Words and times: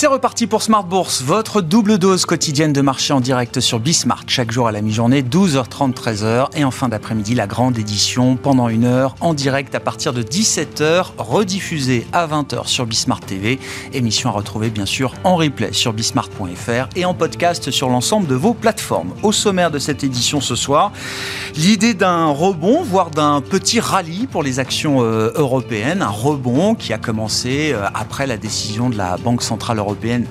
C'est 0.00 0.06
reparti 0.06 0.46
pour 0.46 0.62
Smart 0.62 0.82
Bourse, 0.82 1.20
votre 1.20 1.60
double 1.60 1.98
dose 1.98 2.24
quotidienne 2.24 2.72
de 2.72 2.80
marché 2.80 3.12
en 3.12 3.20
direct 3.20 3.60
sur 3.60 3.80
Bismart, 3.80 4.24
chaque 4.28 4.50
jour 4.50 4.66
à 4.66 4.72
la 4.72 4.80
mi-journée, 4.80 5.20
12h30, 5.20 5.92
13h, 5.92 6.46
et 6.56 6.64
en 6.64 6.70
fin 6.70 6.88
d'après-midi, 6.88 7.34
la 7.34 7.46
grande 7.46 7.76
édition 7.76 8.36
pendant 8.36 8.70
une 8.70 8.86
heure, 8.86 9.14
en 9.20 9.34
direct 9.34 9.74
à 9.74 9.80
partir 9.80 10.14
de 10.14 10.22
17h, 10.22 11.08
rediffusée 11.18 12.06
à 12.14 12.26
20h 12.26 12.66
sur 12.66 12.86
Bismart 12.86 13.20
TV, 13.20 13.60
émission 13.92 14.30
à 14.30 14.32
retrouver 14.32 14.70
bien 14.70 14.86
sûr 14.86 15.12
en 15.22 15.36
replay 15.36 15.74
sur 15.74 15.92
bismart.fr 15.92 16.88
et 16.96 17.04
en 17.04 17.12
podcast 17.12 17.70
sur 17.70 17.90
l'ensemble 17.90 18.26
de 18.26 18.34
vos 18.34 18.54
plateformes. 18.54 19.12
Au 19.22 19.32
sommaire 19.32 19.70
de 19.70 19.78
cette 19.78 20.02
édition 20.02 20.40
ce 20.40 20.54
soir, 20.54 20.92
l'idée 21.56 21.92
d'un 21.92 22.28
rebond, 22.28 22.82
voire 22.82 23.10
d'un 23.10 23.42
petit 23.42 23.80
rallye 23.80 24.26
pour 24.26 24.42
les 24.42 24.60
actions 24.60 25.02
euh, 25.02 25.30
européennes, 25.34 26.00
un 26.00 26.08
rebond 26.08 26.74
qui 26.74 26.94
a 26.94 26.98
commencé 26.98 27.72
euh, 27.74 27.86
après 27.92 28.26
la 28.26 28.38
décision 28.38 28.88
de 28.88 28.96
la 28.96 29.18
Banque 29.18 29.42
Centrale 29.42 29.76
Européenne 29.76 29.89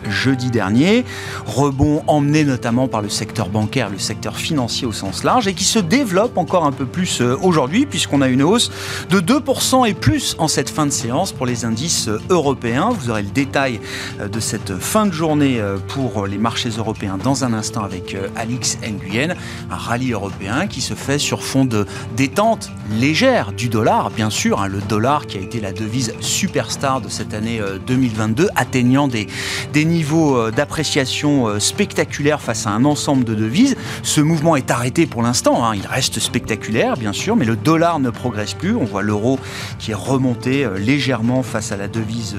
jeudi 0.09 0.49
dernier. 0.49 1.05
Rebond 1.45 2.03
emmené 2.07 2.43
notamment 2.43 2.87
par 2.87 3.01
le 3.01 3.09
secteur 3.09 3.49
bancaire, 3.49 3.89
le 3.89 3.99
secteur 3.99 4.37
financier 4.37 4.87
au 4.87 4.91
sens 4.91 5.23
large, 5.23 5.47
et 5.47 5.53
qui 5.53 5.63
se 5.63 5.79
développe 5.79 6.37
encore 6.37 6.65
un 6.65 6.71
peu 6.71 6.85
plus 6.85 7.21
euh, 7.21 7.37
aujourd'hui, 7.41 7.85
puisqu'on 7.85 8.21
a 8.21 8.27
une 8.27 8.43
hausse 8.43 8.71
de 9.09 9.19
2% 9.19 9.87
et 9.87 9.93
plus 9.93 10.35
en 10.39 10.47
cette 10.47 10.69
fin 10.69 10.85
de 10.85 10.91
séance 10.91 11.31
pour 11.31 11.45
les 11.45 11.65
indices 11.65 12.07
euh, 12.07 12.19
européens. 12.29 12.89
Vous 12.91 13.09
aurez 13.09 13.23
le 13.23 13.29
détail 13.29 13.79
euh, 14.19 14.27
de 14.27 14.39
cette 14.39 14.77
fin 14.77 15.05
de 15.05 15.11
journée 15.11 15.61
pour 15.87 16.27
les 16.27 16.37
marchés 16.37 16.69
européens 16.69 17.17
dans 17.21 17.43
un 17.43 17.53
instant 17.53 17.83
avec 17.83 18.15
Alix 18.35 18.77
Nguyen. 18.83 19.35
Un 19.71 19.75
rallye 19.75 20.11
européen 20.11 20.67
qui 20.67 20.81
se 20.81 20.93
fait 20.93 21.17
sur 21.17 21.43
fond 21.43 21.65
de 21.65 21.85
détente 22.15 22.69
légère 22.91 23.51
du 23.51 23.69
dollar, 23.69 24.11
bien 24.11 24.29
sûr. 24.29 24.61
Hein, 24.61 24.67
le 24.67 24.79
dollar 24.81 25.25
qui 25.27 25.37
a 25.37 25.41
été 25.41 25.59
la 25.59 25.71
devise 25.71 26.13
superstar 26.19 27.01
de 27.01 27.09
cette 27.09 27.33
année 27.33 27.61
2022, 27.87 28.49
atteignant 28.55 29.07
des, 29.07 29.27
des 29.73 29.85
niveaux 29.85 30.37
euh, 30.37 30.51
d'appréciation 30.51 31.47
euh, 31.47 31.59
spectaculaires 31.59 32.41
face 32.41 32.67
à 32.67 32.71
un 32.71 32.85
ensemble 32.85 33.23
de 33.23 33.35
devises. 33.35 33.75
Ce 34.03 34.21
mouvement 34.21 34.55
est 34.55 34.71
arrêté 34.71 35.05
pour 35.05 35.21
l'instant, 35.21 35.65
hein. 35.65 35.75
il 35.75 35.85
reste 35.85 36.19
spectaculaire 36.19 36.97
bien 36.97 37.13
sûr, 37.13 37.35
mais 37.35 37.45
le 37.45 37.55
dollar 37.55 37.99
ne 37.99 38.09
progresse 38.09 38.53
plus. 38.53 38.75
On 38.75 38.85
voit 38.85 39.01
l'euro 39.01 39.39
qui 39.77 39.91
est 39.91 39.95
remonté 39.95 40.65
euh, 40.65 40.77
légèrement 40.77 41.43
face 41.43 41.71
à 41.71 41.77
la 41.77 41.87
devise 41.87 42.35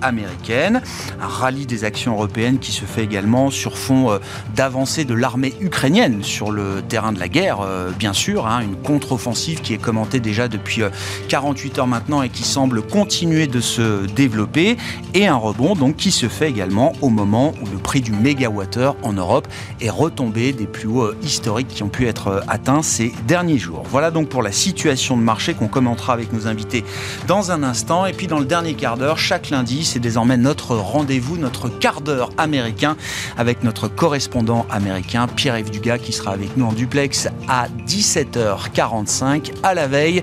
américaine. 0.00 0.82
Un 1.20 1.26
rallye 1.26 1.66
des 1.66 1.84
actions 1.84 2.12
européennes 2.12 2.58
qui 2.58 2.72
se 2.72 2.84
fait 2.84 3.02
également 3.02 3.50
sur 3.50 3.78
fond 3.78 4.18
d'avancée 4.54 5.04
de 5.04 5.14
l'armée 5.14 5.54
ukrainienne 5.60 6.22
sur 6.22 6.50
le 6.50 6.82
terrain 6.88 7.12
de 7.12 7.18
la 7.18 7.28
guerre, 7.28 7.66
bien 7.98 8.12
sûr. 8.12 8.46
Hein. 8.46 8.60
une 8.60 8.76
contre-offensive 8.76 9.60
qui 9.60 9.74
est 9.74 9.78
commentée 9.78 10.20
déjà 10.20 10.48
depuis 10.48 10.82
48 11.28 11.78
heures 11.78 11.86
maintenant 11.86 12.22
et 12.22 12.28
qui 12.28 12.44
semble 12.44 12.82
continuer 12.82 13.46
de 13.46 13.60
se 13.60 14.06
développer. 14.06 14.76
Et 15.14 15.26
un 15.26 15.36
rebond 15.36 15.74
donc 15.74 15.96
qui 15.96 16.10
se 16.10 16.28
fait 16.28 16.51
également 16.52 16.92
au 17.00 17.08
moment 17.08 17.54
où 17.62 17.66
le 17.70 17.78
prix 17.78 18.02
du 18.02 18.12
mégawattheure 18.12 18.94
en 19.02 19.14
Europe 19.14 19.48
est 19.80 19.90
retombé 19.90 20.52
des 20.52 20.66
plus 20.66 20.86
hauts 20.86 21.04
euh, 21.04 21.16
historiques 21.22 21.68
qui 21.68 21.82
ont 21.82 21.88
pu 21.88 22.06
être 22.06 22.28
euh, 22.28 22.40
atteints 22.46 22.82
ces 22.82 23.12
derniers 23.26 23.56
jours. 23.56 23.84
Voilà 23.88 24.10
donc 24.10 24.28
pour 24.28 24.42
la 24.42 24.52
situation 24.52 25.16
de 25.16 25.22
marché 25.22 25.54
qu'on 25.54 25.68
commentera 25.68 26.12
avec 26.12 26.32
nos 26.32 26.46
invités 26.46 26.84
dans 27.26 27.50
un 27.52 27.62
instant. 27.62 28.04
Et 28.04 28.12
puis 28.12 28.26
dans 28.26 28.38
le 28.38 28.44
dernier 28.44 28.74
quart 28.74 28.98
d'heure, 28.98 29.18
chaque 29.18 29.48
lundi, 29.48 29.84
c'est 29.84 29.98
désormais 29.98 30.36
notre 30.36 30.76
rendez-vous, 30.76 31.38
notre 31.38 31.70
quart 31.70 32.02
d'heure 32.02 32.30
américain 32.36 32.96
avec 33.38 33.64
notre 33.64 33.88
correspondant 33.88 34.66
américain 34.70 35.26
Pierre-Yves 35.26 35.70
Dugas 35.70 35.98
qui 35.98 36.12
sera 36.12 36.32
avec 36.32 36.56
nous 36.58 36.66
en 36.66 36.72
duplex 36.72 37.28
à 37.48 37.68
17h45 37.86 39.52
à 39.62 39.72
la 39.72 39.86
veille 39.86 40.22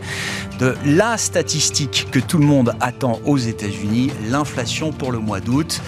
de 0.60 0.76
la 0.86 1.18
statistique 1.18 2.08
que 2.12 2.20
tout 2.20 2.38
le 2.38 2.46
monde 2.46 2.76
attend 2.82 3.20
aux 3.26 3.38
États-Unis, 3.38 4.12
l'inflation 4.30 4.92
pour 4.92 5.12
le 5.12 5.20
mois 5.20 5.40
d'août. 5.40 5.82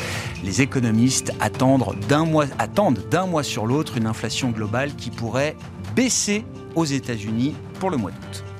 Les 0.44 0.62
économistes 0.62 1.34
attendent 1.40 1.96
d'un 2.08 2.26
mois, 2.26 3.44
sur 3.44 3.66
l'autre 3.66 3.98
une 3.98 4.08
inflation 4.08 4.50
globale 4.50 4.96
qui 4.96 5.12
pourrait 5.12 5.56
baisser 5.96 6.44
aux 6.76 6.86
États-Unis 6.86 7.56
pour 7.80 7.90
le 7.92 7.98
mois 7.98 8.12
d'août. 8.12 8.51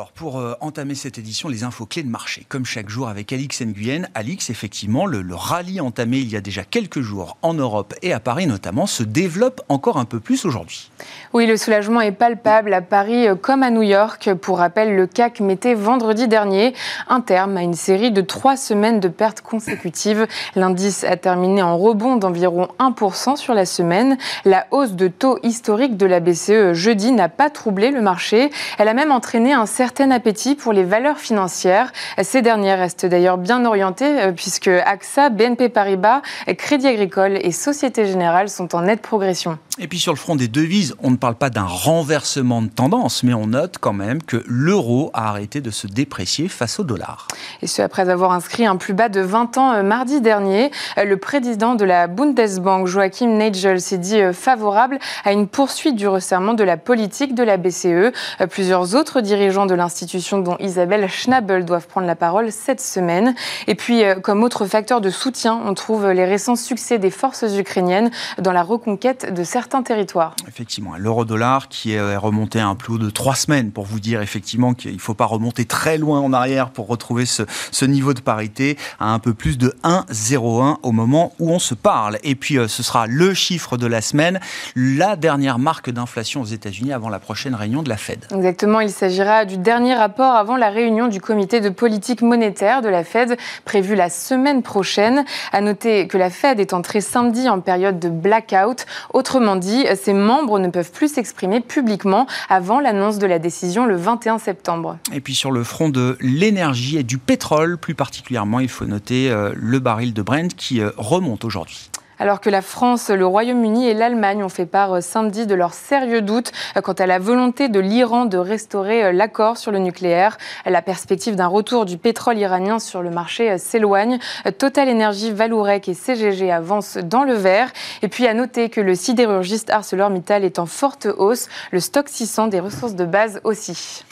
D'abord, 0.00 0.12
pour 0.12 0.38
euh, 0.38 0.54
entamer 0.60 0.94
cette 0.94 1.18
édition, 1.18 1.48
les 1.48 1.64
infos 1.64 1.84
clés 1.84 2.02
de 2.02 2.08
marché, 2.08 2.46
comme 2.48 2.64
chaque 2.64 2.88
jour 2.88 3.08
avec 3.08 3.32
Alix 3.32 3.60
Nguyen. 3.60 4.08
Alix, 4.14 4.48
effectivement, 4.50 5.04
le, 5.04 5.22
rallye 5.34 5.80
entamé 5.80 6.18
il 6.18 6.30
y 6.30 6.36
a 6.36 6.40
déjà 6.40 6.62
quelques 6.64 7.00
jours 7.00 7.36
en 7.42 7.54
Europe 7.54 7.94
et 8.02 8.12
à 8.12 8.20
Paris 8.20 8.46
notamment 8.46 8.86
se 8.86 9.02
développe 9.02 9.60
encore 9.68 9.98
un 9.98 10.04
peu 10.04 10.20
plus 10.20 10.44
aujourd'hui. 10.44 10.90
Oui, 11.32 11.46
le 11.46 11.56
soulagement 11.56 12.00
est 12.00 12.12
palpable 12.12 12.72
à 12.72 12.80
Paris 12.80 13.28
euh, 13.28 13.34
comme 13.34 13.62
à 13.62 13.70
New 13.70 13.82
York. 13.82 14.32
Pour 14.34 14.58
rappel, 14.58 14.96
le 14.96 15.06
CAC 15.06 15.40
mettait 15.40 15.74
vendredi 15.74 16.28
dernier 16.28 16.74
un 17.08 17.20
terme 17.20 17.56
à 17.56 17.62
une 17.62 17.74
série 17.74 18.10
de 18.10 18.22
trois 18.22 18.56
semaines 18.56 19.00
de 19.00 19.08
pertes 19.08 19.42
consécutives. 19.42 20.26
L'indice 20.56 21.04
a 21.04 21.16
terminé 21.16 21.62
en 21.62 21.76
rebond 21.76 22.16
d'environ 22.16 22.68
1% 22.78 23.36
sur 23.36 23.54
la 23.54 23.66
semaine. 23.66 24.16
La 24.44 24.66
hausse 24.70 24.92
de 24.92 25.08
taux 25.08 25.38
historique 25.42 25.96
de 25.96 26.06
la 26.06 26.20
BCE 26.20 26.72
jeudi 26.72 27.12
n'a 27.12 27.28
pas 27.28 27.50
troublé 27.50 27.90
le 27.90 28.00
marché. 28.00 28.50
Elle 28.78 28.88
a 28.88 28.94
même 28.94 29.12
entraîné 29.12 29.52
un 29.52 29.60
un 29.60 29.66
certain 29.90 30.12
appétit 30.12 30.54
pour 30.54 30.72
les 30.72 30.84
valeurs 30.84 31.18
financières. 31.18 31.92
Ces 32.22 32.42
dernières 32.42 32.78
restent 32.78 33.06
d'ailleurs 33.06 33.38
bien 33.38 33.64
orientées 33.64 34.20
euh, 34.20 34.30
puisque 34.30 34.68
AXA, 34.68 35.30
BNP 35.30 35.68
Paribas, 35.68 36.22
Crédit 36.58 36.86
Agricole 36.86 37.36
et 37.42 37.50
Société 37.50 38.06
Générale 38.06 38.48
sont 38.48 38.76
en 38.76 38.82
nette 38.82 39.02
progression. 39.02 39.58
Et 39.80 39.88
puis 39.88 39.98
sur 39.98 40.12
le 40.12 40.18
front 40.18 40.36
des 40.36 40.46
devises, 40.46 40.94
on 41.02 41.10
ne 41.10 41.16
parle 41.16 41.34
pas 41.34 41.50
d'un 41.50 41.64
renversement 41.64 42.62
de 42.62 42.68
tendance, 42.68 43.24
mais 43.24 43.34
on 43.34 43.48
note 43.48 43.78
quand 43.80 43.92
même 43.92 44.22
que 44.22 44.44
l'euro 44.46 45.10
a 45.12 45.28
arrêté 45.28 45.60
de 45.60 45.70
se 45.70 45.88
déprécier 45.88 46.46
face 46.48 46.78
au 46.78 46.84
dollar. 46.84 47.26
Et 47.62 47.66
ce, 47.66 47.82
après 47.82 48.08
avoir 48.10 48.30
inscrit 48.30 48.66
un 48.66 48.76
plus 48.76 48.94
bas 48.94 49.08
de 49.08 49.20
20 49.20 49.58
ans 49.58 49.72
euh, 49.72 49.82
mardi 49.82 50.20
dernier, 50.20 50.70
euh, 50.98 51.04
le 51.04 51.16
président 51.16 51.74
de 51.74 51.84
la 51.84 52.06
Bundesbank, 52.06 52.86
Joachim 52.86 53.38
Nagel, 53.38 53.80
s'est 53.80 53.98
dit 53.98 54.20
favorable 54.32 55.00
à 55.24 55.32
une 55.32 55.48
poursuite 55.48 55.96
du 55.96 56.06
resserrement 56.06 56.54
de 56.54 56.62
la 56.62 56.76
politique 56.76 57.34
de 57.34 57.42
la 57.42 57.56
BCE. 57.56 58.12
Plusieurs 58.50 58.94
autres 58.94 59.20
dirigeants 59.20 59.66
de 59.66 59.79
l'institution, 59.80 60.38
dont 60.38 60.56
Isabelle 60.60 61.08
Schnabel, 61.08 61.64
doivent 61.64 61.86
prendre 61.86 62.06
la 62.06 62.14
parole 62.14 62.52
cette 62.52 62.80
semaine. 62.80 63.34
Et 63.66 63.74
puis, 63.74 64.04
euh, 64.04 64.14
comme 64.16 64.42
autre 64.42 64.66
facteur 64.66 65.00
de 65.00 65.10
soutien, 65.10 65.60
on 65.64 65.74
trouve 65.74 66.10
les 66.10 66.24
récents 66.24 66.56
succès 66.56 66.98
des 66.98 67.10
forces 67.10 67.44
ukrainiennes 67.58 68.10
dans 68.38 68.52
la 68.52 68.62
reconquête 68.62 69.34
de 69.34 69.44
certains 69.44 69.82
territoires. 69.82 70.36
Effectivement, 70.46 70.96
l'euro-dollar 70.96 71.68
qui 71.68 71.92
est 71.92 72.16
remonté 72.16 72.60
à 72.60 72.68
un 72.68 72.74
plus 72.74 72.94
haut 72.94 72.98
de 72.98 73.10
trois 73.10 73.34
semaines 73.34 73.72
pour 73.72 73.84
vous 73.84 74.00
dire 74.00 74.22
effectivement 74.22 74.74
qu'il 74.74 74.94
ne 74.94 74.98
faut 74.98 75.14
pas 75.14 75.24
remonter 75.24 75.64
très 75.64 75.98
loin 75.98 76.20
en 76.20 76.32
arrière 76.32 76.70
pour 76.70 76.86
retrouver 76.86 77.26
ce, 77.26 77.42
ce 77.70 77.84
niveau 77.84 78.14
de 78.14 78.20
parité 78.20 78.76
à 78.98 79.12
un 79.12 79.18
peu 79.18 79.34
plus 79.34 79.58
de 79.58 79.74
1,01 79.84 80.76
au 80.82 80.92
moment 80.92 81.32
où 81.38 81.50
on 81.50 81.58
se 81.58 81.74
parle. 81.74 82.18
Et 82.22 82.34
puis, 82.34 82.58
euh, 82.58 82.68
ce 82.68 82.82
sera 82.82 83.06
le 83.06 83.34
chiffre 83.34 83.76
de 83.76 83.86
la 83.86 84.00
semaine, 84.00 84.40
la 84.76 85.16
dernière 85.16 85.58
marque 85.58 85.90
d'inflation 85.90 86.42
aux 86.42 86.46
États-Unis 86.46 86.92
avant 86.92 87.08
la 87.08 87.18
prochaine 87.18 87.54
réunion 87.54 87.82
de 87.82 87.88
la 87.88 87.96
Fed. 87.96 88.26
Exactement, 88.34 88.80
il 88.80 88.90
s'agira 88.90 89.44
du 89.44 89.56
dernier 89.56 89.69
rapport 89.70 90.34
avant 90.34 90.56
la 90.56 90.70
réunion 90.70 91.08
du 91.08 91.20
comité 91.20 91.60
de 91.60 91.68
politique 91.68 92.22
monétaire 92.22 92.82
de 92.82 92.88
la 92.88 93.04
Fed 93.04 93.36
prévue 93.64 93.94
la 93.94 94.10
semaine 94.10 94.62
prochaine. 94.62 95.24
À 95.52 95.60
noter 95.60 96.08
que 96.08 96.18
la 96.18 96.30
Fed 96.30 96.60
est 96.60 96.72
entrée 96.72 97.00
samedi 97.00 97.48
en 97.48 97.60
période 97.60 97.98
de 97.98 98.08
blackout. 98.08 98.86
Autrement 99.12 99.56
dit, 99.56 99.86
ses 99.94 100.12
membres 100.12 100.58
ne 100.58 100.68
peuvent 100.68 100.90
plus 100.90 101.12
s'exprimer 101.12 101.60
publiquement 101.60 102.26
avant 102.48 102.80
l'annonce 102.80 103.18
de 103.18 103.26
la 103.26 103.38
décision 103.38 103.86
le 103.86 103.96
21 103.96 104.38
septembre. 104.38 104.98
Et 105.12 105.20
puis 105.20 105.34
sur 105.34 105.52
le 105.52 105.62
front 105.64 105.88
de 105.88 106.16
l'énergie 106.20 106.98
et 106.98 107.02
du 107.02 107.18
pétrole, 107.18 107.78
plus 107.78 107.94
particulièrement, 107.94 108.60
il 108.60 108.68
faut 108.68 108.86
noter 108.86 109.30
euh, 109.30 109.52
le 109.54 109.78
baril 109.78 110.12
de 110.14 110.22
Brent 110.22 110.54
qui 110.56 110.80
euh, 110.80 110.90
remonte 110.96 111.44
aujourd'hui 111.44 111.89
alors 112.20 112.40
que 112.40 112.50
la 112.50 112.60
France, 112.60 113.08
le 113.08 113.26
Royaume-Uni 113.26 113.88
et 113.88 113.94
l'Allemagne 113.94 114.44
ont 114.44 114.50
fait 114.50 114.66
part 114.66 114.96
euh, 114.96 115.00
samedi 115.00 115.46
de 115.46 115.54
leurs 115.54 115.72
sérieux 115.72 116.20
doutes 116.20 116.52
euh, 116.76 116.82
quant 116.82 116.92
à 116.92 117.06
la 117.06 117.18
volonté 117.18 117.70
de 117.70 117.80
l'Iran 117.80 118.26
de 118.26 118.36
restaurer 118.36 119.04
euh, 119.04 119.12
l'accord 119.12 119.56
sur 119.56 119.72
le 119.72 119.78
nucléaire. 119.78 120.36
La 120.66 120.82
perspective 120.82 121.34
d'un 121.34 121.46
retour 121.46 121.86
du 121.86 121.96
pétrole 121.96 122.38
iranien 122.38 122.78
sur 122.78 123.00
le 123.00 123.10
marché 123.10 123.56
s'éloigne. 123.56 124.18
Total 124.58 124.90
Energy, 124.90 125.32
Valourec 125.32 125.88
et 125.88 125.94
CGG 125.94 126.52
avancent 126.52 126.98
dans 126.98 127.24
le 127.24 127.32
vert. 127.32 127.72
Et 128.02 128.08
puis 128.08 128.26
à 128.26 128.34
noter 128.34 128.68
que 128.68 128.82
le 128.82 128.94
sidérurgiste 128.94 129.70
ArcelorMittal 129.70 130.44
est 130.44 130.58
en 130.58 130.66
forte 130.66 131.08
hausse, 131.16 131.48
le 131.70 131.80
stock 131.80 132.08
600 132.08 132.48
des 132.48 132.60
ressources 132.60 132.94
de 132.94 133.06
base 133.06 133.40
aussi. 133.44 134.04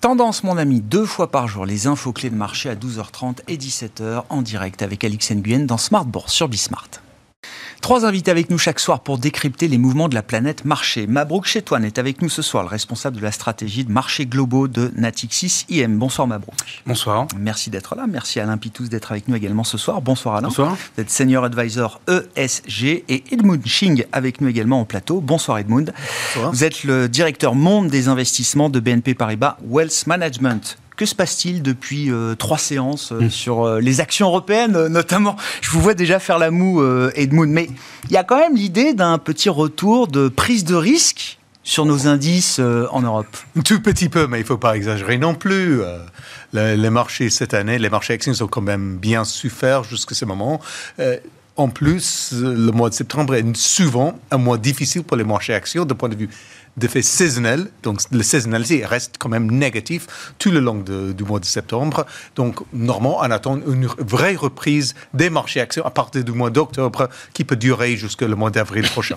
Tendance, 0.00 0.42
mon 0.42 0.58
ami, 0.58 0.80
deux 0.80 1.06
fois 1.06 1.30
par 1.30 1.46
jour, 1.46 1.64
les 1.64 1.86
infos 1.86 2.12
clés 2.12 2.30
de 2.30 2.34
marché 2.34 2.68
à 2.68 2.74
12h30 2.74 3.38
et 3.46 3.56
17h 3.56 4.24
en 4.28 4.42
direct 4.42 4.82
avec 4.82 5.04
Alix 5.04 5.30
Nguyen 5.30 5.60
dans 5.60 5.78
Smart 5.78 6.06
sur 6.26 6.48
Bismart. 6.48 7.05
Trois 7.80 8.04
invités 8.04 8.30
avec 8.30 8.50
nous 8.50 8.58
chaque 8.58 8.80
soir 8.80 9.00
pour 9.00 9.18
décrypter 9.18 9.68
les 9.68 9.78
mouvements 9.78 10.08
de 10.08 10.14
la 10.14 10.22
planète 10.22 10.64
marché. 10.64 11.06
Mabrouk 11.06 11.46
Chetouane 11.46 11.84
est 11.84 11.98
avec 11.98 12.22
nous 12.22 12.28
ce 12.28 12.42
soir, 12.42 12.64
le 12.64 12.68
responsable 12.68 13.16
de 13.16 13.22
la 13.22 13.32
stratégie 13.32 13.84
de 13.84 13.92
marché 13.92 14.26
globaux 14.26 14.68
de 14.68 14.92
Natixis 14.96 15.66
IM. 15.70 15.98
Bonsoir 15.98 16.26
Mabrouk. 16.26 16.82
Bonsoir. 16.86 17.26
Merci 17.38 17.70
d'être 17.70 17.94
là. 17.94 18.06
Merci 18.08 18.40
Alain 18.40 18.56
Pitous 18.58 18.88
d'être 18.88 19.12
avec 19.12 19.28
nous 19.28 19.36
également 19.36 19.64
ce 19.64 19.78
soir. 19.78 20.00
Bonsoir 20.00 20.36
Alain. 20.36 20.48
Bonsoir. 20.48 20.76
Vous 20.96 21.02
êtes 21.02 21.10
senior 21.10 21.44
advisor 21.44 22.00
ESG 22.08 23.04
et 23.08 23.24
Edmund 23.30 23.64
Ching 23.66 24.04
avec 24.12 24.40
nous 24.40 24.48
également 24.48 24.80
au 24.80 24.84
plateau. 24.84 25.20
Bonsoir 25.20 25.58
Edmund. 25.58 25.92
Bonsoir. 26.34 26.52
Vous 26.52 26.64
êtes 26.64 26.84
le 26.84 27.08
directeur 27.08 27.54
monde 27.54 27.88
des 27.88 28.08
investissements 28.08 28.70
de 28.70 28.80
BNP 28.80 29.14
Paribas 29.14 29.58
Wealth 29.64 30.06
Management. 30.06 30.78
Que 30.96 31.04
se 31.06 31.14
passe-t-il 31.14 31.62
depuis 31.62 32.10
euh, 32.10 32.34
trois 32.34 32.56
séances 32.58 33.12
euh, 33.12 33.22
Mm. 33.26 33.30
sur 33.30 33.64
euh, 33.66 33.80
les 33.80 34.00
actions 34.00 34.28
européennes, 34.28 34.86
notamment? 34.88 35.36
Je 35.60 35.70
vous 35.70 35.80
vois 35.80 35.94
déjà 35.94 36.18
faire 36.18 36.38
la 36.38 36.50
moue, 36.50 36.82
Edmund, 37.14 37.50
mais 37.52 37.68
il 38.04 38.12
y 38.12 38.16
a 38.16 38.24
quand 38.24 38.38
même 38.38 38.56
l'idée 38.56 38.94
d'un 38.94 39.18
petit 39.18 39.48
retour 39.50 40.08
de 40.08 40.28
prise 40.28 40.64
de 40.64 40.74
risque 40.74 41.38
sur 41.64 41.84
nos 41.84 42.06
indices 42.06 42.60
en 42.92 43.02
Europe. 43.02 43.26
Tout 43.64 43.80
petit 43.80 44.08
peu, 44.08 44.26
mais 44.28 44.38
il 44.38 44.42
ne 44.42 44.46
faut 44.46 44.56
pas 44.56 44.76
exagérer 44.76 45.18
non 45.18 45.34
plus. 45.34 45.80
Le- 46.52 46.74
les 46.76 46.90
marchés 46.90 47.28
cette 47.28 47.54
année, 47.54 47.78
les 47.78 47.90
marchés 47.90 48.12
actions 48.14 48.32
ont 48.40 48.46
quand 48.46 48.60
même 48.62 48.96
bien 48.96 49.24
souffert 49.24 49.82
jusqu'à 49.84 50.14
ce 50.14 50.24
moment. 50.24 50.60
En 51.56 51.68
plus, 51.68 52.32
le 52.32 52.70
mois 52.70 52.90
de 52.90 52.94
septembre 52.94 53.34
est 53.34 53.56
souvent 53.56 54.18
un 54.30 54.36
mois 54.36 54.58
difficile 54.58 55.02
pour 55.04 55.16
les 55.16 55.24
marchés 55.24 55.54
actions 55.54 55.84
d'un 55.86 55.94
point 55.94 56.10
de 56.10 56.14
vue 56.16 56.28
d'effet 56.76 57.00
saisonnel. 57.00 57.68
Donc, 57.82 58.00
le 58.12 58.22
saisonnalité 58.22 58.84
reste 58.84 59.14
quand 59.18 59.30
même 59.30 59.50
négatif 59.50 60.06
tout 60.38 60.50
le 60.50 60.60
long 60.60 60.74
de- 60.74 61.12
du 61.12 61.24
mois 61.24 61.40
de 61.40 61.46
septembre. 61.46 62.04
Donc, 62.34 62.56
normalement, 62.74 63.18
on 63.20 63.30
attend 63.30 63.56
une 63.66 63.86
vraie 63.86 64.34
reprise 64.34 64.94
des 65.14 65.30
marchés 65.30 65.62
actions 65.62 65.86
à 65.86 65.90
partir 65.90 66.22
du 66.22 66.32
mois 66.32 66.50
d'octobre 66.50 67.08
qui 67.32 67.44
peut 67.44 67.56
durer 67.56 67.96
jusqu'au 67.96 68.28
mois 68.36 68.50
d'avril 68.50 68.86
prochain. 68.90 69.16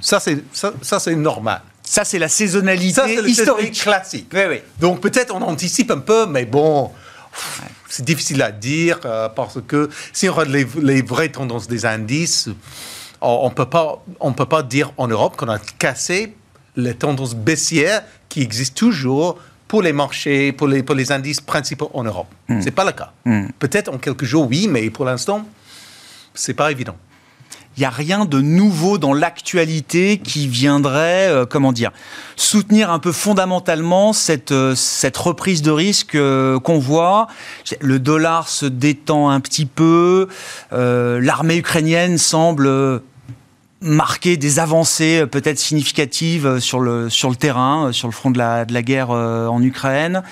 Ça, 0.00 0.20
c'est 0.20 0.42
ça, 0.54 0.72
ça, 0.80 0.98
c'est 0.98 1.16
normal. 1.16 1.60
Ça, 1.82 2.04
c'est 2.04 2.18
la 2.18 2.28
saisonnalité 2.28 2.94
Ça, 2.94 3.04
c'est 3.06 3.12
historique. 3.14 3.38
historique 3.38 3.80
classique. 3.82 4.30
Oui, 4.32 4.40
oui. 4.48 4.56
Donc 4.80 5.00
peut-être 5.00 5.34
on 5.34 5.42
anticipe 5.42 5.90
un 5.90 5.98
peu, 5.98 6.24
mais 6.26 6.46
bon, 6.46 6.90
c'est 7.88 8.04
difficile 8.04 8.42
à 8.42 8.50
dire 8.52 9.00
euh, 9.04 9.28
parce 9.28 9.58
que 9.66 9.88
si 10.12 10.28
on 10.28 10.32
regarde 10.34 10.50
les, 10.50 10.66
les 10.82 11.02
vraies 11.02 11.28
tendances 11.30 11.68
des 11.68 11.86
indices, 11.86 12.48
on 13.20 13.48
ne 13.48 13.54
peut, 13.54 13.66
pas- 13.66 14.02
on 14.20 14.32
peut 14.32 14.46
pas 14.46 14.62
dire 14.62 14.92
en 14.96 15.08
Europe 15.08 15.36
qu'on 15.36 15.48
a 15.48 15.58
cassé 15.58 16.34
les 16.76 16.94
tendances 16.94 17.34
baissières 17.34 18.02
qui 18.28 18.42
existent 18.42 18.78
toujours 18.78 19.38
pour 19.66 19.82
les 19.82 19.92
marchés, 19.92 20.52
pour 20.52 20.68
les, 20.68 20.82
pour 20.82 20.94
les 20.94 21.10
indices 21.12 21.40
principaux 21.40 21.90
en 21.94 22.04
Europe. 22.04 22.28
Hmm. 22.48 22.60
Ce 22.60 22.66
n'est 22.66 22.70
pas 22.70 22.84
le 22.84 22.92
cas. 22.92 23.12
Peut-être 23.58 23.92
en 23.92 23.98
quelques 23.98 24.24
jours, 24.24 24.46
oui, 24.48 24.66
mais 24.68 24.88
pour 24.90 25.04
l'instant, 25.04 25.46
c'est 26.34 26.54
pas 26.54 26.70
évident. 26.70 26.96
Il 27.78 27.82
n'y 27.82 27.86
a 27.86 27.90
rien 27.90 28.24
de 28.24 28.40
nouveau 28.40 28.98
dans 28.98 29.14
l'actualité 29.14 30.18
qui 30.18 30.48
viendrait, 30.48 31.28
euh, 31.28 31.46
comment 31.46 31.70
dire, 31.70 31.92
soutenir 32.34 32.90
un 32.90 32.98
peu 32.98 33.12
fondamentalement 33.12 34.12
cette, 34.12 34.50
euh, 34.50 34.74
cette 34.74 35.16
reprise 35.16 35.62
de 35.62 35.70
risque 35.70 36.16
euh, 36.16 36.58
qu'on 36.58 36.80
voit. 36.80 37.28
Le 37.80 38.00
dollar 38.00 38.48
se 38.48 38.66
détend 38.66 39.30
un 39.30 39.38
petit 39.38 39.64
peu, 39.64 40.26
euh, 40.72 41.20
l'armée 41.20 41.56
ukrainienne 41.56 42.18
semble 42.18 43.00
marquer 43.80 44.36
des 44.36 44.58
avancées 44.58 45.20
euh, 45.20 45.26
peut-être 45.26 45.58
significatives 45.58 46.46
euh, 46.46 46.60
sur 46.60 46.80
le, 46.80 47.08
sur 47.10 47.30
le 47.30 47.36
terrain, 47.36 47.88
euh, 47.88 47.92
sur 47.92 48.08
le 48.08 48.12
front 48.12 48.30
de 48.30 48.38
la, 48.38 48.64
de 48.64 48.74
la 48.74 48.82
guerre 48.82 49.10
en 49.10 49.62
Ukraine. 49.62 50.22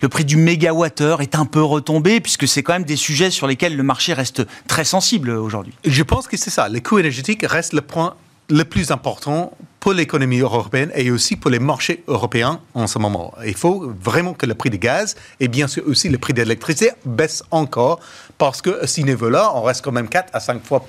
Le 0.00 0.08
prix 0.08 0.24
du 0.24 0.36
mégawattheure 0.36 1.20
est 1.20 1.34
un 1.34 1.46
peu 1.46 1.62
retombé, 1.62 2.20
puisque 2.20 2.46
c'est 2.46 2.62
quand 2.62 2.74
même 2.74 2.84
des 2.84 2.96
sujets 2.96 3.30
sur 3.30 3.46
lesquels 3.46 3.76
le 3.76 3.82
marché 3.82 4.12
reste 4.12 4.46
très 4.68 4.84
sensible 4.84 5.30
aujourd'hui. 5.30 5.74
Je 5.84 6.02
pense 6.02 6.26
que 6.26 6.36
c'est 6.36 6.50
ça. 6.50 6.68
Les 6.68 6.80
coûts 6.80 6.98
énergétiques 6.98 7.44
restent 7.46 7.72
le 7.72 7.80
point 7.80 8.14
le 8.48 8.64
plus 8.64 8.90
important 8.90 9.52
pour 9.80 9.92
l'économie 9.92 10.38
européenne 10.38 10.90
et 10.94 11.10
aussi 11.10 11.36
pour 11.36 11.50
les 11.50 11.58
marchés 11.58 12.04
européens 12.06 12.60
en 12.74 12.86
ce 12.86 12.98
moment. 12.98 13.34
Il 13.46 13.54
faut 13.54 13.92
vraiment 14.00 14.34
que 14.34 14.46
le 14.46 14.54
prix 14.54 14.70
du 14.70 14.78
gaz 14.78 15.16
et 15.40 15.48
bien 15.48 15.66
sûr 15.66 15.82
aussi 15.86 16.08
le 16.08 16.18
prix 16.18 16.32
de 16.32 16.42
l'électricité 16.42 16.90
baissent 17.04 17.42
encore 17.50 18.00
parce 18.38 18.62
que 18.62 18.82
à 18.82 18.86
ce 18.86 19.00
niveau-là, 19.00 19.52
on 19.54 19.62
reste 19.62 19.82
quand 19.82 19.92
même 19.92 20.08
4 20.08 20.30
à 20.34 20.40
5 20.40 20.64
fois 20.64 20.86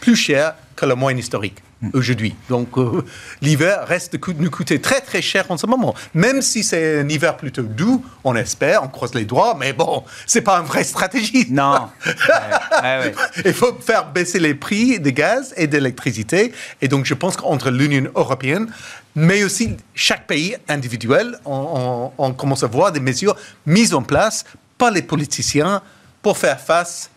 plus 0.00 0.16
cher 0.16 0.54
que 0.76 0.84
le 0.86 0.94
moyen 0.94 1.18
historique 1.18 1.62
aujourd'hui. 1.94 2.34
Donc 2.48 2.76
euh, 2.78 3.02
l'hiver 3.42 3.84
reste 3.86 4.16
nous 4.38 4.50
coûter 4.50 4.80
très 4.80 5.00
très 5.00 5.22
cher 5.22 5.46
en 5.48 5.56
ce 5.56 5.66
moment. 5.66 5.94
Même 6.14 6.42
si 6.42 6.62
c'est 6.62 7.00
un 7.00 7.08
hiver 7.08 7.36
plutôt 7.36 7.62
doux, 7.62 8.04
on 8.24 8.34
espère, 8.36 8.82
on 8.82 8.88
croise 8.88 9.14
les 9.14 9.24
doigts, 9.24 9.56
mais 9.58 9.72
bon, 9.72 10.04
c'est 10.26 10.42
pas 10.42 10.58
une 10.58 10.66
vraie 10.66 10.84
stratégie. 10.84 11.46
Non. 11.50 11.88
Ouais, 12.82 12.98
ouais, 12.98 13.04
ouais. 13.06 13.14
Il 13.46 13.54
faut 13.54 13.74
faire 13.80 14.06
baisser 14.12 14.38
les 14.38 14.54
prix 14.54 15.00
des 15.00 15.12
gaz 15.12 15.54
et 15.56 15.66
de 15.66 15.76
l'électricité. 15.78 16.52
Et 16.82 16.88
donc, 16.88 17.06
je 17.06 17.14
pense 17.14 17.36
qu'entre 17.36 17.70
l'Union 17.70 18.10
européenne, 18.14 18.70
mais 19.14 19.42
aussi 19.44 19.76
chaque 19.94 20.26
pays 20.26 20.56
individuel, 20.68 21.38
on, 21.46 22.12
on- 22.18 22.24
on 22.26 22.32
commence 22.34 22.62
à 22.62 22.66
voir 22.66 22.92
des 22.92 23.00
mesures 23.00 23.34
mises 23.64 23.94
en 23.94 24.02
place 24.02 24.44
par 24.76 24.90
les 24.90 25.02
politiciens 25.02 25.80
pour 26.22 26.36
faire 26.36 26.60
face 26.60 27.10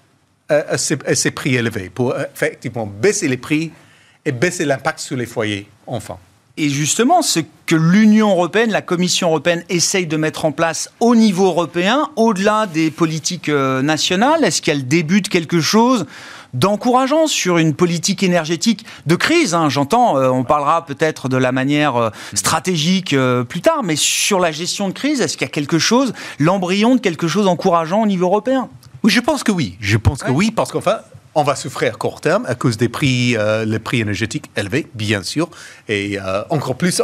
à, 0.49 0.77
ces, 0.77 0.97
à 1.05 1.15
ces 1.15 1.31
prix 1.31 1.55
élevés, 1.55 1.89
pour 1.89 2.11
euh, 2.11 2.23
effectivement 2.33 2.85
baisser 2.85 3.27
les 3.27 3.37
prix 3.37 3.71
et 4.25 4.31
baisser 4.31 4.65
l'impact 4.65 4.99
sur 4.99 5.15
les 5.15 5.25
foyers, 5.25 5.67
enfin. 5.87 6.17
Et 6.57 6.67
justement, 6.67 7.21
ce 7.21 7.39
que 7.67 7.75
l'Union 7.75 8.31
européenne, 8.31 8.71
la 8.71 8.81
Commission 8.81 9.29
européenne 9.29 9.63
essaye 9.69 10.07
de 10.07 10.17
mettre 10.17 10.43
en 10.43 10.51
place 10.51 10.89
au 10.99 11.15
niveau 11.15 11.45
européen, 11.45 12.09
au-delà 12.17 12.65
des 12.65 12.91
politiques 12.91 13.47
euh, 13.47 13.81
nationales, 13.81 14.43
est-ce 14.43 14.61
qu'il 14.61 14.73
y 14.73 14.75
a 14.75 14.79
le 14.79 14.85
début 14.85 15.21
de 15.21 15.29
quelque 15.29 15.61
chose 15.61 16.05
d'encourageant 16.53 17.27
sur 17.27 17.57
une 17.57 17.73
politique 17.73 18.23
énergétique 18.23 18.85
de 19.05 19.15
crise 19.15 19.53
hein, 19.53 19.69
J'entends, 19.69 20.17
euh, 20.17 20.29
on 20.29 20.43
parlera 20.43 20.85
peut-être 20.85 21.29
de 21.29 21.37
la 21.37 21.51
manière 21.51 21.95
euh, 21.95 22.09
stratégique 22.33 23.13
euh, 23.13 23.43
plus 23.43 23.61
tard, 23.61 23.83
mais 23.83 23.95
sur 23.95 24.39
la 24.39 24.51
gestion 24.51 24.87
de 24.87 24.93
crise, 24.93 25.21
est-ce 25.21 25.37
qu'il 25.37 25.45
y 25.45 25.49
a 25.49 25.51
quelque 25.51 25.79
chose, 25.79 26.13
l'embryon 26.39 26.95
de 26.95 27.01
quelque 27.01 27.27
chose 27.27 27.45
d'encourageant 27.45 28.01
au 28.03 28.07
niveau 28.07 28.25
européen? 28.25 28.69
Oui, 29.03 29.11
je 29.11 29.19
pense 29.19 29.43
que 29.43 29.51
oui. 29.51 29.77
Je 29.79 29.97
pense 29.97 30.23
que 30.23 30.31
oui, 30.31 30.51
parce 30.51 30.71
qu'enfin, 30.71 30.99
on 31.35 31.43
va 31.43 31.55
souffrir 31.55 31.93
à 31.93 31.97
court 31.97 32.21
terme 32.21 32.45
à 32.47 32.55
cause 32.55 32.77
des 32.77 32.89
prix, 32.89 33.37
euh, 33.37 33.65
les 33.65 33.79
prix 33.79 34.01
énergétiques 34.01 34.49
élevés, 34.55 34.87
bien 34.93 35.23
sûr, 35.23 35.49
et 35.87 36.19
euh, 36.19 36.43
encore 36.49 36.75
plus 36.75 37.01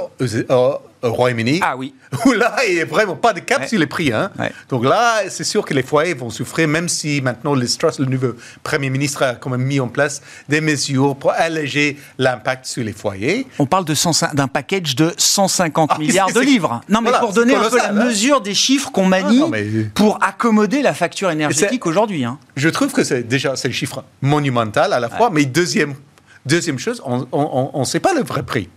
au- 1.06 1.10
au 1.10 1.14
Royaume-Uni, 1.14 1.60
Ah 1.62 1.76
oui. 1.78 1.94
où 2.26 2.32
là, 2.34 2.56
il 2.68 2.76
n'y 2.76 2.82
a 2.82 2.86
vraiment 2.86 3.16
pas 3.16 3.34
de 3.34 3.40
cap 3.40 3.62
Ouais. 3.62 3.68
sur 3.68 3.80
les 3.80 3.86
prix. 3.88 4.12
hein. 4.12 4.32
Ouais. 4.40 4.52
Donc 4.70 4.84
là, 4.86 5.22
c'est 5.30 5.44
sûr 5.44 5.64
que 5.66 5.74
les 5.74 5.84
foyers 5.84 6.14
vont 6.14 6.30
souffrir, 6.30 6.68
même 6.68 6.90
si 6.90 7.22
maintenant, 7.22 7.54
le 7.54 8.06
nouveau 8.06 8.34
Premier 8.64 8.90
ministre, 8.90 9.24
a 9.24 9.36
quand 9.36 9.50
même 9.50 9.64
mis 9.64 9.80
en 9.80 9.88
place 9.88 10.22
des 10.50 10.62
mesures 10.62 11.16
pour 11.16 11.32
alléger 11.32 11.98
l'impact 12.18 12.66
sur 12.66 12.84
les 12.84 12.94
foyers. 12.94 13.48
On 13.60 13.66
parle 13.66 13.86
de 13.86 13.94
105 13.94 14.36
d'un 14.36 14.48
package 14.48 14.96
de 14.96 15.14
150 15.18 15.92
Ah, 15.94 15.98
milliards 16.00 16.32
de 16.32 16.40
livres. 16.40 16.82
Non, 16.90 17.02
mais 17.02 17.10
voilà, 17.10 17.20
pour 17.20 17.34
donner 17.34 17.56
un 17.56 17.70
peu 17.70 17.78
la 17.78 17.90
hein. 17.90 18.06
mesure 18.06 18.42
des 18.42 18.54
chiffres 18.54 18.92
qu'on 18.92 19.06
manie 19.06 19.38
Ah, 19.38 19.42
non, 19.42 19.50
mais- 19.50 19.66
pour 19.94 20.18
accommoder 20.24 20.82
la 20.82 20.94
facture 20.94 21.30
énergétique 21.32 21.86
aujourd'hui. 21.86 22.24
hein. 22.26 22.38
Je 22.56 22.70
trouve 22.70 22.92
que 22.92 23.04
c'est 23.04 23.24
déjà 23.24 23.56
c'est 23.56 23.68
le 23.68 23.74
chiffre 23.74 24.04
monumental 24.22 24.94
à 24.94 25.00
la 25.00 25.10
fois, 25.10 25.30
mais 25.32 25.46
deuxième, 25.46 25.94
deuxième 26.46 26.80
chose, 26.80 27.02
on 27.06 27.80
ne 27.80 27.86
sait 27.86 28.00
pas 28.00 28.14
le 28.14 28.22
vrai 28.24 28.44
prix. 28.44 28.70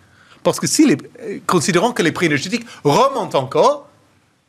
Parce 0.42 0.60
que 0.60 0.66
si 0.66 0.86
les, 0.86 0.96
considérons 1.46 1.92
que 1.92 2.02
les 2.02 2.12
prix 2.12 2.26
énergétiques 2.26 2.66
remontent 2.84 3.38
encore, 3.38 3.88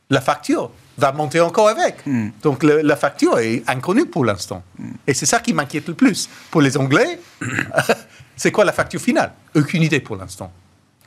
la 0.09 0.21
facture 0.21 0.71
va 0.97 1.11
monter 1.11 1.39
encore 1.39 1.69
avec. 1.69 1.97
Donc 2.41 2.63
le- 2.63 2.81
la 2.81 2.95
facture 2.95 3.39
est 3.39 3.63
inconnue 3.67 4.05
pour 4.05 4.25
l'instant. 4.25 4.63
Et 5.07 5.13
c'est 5.13 5.25
ça 5.25 5.39
qui 5.39 5.53
m'inquiète 5.53 5.87
le 5.87 5.93
plus. 5.93 6.27
Pour 6.51 6.61
les 6.61 6.75
Anglais, 6.77 7.19
c'est 8.35 8.51
quoi 8.51 8.65
la 8.65 8.73
facture 8.73 8.99
finale? 9.01 9.31
Aucune 9.55 9.83
idée 9.83 9.99
pour 9.99 10.15
l'instant. 10.17 10.51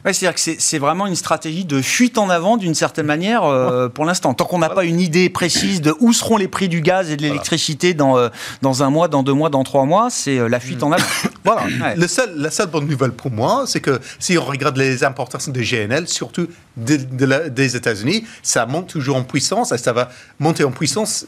Ouais, 0.05 0.13
C'est-à-dire 0.13 0.35
que 0.35 0.61
c'est- 0.61 0.79
vraiment 0.79 1.07
une 1.07 1.15
stratégie 1.15 1.65
de 1.65 1.81
fuite 1.81 2.19
en 2.19 2.29
avant 2.29 2.57
d'une 2.57 2.75
certaine 2.75 3.07
manière 3.07 3.45
euh, 3.45 3.89
pour 3.89 4.05
l'instant. 4.05 4.35
Tant 4.35 4.47
qu'on 4.47 4.59
n'a 4.59 4.69
pas 4.69 4.85
une 4.85 4.99
idée 4.99 5.29
précise 5.31 5.81
de 5.81 5.95
où 6.01 6.13
seront 6.13 6.37
les 6.37 6.49
prix 6.49 6.69
du 6.69 6.81
gaz 6.81 7.11
et 7.11 7.17
de 7.17 7.23
l'électricité 7.23 7.95
dans, 7.95 8.19
euh, 8.19 8.29
dans 8.63 8.83
un 8.83 8.91
mois, 8.91 9.07
dans 9.07 9.23
deux 9.23 9.33
mois, 9.33 9.49
dans 9.49 9.63
trois 9.63 9.85
mois, 9.85 10.11
c'est 10.11 10.39
euh, 10.39 10.49
la 10.49 10.59
fuite 10.61 10.83
en 10.83 10.91
avant. 10.93 11.05
Voilà. 11.45 11.63
Ouais. 11.65 11.97
Le 11.97 12.07
seul, 12.07 12.35
la 12.37 12.53
seule 12.53 12.69
bonne 12.69 12.87
nouvelle 12.87 13.11
pour 13.13 13.31
moi, 13.33 13.65
c'est 13.67 13.81
que 13.81 14.01
si 14.21 14.39
on 14.39 14.45
regarde 14.45 14.77
les 14.77 15.03
importations 15.03 15.51
de 15.51 15.61
GNL, 15.61 16.07
surtout 16.07 16.47
de- 16.77 16.97
de 16.97 17.25
la- 17.25 17.49
des 17.49 17.75
États-Unis, 17.75 18.25
ça 18.45 18.65
monte 18.67 18.87
toujours 18.89 19.17
en 19.17 19.25
puissance 19.25 19.73
et 19.73 19.79
ça 19.79 19.93
va 19.93 20.09
monter 20.39 20.63
en 20.63 20.71
puissance 20.71 21.27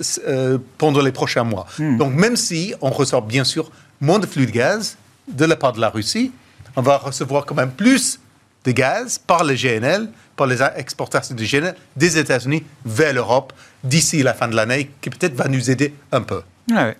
pendant 0.78 1.00
les 1.02 1.10
prochains 1.12 1.42
mois. 1.44 1.66
Donc 1.98 2.12
même 2.14 2.36
si 2.36 2.74
on 2.80 2.90
ressort 2.90 3.22
bien 3.22 3.42
sûr 3.44 3.70
moins 4.00 4.18
de 4.20 4.26
flux 4.26 4.46
de 4.46 4.52
gaz 4.52 4.96
de 5.28 5.44
la 5.44 5.56
part 5.56 5.72
de 5.72 5.80
la 5.80 5.88
Russie, 5.90 6.30
on 6.76 6.82
va 6.82 6.96
recevoir 6.96 7.44
quand 7.44 7.54
même 7.56 7.70
plus 7.72 8.20
de 8.64 8.72
gaz 8.72 9.18
par 9.18 9.44
le 9.44 9.54
GNL, 9.54 10.08
par 10.36 10.46
les 10.46 10.58
exportations 10.76 11.34
de 11.34 11.44
GNL 11.44 11.74
des 11.96 12.18
États-Unis 12.18 12.64
vers 12.84 13.12
l'Europe 13.12 13.52
d'ici 13.82 14.22
la 14.22 14.34
fin 14.34 14.48
de 14.48 14.56
l'année, 14.56 14.90
qui 15.00 15.10
peut-être 15.10 15.34
va 15.34 15.48
nous 15.48 15.70
aider 15.70 15.94
un 16.12 16.22
peu. 16.22 16.42
Ouais, 16.70 16.76
ouais. 16.76 16.96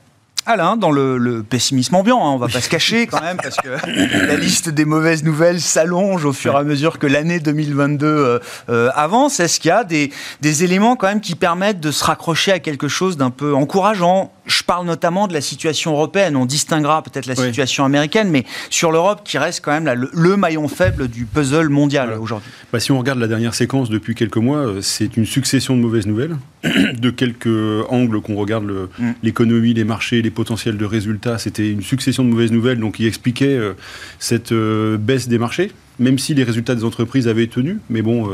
Alain, 0.46 0.76
dans 0.76 0.90
le, 0.90 1.16
le 1.16 1.42
pessimisme 1.42 1.94
ambiant, 1.94 2.18
hein, 2.18 2.32
on 2.32 2.36
va 2.36 2.48
pas 2.48 2.60
se 2.60 2.68
cacher 2.68 3.06
quand 3.06 3.22
même, 3.22 3.38
parce 3.38 3.56
que 3.56 3.68
la 4.26 4.36
liste 4.36 4.68
des 4.68 4.84
mauvaises 4.84 5.24
nouvelles 5.24 5.60
s'allonge 5.60 6.26
au 6.26 6.34
fur 6.34 6.52
et 6.52 6.58
à 6.58 6.62
mesure 6.62 6.98
que 6.98 7.06
l'année 7.06 7.40
2022 7.40 8.06
euh, 8.06 8.38
euh, 8.68 8.90
avance. 8.94 9.40
Est-ce 9.40 9.58
qu'il 9.58 9.70
y 9.70 9.72
a 9.72 9.84
des, 9.84 10.12
des 10.42 10.62
éléments 10.62 10.96
quand 10.96 11.06
même 11.06 11.22
qui 11.22 11.34
permettent 11.34 11.80
de 11.80 11.90
se 11.90 12.04
raccrocher 12.04 12.52
à 12.52 12.58
quelque 12.58 12.88
chose 12.88 13.16
d'un 13.16 13.30
peu 13.30 13.54
encourageant? 13.54 14.32
Je 14.46 14.62
parle 14.62 14.86
notamment 14.86 15.26
de 15.26 15.32
la 15.32 15.40
situation 15.40 15.92
européenne. 15.92 16.36
On 16.36 16.46
distinguera 16.46 17.02
peut-être 17.02 17.26
la 17.26 17.34
situation 17.34 17.84
américaine, 17.84 18.30
mais 18.30 18.44
sur 18.70 18.92
l'Europe 18.92 19.22
qui 19.24 19.38
reste 19.38 19.64
quand 19.64 19.78
même 19.78 20.08
le, 20.12 20.36
maillon 20.36 20.68
faible 20.68 21.08
du 21.08 21.24
puzzle 21.24 21.68
mondial 21.68 22.16
aujourd'hui. 22.20 22.50
Bah, 22.72 22.80
si 22.80 22.92
on 22.92 22.98
regarde 22.98 23.18
la 23.18 23.28
dernière 23.28 23.54
séquence 23.54 23.88
depuis 23.88 24.14
quelques 24.14 24.36
mois, 24.36 24.58
euh, 24.58 24.80
c'est 24.82 25.16
une 25.16 25.26
succession 25.26 25.76
de 25.76 25.80
mauvaises 25.80 26.06
nouvelles. 26.06 26.36
de 26.98 27.10
quelques 27.10 27.86
angles 27.90 28.20
qu'on 28.20 28.36
regarde 28.36 28.64
mm. 28.98 29.12
l'économie, 29.22 29.74
les 29.74 29.84
marchés, 29.84 30.22
les 30.22 30.30
potentiels 30.30 30.76
de 30.76 30.84
résultats, 30.84 31.38
c'était 31.38 31.70
une 31.70 31.82
succession 31.82 32.24
de 32.24 32.30
mauvaises 32.30 32.52
nouvelles 32.52 32.80
donc 32.80 32.94
qui 32.96 33.06
expliquait 33.06 33.54
euh, 33.54 33.74
cette 34.18 34.52
euh, 34.52 34.96
baisse 34.96 35.28
des 35.28 35.38
marchés 35.38 35.72
même 36.00 36.18
si 36.18 36.34
les 36.34 36.42
résultats 36.42 36.74
des 36.74 36.82
entreprises 36.82 37.28
avaient 37.28 37.46
tenu. 37.46 37.78
Mais 37.88 38.02
bon, 38.02 38.28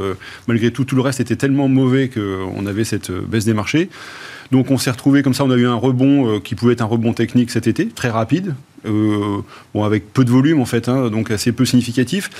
malgré 0.49 0.71
tout, 0.71 0.87
tout 0.87 0.97
le 0.97 1.03
reste 1.03 1.21
était 1.21 1.37
tellement 1.37 1.69
mauvais 1.69 2.09
qu'on 2.09 2.65
avait 2.65 2.85
cette 2.85 3.13
baisse 3.13 3.45
des 3.45 3.53
marchés. 3.53 3.91
Donc 4.51 4.71
on 4.71 4.79
s'est 4.79 4.91
retrouvé 4.91 5.23
comme 5.23 5.35
ça, 5.35 5.45
on 5.45 5.51
a 5.51 5.57
eu 5.57 5.67
un 5.67 5.75
rebond 5.75 6.37
euh, 6.37 6.41
qui 6.41 6.55
pouvait 6.55 6.73
être 6.73 6.81
un 6.81 6.87
rebond 6.87 7.13
technique 7.13 7.51
cet 7.51 7.67
été, 7.67 7.87
très 7.87 8.11
rapide, 8.11 8.55
euh, 8.87 9.43
avec 9.75 10.13
peu 10.13 10.25
de 10.25 10.31
volume 10.31 10.61
en 10.61 10.65
fait, 10.65 10.89
hein, 10.89 11.09
donc 11.09 11.31
assez 11.31 11.53
peu 11.53 11.65
significatif 11.65 12.31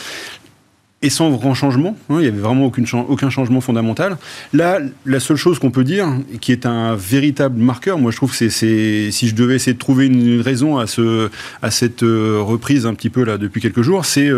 et 1.03 1.09
sans 1.09 1.31
grand 1.31 1.55
changement. 1.55 1.97
Hein, 2.11 2.17
il 2.17 2.23
n'y 2.23 2.27
avait 2.27 2.41
vraiment 2.41 2.67
aucun 2.67 3.31
changement 3.31 3.63
fondamental. 3.63 4.19
Là, 4.53 4.81
la 5.07 5.19
seule 5.19 5.39
chose 5.39 5.59
qu'on 5.59 5.71
peut 5.71 5.85
dire, 5.85 6.07
qui 6.43 6.53
est 6.53 6.67
un 6.67 6.95
véritable 6.95 7.59
marqueur, 7.59 7.97
moi 7.97 8.11
je 8.11 8.17
trouve 8.17 8.37
que 8.37 8.51
c'est, 8.51 9.11
si 9.11 9.29
je 9.29 9.35
devais 9.35 9.55
essayer 9.55 9.73
de 9.73 9.79
trouver 9.79 10.07
une, 10.07 10.43
raison 10.43 10.77
à, 10.77 10.87
ce, 10.87 11.31
à 11.63 11.71
cette 11.71 12.03
euh, 12.03 12.41
reprise 12.43 12.85
un 12.85 12.93
petit 12.93 13.09
peu 13.09 13.25
là 13.25 13.39
depuis 13.39 13.61
quelques 13.61 13.83
jours, 13.83 14.05
c'est 14.05 14.31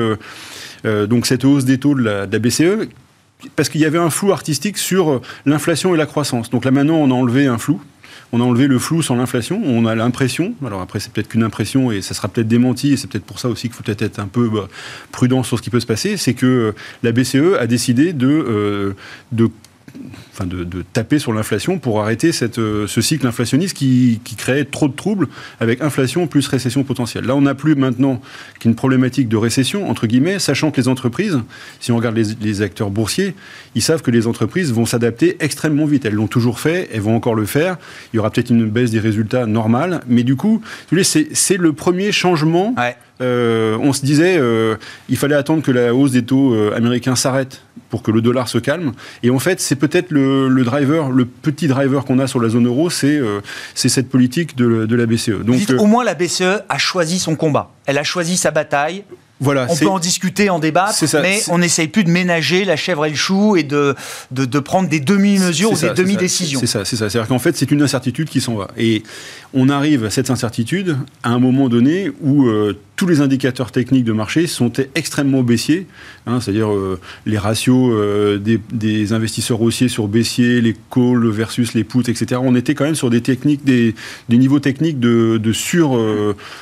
donc 0.85 1.26
cette 1.26 1.45
hausse 1.45 1.64
des 1.64 1.79
taux 1.79 1.95
de 1.95 2.02
la 2.02 2.26
BCE 2.26 2.88
parce 3.57 3.69
qu'il 3.69 3.81
y 3.81 3.85
avait 3.85 3.99
un 3.99 4.11
flou 4.11 4.33
artistique 4.33 4.79
sur 4.79 5.11
euh, 5.11 5.21
l'inflation 5.47 5.95
et 5.95 5.99
la 5.99 6.07
croissance. 6.07 6.51
Donc 6.51 6.65
là 6.65 6.71
maintenant, 6.71 6.97
on 6.97 7.11
a 7.11 7.15
enlevé 7.15 7.47
un 7.47 7.59
flou. 7.59 7.81
On 8.35 8.41
a 8.41 8.45
enlevé 8.45 8.67
le 8.67 8.79
flou 8.79 9.03
sans 9.03 9.15
l'inflation. 9.17 9.61
On 9.65 9.85
a 9.85 9.95
l'impression, 9.95 10.55
alors 10.65 10.81
après 10.81 11.01
c'est 11.01 11.13
peut-être 11.13 11.29
qu'une 11.29 11.43
impression 11.43 11.93
et 11.93 12.01
ça 12.01 12.15
sera 12.15 12.29
peut-être 12.29 12.49
démenti 12.49 12.93
et 12.93 12.97
c'est 12.97 13.07
peut-être 13.07 13.25
pour 13.25 13.39
ça 13.39 13.49
aussi 13.49 13.69
qu'il 13.69 13.77
faut 13.77 13.83
peut-être 13.83 14.03
être 14.03 14.19
un 14.21 14.27
peu 14.27 14.49
bah, 14.49 14.69
prudent 15.11 15.43
sur 15.43 15.59
ce 15.59 15.63
qui 15.63 15.69
peut 15.69 15.81
se 15.81 15.87
passer, 15.87 16.17
c'est 16.17 16.33
que 16.33 16.47
euh, 16.47 16.73
la 17.03 17.13
BCE 17.13 17.59
a 17.59 17.67
décidé 17.67 18.15
de, 18.15 18.27
euh, 18.27 18.93
de 19.33 19.51
enfin 20.33 20.47
de, 20.47 20.85
taper 20.93 21.19
sur 21.19 21.33
l'inflation 21.33 21.79
pour 21.79 22.01
arrêter 22.01 22.33
cette, 22.33 22.59
euh, 22.59 22.87
ce 22.87 23.01
cycle 23.01 23.27
inflationniste 23.27 23.77
qui, 23.77 24.21
qui, 24.25 24.37
crée 24.37 24.65
trop 24.65 24.89
de 24.89 24.95
troubles 24.95 25.29
avec 25.61 25.81
inflation 25.81 26.27
plus 26.27 26.47
récession 26.47 26.85
potentielle. 26.85 27.25
Là, 27.25 27.37
on 27.37 27.43
n'a 27.43 27.55
plus 27.55 27.75
maintenant 27.75 28.21
qu'une 28.59 28.75
problématique 28.75 29.29
de 29.29 29.37
récession, 29.37 29.89
entre 29.89 30.07
guillemets, 30.07 30.39
sachant 30.39 30.71
que 30.71 30.81
les 30.81 30.89
entreprises, 30.89 31.39
si 31.81 31.93
on 31.93 31.97
regarde 31.97 32.17
les, 32.17 32.63
acteurs 32.63 32.91
boursiers, 32.91 33.35
ils 33.75 33.83
savent 33.83 34.03
que 34.03 34.11
les 34.11 34.27
entreprises 34.27 34.73
vont 34.73 34.87
s'adapter 34.87 35.37
extrêmement 35.41 35.87
vite. 35.87 36.05
Elles 36.05 36.15
l'ont 36.15 36.27
toujours 36.27 36.61
fait, 36.61 36.89
elles 36.93 37.01
vont 37.01 37.17
encore 37.17 37.35
le 37.35 37.47
faire. 37.47 37.77
Il 38.13 38.17
y 38.17 38.19
aura 38.19 38.31
peut-être 38.31 38.51
une 38.51 38.69
baisse 38.69 38.91
des 38.91 39.01
résultats 39.01 39.47
normale, 39.47 40.03
mais 40.07 40.23
du 40.23 40.37
coup, 40.37 40.63
c'est 41.03 41.57
le 41.57 41.73
premier 41.73 42.13
changement. 42.13 42.75
Euh, 43.21 43.76
on 43.81 43.92
se 43.92 44.04
disait, 44.04 44.37
euh, 44.38 44.76
il 45.09 45.16
fallait 45.16 45.35
attendre 45.35 45.62
que 45.62 45.71
la 45.71 45.95
hausse 45.95 46.12
des 46.12 46.25
taux 46.25 46.57
américains 46.73 47.16
s'arrête 47.16 47.62
pour 47.92 48.02
que 48.02 48.11
le 48.11 48.23
dollar 48.23 48.49
se 48.49 48.59
calme. 48.59 48.92
Et 49.23 49.28
en 49.28 49.38
fait, 49.38 49.61
c'est 49.61 49.76
peut-être 49.76 50.11
le, 50.11 50.49
driver, 50.64 51.11
le 51.11 51.26
petit 51.26 51.69
driver 51.69 52.07
qu'on 52.07 52.19
a 52.19 52.26
sur 52.26 52.40
la 52.40 52.49
zone 52.49 52.66
euro, 52.66 52.88
c'est 52.88 53.19
euh, 53.19 53.40
cette 53.75 54.09
politique 54.09 54.57
de, 54.57 54.95
la 54.95 55.07
BCE. 55.07 55.45
Donc, 55.45 55.61
euh, 55.69 55.76
au 55.76 55.85
moins, 55.85 56.02
la 56.02 56.14
BCE 56.14 56.62
a 56.69 56.78
choisi 56.78 57.19
son 57.19 57.37
combat. 57.37 57.71
Elle 57.85 57.99
a 57.99 58.02
choisi 58.02 58.37
sa 58.37 58.50
bataille 58.50 59.04
on 59.45 59.76
peut 59.76 59.88
en 59.88 59.99
discuter, 59.99 60.50
en 60.50 60.59
débattre, 60.59 61.04
mais 61.21 61.40
on 61.49 61.59
n'essaye 61.59 61.88
plus 61.88 62.04
de 62.04 62.11
ménager 62.11 62.64
la 62.64 62.76
chèvre 62.76 63.07
et 63.07 63.11
le 63.11 63.16
chou 63.16 63.57
et 63.57 63.62
de, 63.62 63.95
de, 64.31 64.59
prendre 64.59 64.88
des 64.88 65.00
demi-mesures 65.00 65.73
ou 65.73 65.76
des 65.76 65.90
demi-décisions. 65.90 66.61
C'est 66.61 66.66
ça, 66.66 66.85
c'est 66.85 66.97
ça. 66.97 67.11
C'est-à-dire 67.11 67.28
qu'en 67.28 67.38
fait, 67.38 67.57
c'est 67.57 67.71
une 67.71 67.83
incertitude 67.83 68.28
qui 68.28 68.40
s'en 68.40 68.54
va. 68.54 68.69
Et 68.76 69.02
on 69.54 69.68
arrive 69.68 70.04
à 70.04 70.11
cette 70.11 70.30
incertitude 70.30 70.97
à 71.23 71.30
un 71.30 71.38
moment 71.38 71.68
donné 71.68 72.11
où 72.23 72.47
euh, 72.47 72.76
tous 72.97 73.06
les 73.06 73.21
indicateurs 73.21 73.73
techniques 73.73 74.04
de 74.04 74.12
marché 74.12 74.47
sont 74.47 74.73
extrêmement 74.94 75.42
baissiers, 75.42 75.87
hein, 76.26 76.40
c'est-à-dire 76.40 76.73
euh, 76.73 77.00
les 77.26 77.37
ratios 77.37 77.90
euh, 77.92 78.38
des, 78.38 79.12
investisseurs 79.12 79.61
haussiers 79.61 79.88
sur 79.88 80.09
baissier, 80.09 80.61
les 80.61 80.76
calls 80.90 81.28
versus 81.28 81.75
les 81.75 81.85
puts, 81.85 82.09
etc. 82.09 82.40
On 82.42 82.54
était 82.54 82.75
quand 82.75 82.85
même 82.85 82.94
sur 82.94 83.11
des 83.11 83.21
techniques, 83.21 83.64
des, 83.64 83.94
niveaux 84.30 84.61
techniques 84.61 85.00
de, 85.00 85.40
sur, 85.52 85.99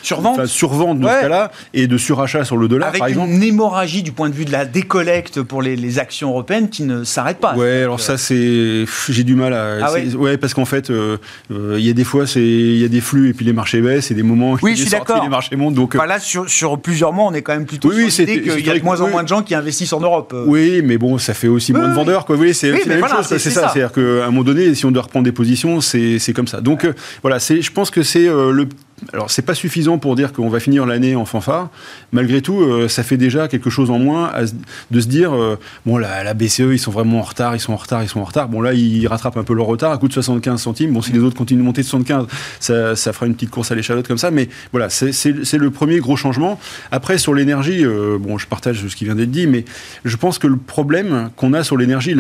survente, 0.03 0.47
survente 0.47 1.01
de 1.01 1.07
ce 1.07 1.21
cas-là 1.21 1.53
et 1.75 1.87
de 1.87 1.99
surachat 1.99 2.45
sur 2.45 2.57
le 2.57 2.71
avec 2.83 3.03
une 3.03 3.43
hémorragie 3.43 4.03
du 4.03 4.13
point 4.13 4.29
de 4.29 4.35
vue 4.35 4.45
de 4.45 4.53
la 4.53 4.65
décollecte 4.65 5.43
pour 5.43 5.61
les, 5.61 5.99
actions 5.99 6.31
européennes 6.31 6.71
qui 6.71 6.85
ne 6.85 7.03
s'arrête 7.03 7.39
pas. 7.39 7.57
Ouais, 7.57 7.83
alors 7.83 8.01
ça 8.01 8.17
c'est, 8.17 8.85
j'ai 9.09 9.25
du 9.25 9.35
mal 9.35 9.53
à. 9.53 9.87
Ah 9.87 9.93
ouais, 9.93 10.39
parce 10.39 10.55
qu'en 10.55 10.65
fait, 10.65 10.91
il 11.51 11.81
y 11.81 11.91
a 11.91 11.93
des 11.93 12.05
fois 12.05 12.27
c'est, 12.27 12.80
y 12.81 12.85
a 12.85 12.89
des 12.89 13.01
flux 13.01 13.31
et 13.31 13.33
puis 13.33 13.45
les 13.45 13.53
marchés 13.53 13.81
baissent 13.81 14.11
et 14.11 14.15
des 14.15 14.23
moments 14.23 14.57
oui, 14.63 14.77
je 14.77 14.83
suis 14.83 14.91
d'accord. 14.91 15.23
les 15.23 15.29
marchés 15.29 15.57
montent. 15.57 15.75
Donc 15.75 15.95
euh, 15.95 16.07
là 16.07 16.19
sur, 16.19 16.49
sur, 16.49 16.79
plusieurs 16.79 17.13
mois, 17.13 17.27
on 17.27 17.35
est 17.35 17.43
quand 17.43 17.53
même 17.53 17.67
plutôt 17.67 17.89
oui, 17.89 18.11
sur 18.11 18.27
l'idée 18.27 18.43
qu'il 18.43 18.67
y 18.67 18.71
a 18.71 18.79
de 18.79 18.85
moins 18.85 19.01
en 19.01 19.09
moins 19.09 19.23
de 19.23 19.29
gens 19.29 19.43
qui 19.43 19.55
investissent 19.55 19.93
en 19.93 20.01
Europe. 20.01 20.35
Oui, 20.47 20.83
mais 20.85 20.99
bon, 20.99 21.19
ça 21.19 21.35
fait 21.35 21.49
aussi 21.49 21.73
moins 21.73 21.89
de 21.89 21.95
vendeurs. 21.95 22.25
Quoi. 22.25 22.37
Vous 22.37 22.53
c'est 22.53 22.71
la 22.71 22.97
même 22.97 23.09
chose. 23.09 23.27
C'est 23.27 23.39
ça. 23.39 23.69
C'est-à-dire 23.69 23.93
qu'à 23.93 24.25
un 24.25 24.31
moment 24.31 24.45
donné, 24.45 24.75
si 24.75 24.85
on 24.87 24.91
doit 24.91 25.03
reprendre 25.03 25.25
des 25.25 25.33
positions, 25.33 25.81
c'est 25.81 26.33
comme 26.35 26.49
ça. 26.49 26.61
Donc 26.61 26.87
voilà, 27.23 27.39
c'est, 27.39 27.63
je 27.63 27.73
pense 27.73 27.91
que 27.91 28.03
c'est 28.03 28.27
le 28.27 28.67
alors, 29.13 29.31
c'est 29.31 29.43
pas 29.43 29.55
suffisant 29.55 29.99
pour 29.99 30.15
dire 30.15 30.33
qu'on 30.33 30.49
va 30.49 30.61
finir 30.61 30.87
l'année 30.87 31.17
en 31.17 31.25
fanfare. 31.25 31.71
Malgré 32.13 32.43
tout, 32.43 32.61
euh, 32.61 32.89
ça 32.89 33.03
fait 33.03 33.17
déjà 33.17 33.49
quelque 33.49 33.71
chose 33.71 33.91
en 33.91 33.99
moins 33.99 34.33
de 34.91 35.01
se 35.01 35.07
dire 35.07 35.35
euh, 35.35 35.59
bon, 35.87 35.97
la, 35.99 36.35
BCE, 36.35 36.61
ils 36.73 36.79
sont 36.79 36.91
vraiment 36.91 37.19
en 37.19 37.23
retard, 37.23 37.57
ils 37.57 37.61
sont 37.61 37.73
en 37.73 37.77
retard, 37.77 38.03
ils 38.03 38.09
sont 38.09 38.21
en 38.21 38.25
retard. 38.25 38.49
Bon, 38.49 38.61
là, 38.61 38.75
ils 38.75 39.07
rattrapent 39.07 39.37
un 39.37 39.45
peu 39.45 39.55
leur 39.55 39.67
retard 39.67 39.93
à 39.93 39.99
coût 39.99 40.09
de 40.09 40.13
75 40.13 40.61
centimes. 40.61 40.93
Bon, 40.93 41.03
si 41.03 41.13
les 41.13 41.21
autres 41.21 41.37
continuent 41.37 41.61
de 41.61 41.65
monter 41.65 41.83
de 41.83 41.87
75, 41.87 42.27
ça, 42.61 42.97
ça 42.97 43.13
fera 43.13 43.27
une 43.27 43.35
petite 43.35 43.51
course 43.51 43.71
à 43.73 43.75
l'échalote 43.75 44.07
comme 44.07 44.19
ça. 44.19 44.31
Mais 44.31 44.49
voilà, 44.73 44.91
c'est 44.91 45.59
le 45.59 45.71
premier 45.71 45.99
gros 45.99 46.17
changement. 46.17 46.61
Après, 46.91 47.19
sur 47.19 47.35
l'énergie, 47.35 47.85
euh, 47.85 48.19
bon, 48.19 48.39
je 48.39 48.47
partage 48.47 48.87
ce 48.87 48.97
qui 48.97 49.05
vient 49.05 49.15
d'être 49.15 49.31
dit, 49.31 49.47
mais 49.47 49.65
je 50.05 50.17
pense 50.17 50.39
que 50.39 50.47
le 50.47 50.57
problème 50.57 51.31
qu'on 51.37 51.53
a 51.53 51.65
sur 51.65 51.77
l'énergie, 51.77 52.15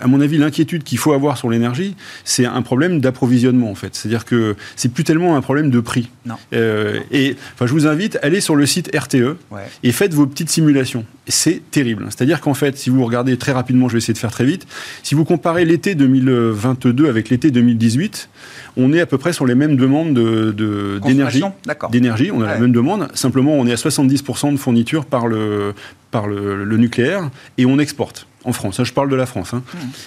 à 0.00 0.06
mon 0.06 0.20
avis, 0.20 0.38
l'inquiétude 0.38 0.84
qu'il 0.84 0.98
faut 0.98 1.12
avoir 1.12 1.36
sur 1.36 1.50
l'énergie, 1.50 1.96
c'est 2.24 2.46
un 2.46 2.62
problème 2.62 3.00
d'approvisionnement, 3.00 3.70
en 3.70 3.74
fait. 3.74 3.94
C'est-à-dire 3.94 4.24
que 4.24 4.56
c'est 4.76 4.92
plus 4.92 5.04
tellement 5.04 5.36
un 5.36 5.40
problème 5.42 5.70
de 5.70 5.80
prix 5.80 5.97
non. 6.26 6.36
Euh, 6.52 7.00
et 7.10 7.36
enfin, 7.54 7.66
je 7.66 7.72
vous 7.72 7.86
invite, 7.86 8.18
allez 8.22 8.40
sur 8.40 8.56
le 8.56 8.66
site 8.66 8.90
RTE 8.94 9.36
et 9.82 9.92
faites 9.92 10.14
vos 10.14 10.26
petites 10.26 10.50
simulations. 10.50 11.04
C'est 11.26 11.62
terrible. 11.70 12.06
C'est-à-dire 12.08 12.40
qu'en 12.40 12.54
fait, 12.54 12.76
si 12.78 12.90
vous 12.90 13.04
regardez 13.04 13.36
très 13.36 13.52
rapidement, 13.52 13.88
je 13.88 13.94
vais 13.94 13.98
essayer 13.98 14.14
de 14.14 14.18
faire 14.18 14.30
très 14.30 14.44
vite, 14.44 14.66
si 15.02 15.14
vous 15.14 15.24
comparez 15.24 15.64
l'été 15.64 15.94
2022 15.94 17.08
avec 17.08 17.28
l'été 17.28 17.50
2018, 17.50 18.28
on 18.76 18.92
est 18.92 19.00
à 19.00 19.06
peu 19.06 19.18
près 19.18 19.32
sur 19.32 19.46
les 19.46 19.54
mêmes 19.54 19.76
demandes 19.76 20.14
d'énergie. 20.14 21.40
De, 21.40 21.90
d'énergie, 21.90 22.30
on 22.32 22.40
a 22.42 22.46
la 22.46 22.58
même 22.58 22.72
demande. 22.72 23.08
Simplement, 23.14 23.54
on 23.54 23.66
est 23.66 23.72
à 23.72 23.76
70% 23.76 24.52
de 24.52 24.56
fourniture 24.56 25.04
par 25.04 25.26
le, 25.26 25.74
par 26.10 26.26
le, 26.26 26.76
nucléaire 26.76 27.30
et 27.58 27.66
on 27.66 27.78
exporte 27.78 28.26
en 28.44 28.52
France. 28.52 28.82
je 28.82 28.92
parle 28.92 29.10
de 29.10 29.16
la 29.16 29.26
France. 29.26 29.52
Hein. 29.52 29.62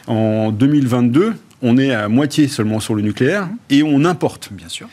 Hmm. 0.07 0.11
En 0.11 0.51
2022, 0.51 1.33
on 1.61 1.77
est 1.77 1.93
à 1.93 2.07
moitié 2.07 2.47
seulement 2.47 2.79
sur 2.79 2.95
le 2.95 3.01
nucléaire 3.01 3.45
hmm. 3.45 3.57
et 3.69 3.83
on 3.83 4.05
importe. 4.05 4.49
Bien 4.51 4.69
sûr. 4.69 4.87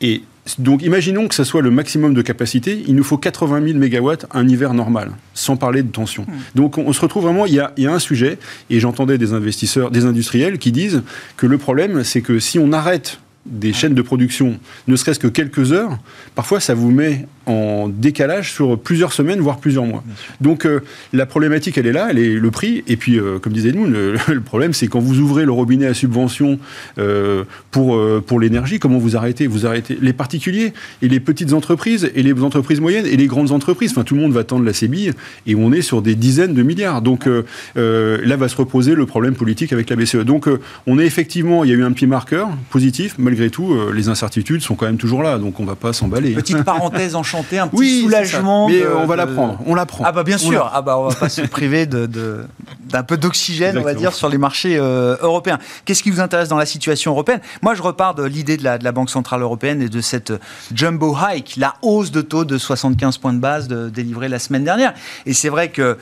Et 0.00 0.22
donc 0.58 0.82
imaginons 0.82 1.26
que 1.26 1.34
ce 1.34 1.44
soit 1.44 1.62
le 1.62 1.70
maximum 1.70 2.12
de 2.14 2.22
capacité, 2.22 2.82
il 2.86 2.94
nous 2.94 3.04
faut 3.04 3.16
80 3.16 3.66
000 3.66 3.78
mégawatts 3.78 4.26
un 4.32 4.46
hiver 4.46 4.74
normal, 4.74 5.12
sans 5.32 5.56
parler 5.56 5.82
de 5.82 5.90
tension. 5.90 6.24
Hmm. 6.24 6.32
Donc 6.54 6.78
on 6.78 6.92
se 6.92 7.00
retrouve 7.00 7.24
vraiment, 7.24 7.46
il 7.46 7.54
y, 7.54 7.60
a, 7.60 7.72
il 7.76 7.84
y 7.84 7.86
a 7.86 7.92
un 7.92 7.98
sujet, 7.98 8.38
et 8.70 8.78
j'entendais 8.78 9.18
des 9.18 9.32
investisseurs, 9.32 9.90
des 9.90 10.04
industriels 10.04 10.58
qui 10.58 10.72
disent 10.72 11.02
que 11.36 11.46
le 11.46 11.58
problème, 11.58 12.04
c'est 12.04 12.20
que 12.20 12.38
si 12.38 12.58
on 12.58 12.72
arrête 12.72 13.18
des 13.46 13.72
chaînes 13.72 13.94
de 13.94 14.02
production, 14.02 14.58
ne 14.88 14.96
serait-ce 14.96 15.18
que 15.18 15.26
quelques 15.26 15.72
heures, 15.72 15.98
parfois 16.34 16.60
ça 16.60 16.74
vous 16.74 16.90
met 16.90 17.26
en 17.46 17.88
décalage 17.88 18.52
sur 18.52 18.78
plusieurs 18.78 19.12
semaines, 19.12 19.40
voire 19.40 19.58
plusieurs 19.58 19.84
mois. 19.84 20.02
Donc 20.40 20.64
euh, 20.64 20.80
la 21.12 21.26
problématique, 21.26 21.76
elle 21.78 21.86
est 21.86 21.92
là, 21.92 22.08
elle 22.10 22.18
est 22.18 22.34
le 22.34 22.50
prix. 22.50 22.82
Et 22.86 22.96
puis, 22.96 23.18
euh, 23.18 23.38
comme 23.38 23.52
disait 23.52 23.72
nous, 23.72 23.86
le, 23.86 24.40
problème, 24.40 24.72
c'est 24.72 24.86
quand 24.86 25.00
vous 25.00 25.18
ouvrez 25.18 25.44
le 25.44 25.52
robinet 25.52 25.86
à 25.86 25.94
subvention 25.94 26.58
euh, 26.98 27.44
pour, 27.70 28.00
pour 28.22 28.40
l'énergie, 28.40 28.78
comment 28.78 28.98
vous 28.98 29.16
arrêtez? 29.16 29.46
Vous 29.46 29.66
arrêtez 29.66 29.98
les 30.00 30.12
particuliers 30.12 30.72
et 31.02 31.08
les 31.08 31.20
petites 31.20 31.52
entreprises 31.52 32.10
et 32.14 32.22
les 32.22 32.32
entreprises 32.42 32.80
moyennes 32.80 33.06
et 33.06 33.16
les 33.16 33.26
grandes 33.26 33.50
entreprises. 33.50 33.90
Enfin, 33.92 34.04
tout 34.04 34.14
le 34.14 34.20
monde 34.20 34.32
va 34.32 34.44
tendre 34.44 34.64
la 34.64 34.72
sébille 34.72 35.12
et 35.46 35.54
on 35.54 35.72
est 35.72 35.82
sur 35.82 36.02
des 36.02 36.14
dizaines 36.14 36.54
de 36.54 36.62
milliards. 36.62 37.02
Donc 37.02 37.26
là 37.26 38.36
va 38.36 38.48
se 38.48 38.56
reposer 38.56 38.94
le 38.94 39.06
problème 39.06 39.34
politique 39.34 39.72
avec 39.72 39.90
la 39.90 39.96
BCE. 39.96 40.24
Donc 40.24 40.48
on 40.86 40.98
est 40.98 41.06
effectivement, 41.06 41.64
il 41.64 41.70
y 41.70 41.72
a 41.72 41.76
eu 41.76 41.84
un 41.84 41.92
petit 41.92 42.06
marqueur 42.06 42.48
positif. 42.70 43.16
Malgré 43.18 43.33
tout, 43.50 43.76
les 43.92 44.08
incertitudes 44.08 44.62
sont 44.62 44.74
quand 44.74 44.86
même 44.86 44.96
toujours 44.96 45.22
là. 45.22 45.38
Donc 45.38 45.60
on 45.60 45.64
va 45.64 45.74
pas 45.76 45.92
s'emballer. 45.92 46.34
Petite 46.34 46.62
parenthèse 46.64 47.14
en 47.14 47.22
un 47.52 47.68
petit 47.68 48.02
soulagement. 48.02 48.68
Mais 48.68 48.86
on 48.86 49.06
va 49.06 49.16
l'apprendre, 49.16 49.58
on 49.66 49.74
l'apprend. 49.74 50.04
Ah 50.06 50.12
bah 50.12 50.22
bien 50.22 50.38
sûr, 50.38 50.70
ah 50.72 50.82
bah 50.82 50.98
on 50.98 51.08
va 51.08 51.14
pas 51.14 51.28
se 51.28 51.42
priver 51.42 51.86
de, 51.86 52.46
d'un 52.88 53.02
peu 53.02 53.16
d'oxygène, 53.16 53.78
on 53.78 53.82
va 53.82 53.94
dire, 53.94 54.12
sur 54.12 54.28
les 54.28 54.38
marchés 54.38 54.76
euh, 54.78 55.16
européens. 55.20 55.58
Qu'est-ce 55.84 56.02
qui 56.02 56.10
vous 56.10 56.20
intéresse 56.20 56.48
dans 56.48 56.56
la 56.56 56.66
situation 56.66 57.12
européenne? 57.12 57.40
Moi, 57.62 57.74
je 57.74 57.82
repars 57.82 58.14
de 58.14 58.24
l'idée 58.24 58.56
de 58.56 58.64
la, 58.64 58.78
de 58.78 58.84
la 58.84 58.92
Banque 58.92 59.10
Centrale 59.10 59.42
Européenne 59.42 59.82
et 59.82 59.88
de 59.88 60.00
cette 60.00 60.32
jumbo 60.72 61.16
hike, 61.16 61.56
la 61.56 61.74
hausse 61.82 62.10
de 62.10 62.20
taux 62.20 62.44
de 62.44 62.58
75 62.58 63.18
points 63.18 63.32
de 63.32 63.38
base 63.38 63.68
délivrée 63.68 64.28
la 64.28 64.38
semaine 64.38 64.64
dernière. 64.64 64.94
Et 65.26 65.34
c'est 65.34 65.48
vrai 65.48 65.70
que 65.70 65.98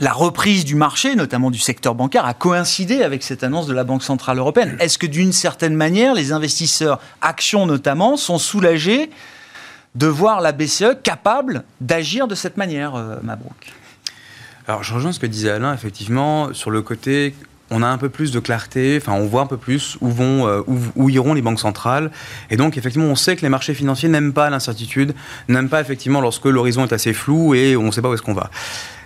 la 0.00 0.12
reprise 0.12 0.64
du 0.64 0.74
marché, 0.74 1.14
notamment 1.14 1.50
du 1.50 1.58
secteur 1.58 1.94
bancaire, 1.94 2.26
a 2.26 2.34
coïncidé 2.34 3.02
avec 3.02 3.22
cette 3.22 3.42
annonce 3.44 3.66
de 3.66 3.72
la 3.72 3.84
Banque 3.84 4.02
Centrale 4.02 4.38
Européenne. 4.38 4.76
Est-ce 4.80 4.98
que 4.98 5.06
d'une 5.06 5.32
certaine 5.32 5.74
manière, 5.74 6.14
les 6.14 6.32
investisseurs, 6.32 7.00
actions 7.22 7.66
notamment, 7.66 8.16
sont 8.16 8.38
soulagés 8.38 9.10
de 9.94 10.06
voir 10.06 10.40
la 10.40 10.52
BCE 10.52 11.00
capable 11.02 11.64
d'agir 11.80 12.28
de 12.28 12.34
cette 12.34 12.56
manière, 12.56 12.94
euh, 12.94 13.16
Mabrouk? 13.22 13.72
Alors 14.68 14.82
je 14.82 14.92
rejoins 14.92 15.12
ce 15.12 15.20
que 15.20 15.26
disait 15.26 15.50
Alain, 15.50 15.72
effectivement, 15.72 16.52
sur 16.52 16.70
le 16.70 16.82
côté 16.82 17.34
on 17.70 17.82
a 17.82 17.86
un 17.86 17.98
peu 17.98 18.08
plus 18.08 18.30
de 18.30 18.38
clarté, 18.38 18.98
enfin 19.00 19.12
on 19.14 19.26
voit 19.26 19.42
un 19.42 19.46
peu 19.46 19.56
plus 19.56 19.96
où 20.00 20.08
vont, 20.08 20.46
euh, 20.46 20.62
où, 20.94 21.08
iront 21.10 21.34
les 21.34 21.42
banques 21.42 21.58
centrales. 21.58 22.10
Et 22.50 22.56
donc 22.56 22.78
effectivement, 22.78 23.08
on 23.08 23.16
sait 23.16 23.36
que 23.36 23.42
les 23.42 23.48
marchés 23.48 23.74
financiers 23.74 24.08
n'aiment 24.08 24.32
pas 24.32 24.50
l'incertitude, 24.50 25.14
n'aiment 25.48 25.68
pas 25.68 25.80
effectivement 25.80 26.20
lorsque 26.20 26.44
l'horizon 26.44 26.84
est 26.84 26.92
assez 26.92 27.12
flou 27.12 27.54
et 27.54 27.76
on 27.76 27.84
ne 27.84 27.90
sait 27.90 28.02
pas 28.02 28.08
où 28.08 28.14
est-ce 28.14 28.22
qu'on 28.22 28.34
va. 28.34 28.50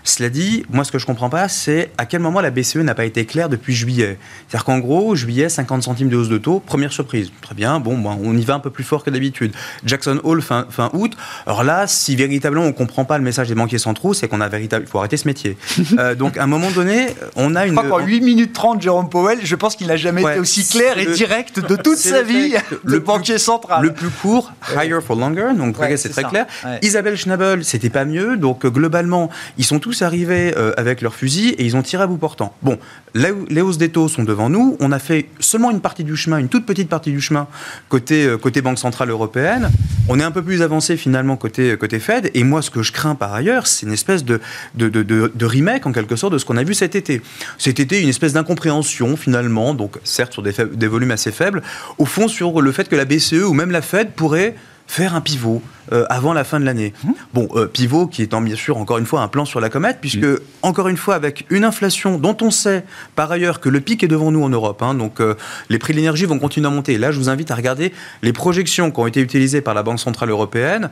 Cela 0.05 0.29
dit, 0.29 0.65
moi 0.71 0.85
ce 0.85 0.93
que 0.93 0.99
je 0.99 1.07
comprends 1.07 1.31
pas, 1.31 1.49
c'est 1.49 1.91
à 1.99 2.07
quel 2.07 2.21
moment 2.21 2.41
la 2.41 2.51
BCE 2.51 2.77
n'a 2.77 2.95
pas 2.95 3.05
été 3.05 3.27
claire 3.27 3.49
depuis 3.49 3.75
juillet. 3.75 4.19
C'est-à-dire 4.49 4.65
qu'en 4.65 4.79
gros, 4.79 5.15
juillet, 5.15 5.49
50 5.49 5.83
centimes 5.83 6.09
de 6.09 6.17
hausse 6.17 6.29
de 6.29 6.39
taux, 6.39 6.61
première 6.61 6.93
surprise. 6.93 7.31
Très 7.41 7.55
bien, 7.55 7.81
bon, 7.81 8.01
on 8.05 8.37
y 8.37 8.45
va 8.45 8.55
un 8.55 8.61
peu 8.61 8.71
plus 8.71 8.85
fort 8.85 9.05
que 9.05 9.11
d'habitude. 9.11 9.53
Jackson 9.85 10.21
Hole 10.25 10.43
fin, 10.43 10.67
fin 10.71 10.91
août. 10.93 11.17
Alors 11.47 11.65
là, 11.65 11.87
si 11.87 12.17
véritablement 12.17 12.65
on 12.65 12.73
comprend 12.73 13.05
pas 13.05 13.19
le 13.19 13.25
message 13.25 13.49
des 13.49 13.55
banquiers 13.55 13.79
centraux, 13.79 14.15
c'est 14.15 14.29
qu'on 14.29 14.41
a 14.41 14.49
véritablement, 14.49 14.87
il 14.89 14.91
faut 14.91 14.99
arrêter 14.99 15.17
ce 15.17 15.27
métier. 15.27 15.57
Euh, 15.99 16.15
donc 16.15 16.39
à 16.39 16.45
un 16.45 16.47
moment 16.47 16.71
donné, 16.71 17.09
on 17.35 17.57
a 17.57 17.67
une. 17.67 17.75
Je 17.75 17.81
crois 17.81 18.03
8 18.03 18.21
minutes 18.21 18.53
30, 18.53 18.81
Jérôme 18.81 19.11
Powell, 19.11 19.41
je 19.43 19.57
pense 19.57 19.75
qu'il 19.75 19.89
n'a 19.89 19.97
jamais 19.97 20.23
été 20.23 20.39
aussi 20.39 20.67
clair 20.67 20.99
et 20.99 21.07
direct 21.07 21.59
de 21.59 21.77
toute 21.83 21.99
sa 21.99 22.23
vie, 22.23 22.55
le 22.85 23.01
banquier 23.01 23.39
central. 23.39 23.83
Le 23.83 23.93
plus 23.93 24.09
court, 24.09 24.53
higher 24.77 25.01
for 25.05 25.17
longer, 25.17 25.49
donc 25.57 25.77
c'est 25.97 26.11
très 26.11 26.25
clair. 26.25 26.47
Isabelle 26.83 27.17
Schnabel, 27.17 27.65
c'était 27.65 27.91
pas 27.91 28.05
mieux, 28.05 28.37
donc 28.37 28.65
euh, 28.65 28.71
globalement, 28.71 29.31
ils 29.59 29.65
sont 29.65 29.79
tous 29.81 29.90
tous 29.91 30.03
arrivés 30.03 30.55
euh, 30.57 30.73
avec 30.77 31.01
leurs 31.01 31.17
fusils 31.17 31.55
et 31.59 31.65
ils 31.65 31.77
ont 31.77 31.83
tiré 31.83 32.05
à 32.05 32.07
bout 32.07 32.17
portant. 32.17 32.55
Bon, 32.63 32.79
les 33.15 33.61
hausses 33.61 33.77
des 33.77 33.89
taux 33.89 34.07
sont 34.07 34.23
devant 34.23 34.49
nous. 34.49 34.77
On 34.79 34.93
a 34.93 35.01
fait 35.01 35.27
seulement 35.41 35.73
une 35.73 35.81
partie 35.81 36.05
du 36.05 36.17
chemin, 36.17 36.39
une 36.39 36.49
toute 36.49 36.65
petite 36.65 36.89
partie 36.89 37.11
du 37.11 37.21
chemin 37.21 37.49
côté, 37.89 38.25
euh, 38.25 38.39
côté 38.39 38.63
Banque 38.63 38.79
Centrale 38.79 39.11
Européenne. 39.11 39.69
On 40.09 40.21
est 40.21 40.23
un 40.23 40.31
peu 40.31 40.43
plus 40.43 40.63
avancé 40.63 40.97
finalement 40.97 41.37
côté, 41.37 41.77
côté 41.77 41.99
Fed. 41.99 42.31
Et 42.35 42.45
moi, 42.45 42.63
ce 42.63 42.71
que 42.71 42.85
je 42.85 42.93
crains 42.93 43.17
par 43.17 43.35
ailleurs, 43.35 43.67
c'est 43.67 43.85
une 43.85 43.93
espèce 43.93 44.25
de, 44.25 44.41
de, 44.77 44.89
de, 44.89 45.03
de, 45.03 45.45
remake 45.45 45.87
en 45.87 45.93
quelque 45.93 46.15
sorte 46.15 46.35
de 46.35 46.39
ce 46.39 46.45
qu'on 46.45 46.57
a 46.57 46.63
vu 46.63 46.75
cet 46.75 46.95
été. 46.95 47.21
Cet 47.59 47.81
été, 47.81 48.01
une 48.01 48.09
espèce 48.09 48.35
d'incompréhension 48.35 49.17
finalement, 49.17 49.75
donc 49.75 49.97
certes 50.05 50.33
sur 50.35 50.43
des, 50.43 50.53
des 50.73 50.87
volumes 50.87 51.11
assez 51.11 51.33
faibles, 51.33 51.63
au 51.99 52.05
fond 52.05 52.29
sur 52.29 52.61
le 52.61 52.71
fait 52.71 52.89
que 52.89 52.97
la 52.97 53.05
BCE 53.05 53.43
ou 53.45 53.55
même 53.55 53.73
la 53.73 53.83
Fed 53.83 54.13
pourrait 54.13 54.55
faire 54.91 55.15
un 55.15 55.21
pivot 55.21 55.63
euh, 55.93 56.05
avant 56.11 56.33
la 56.33 56.43
fin 56.43 56.59
de 56.59 56.65
l'année. 56.65 56.93
Mmh. 57.05 57.11
Bon, 57.33 57.49
euh, 57.55 57.67
pivot 57.67 58.09
qui 58.09 58.23
étant 58.23 58.41
bien 58.41 58.57
sûr 58.57 58.77
encore 58.77 58.99
une 58.99 59.07
fois 59.07 59.21
un 59.21 59.29
plan 59.29 59.45
sur 59.45 59.61
la 59.61 59.69
comète, 59.69 59.99
puisque 60.01 60.25
mmh. 60.25 60.39
encore 60.63 60.89
une 60.89 60.97
fois 60.97 61.15
avec 61.15 61.47
une 61.49 61.63
inflation 61.63 62.19
dont 62.19 62.37
on 62.43 62.51
sait 62.51 62.85
par 63.15 63.31
ailleurs 63.31 63.61
que 63.61 63.69
le 63.69 63.81
pic 63.81 64.03
est 64.03 64.09
devant 64.09 64.33
nous 64.33 64.43
en 64.43 64.49
Europe, 64.49 64.83
hein, 64.83 64.95
donc 64.95 65.21
euh, 65.21 65.37
les 65.69 65.79
prix 65.79 65.93
de 65.93 65.99
l'énergie 65.99 66.25
vont 66.25 66.41
continuer 66.41 66.67
à 66.67 66.71
monter. 66.71 66.99
Là, 66.99 67.13
je 67.13 67.19
vous 67.19 67.29
invite 67.29 67.53
à 67.53 67.55
regarder 67.55 67.93
les 68.23 68.33
projections 68.33 68.91
qui 68.91 68.99
ont 68.99 69.07
été 69.07 69.21
utilisées 69.21 69.61
par 69.61 69.75
la 69.75 69.85
Banque 69.85 70.01
centrale 70.01 70.31
européenne, 70.31 70.91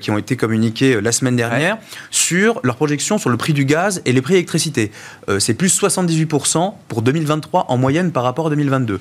qui 0.00 0.10
ont 0.10 0.18
été 0.18 0.36
communiquées 0.36 1.00
la 1.00 1.12
semaine 1.12 1.36
dernière, 1.36 1.78
sur 2.10 2.60
leurs 2.62 2.76
projections 2.76 3.18
sur 3.18 3.30
le 3.30 3.36
prix 3.36 3.52
du 3.52 3.64
gaz 3.64 4.00
et 4.04 4.12
les 4.12 4.22
prix 4.22 4.34
d'électricité. 4.34 4.92
C'est 5.38 5.54
plus 5.54 5.80
78% 5.80 6.74
pour 6.88 7.02
2023 7.02 7.66
en 7.68 7.76
moyenne 7.76 8.12
par 8.12 8.22
rapport 8.22 8.46
à 8.46 8.50
2022. 8.50 9.00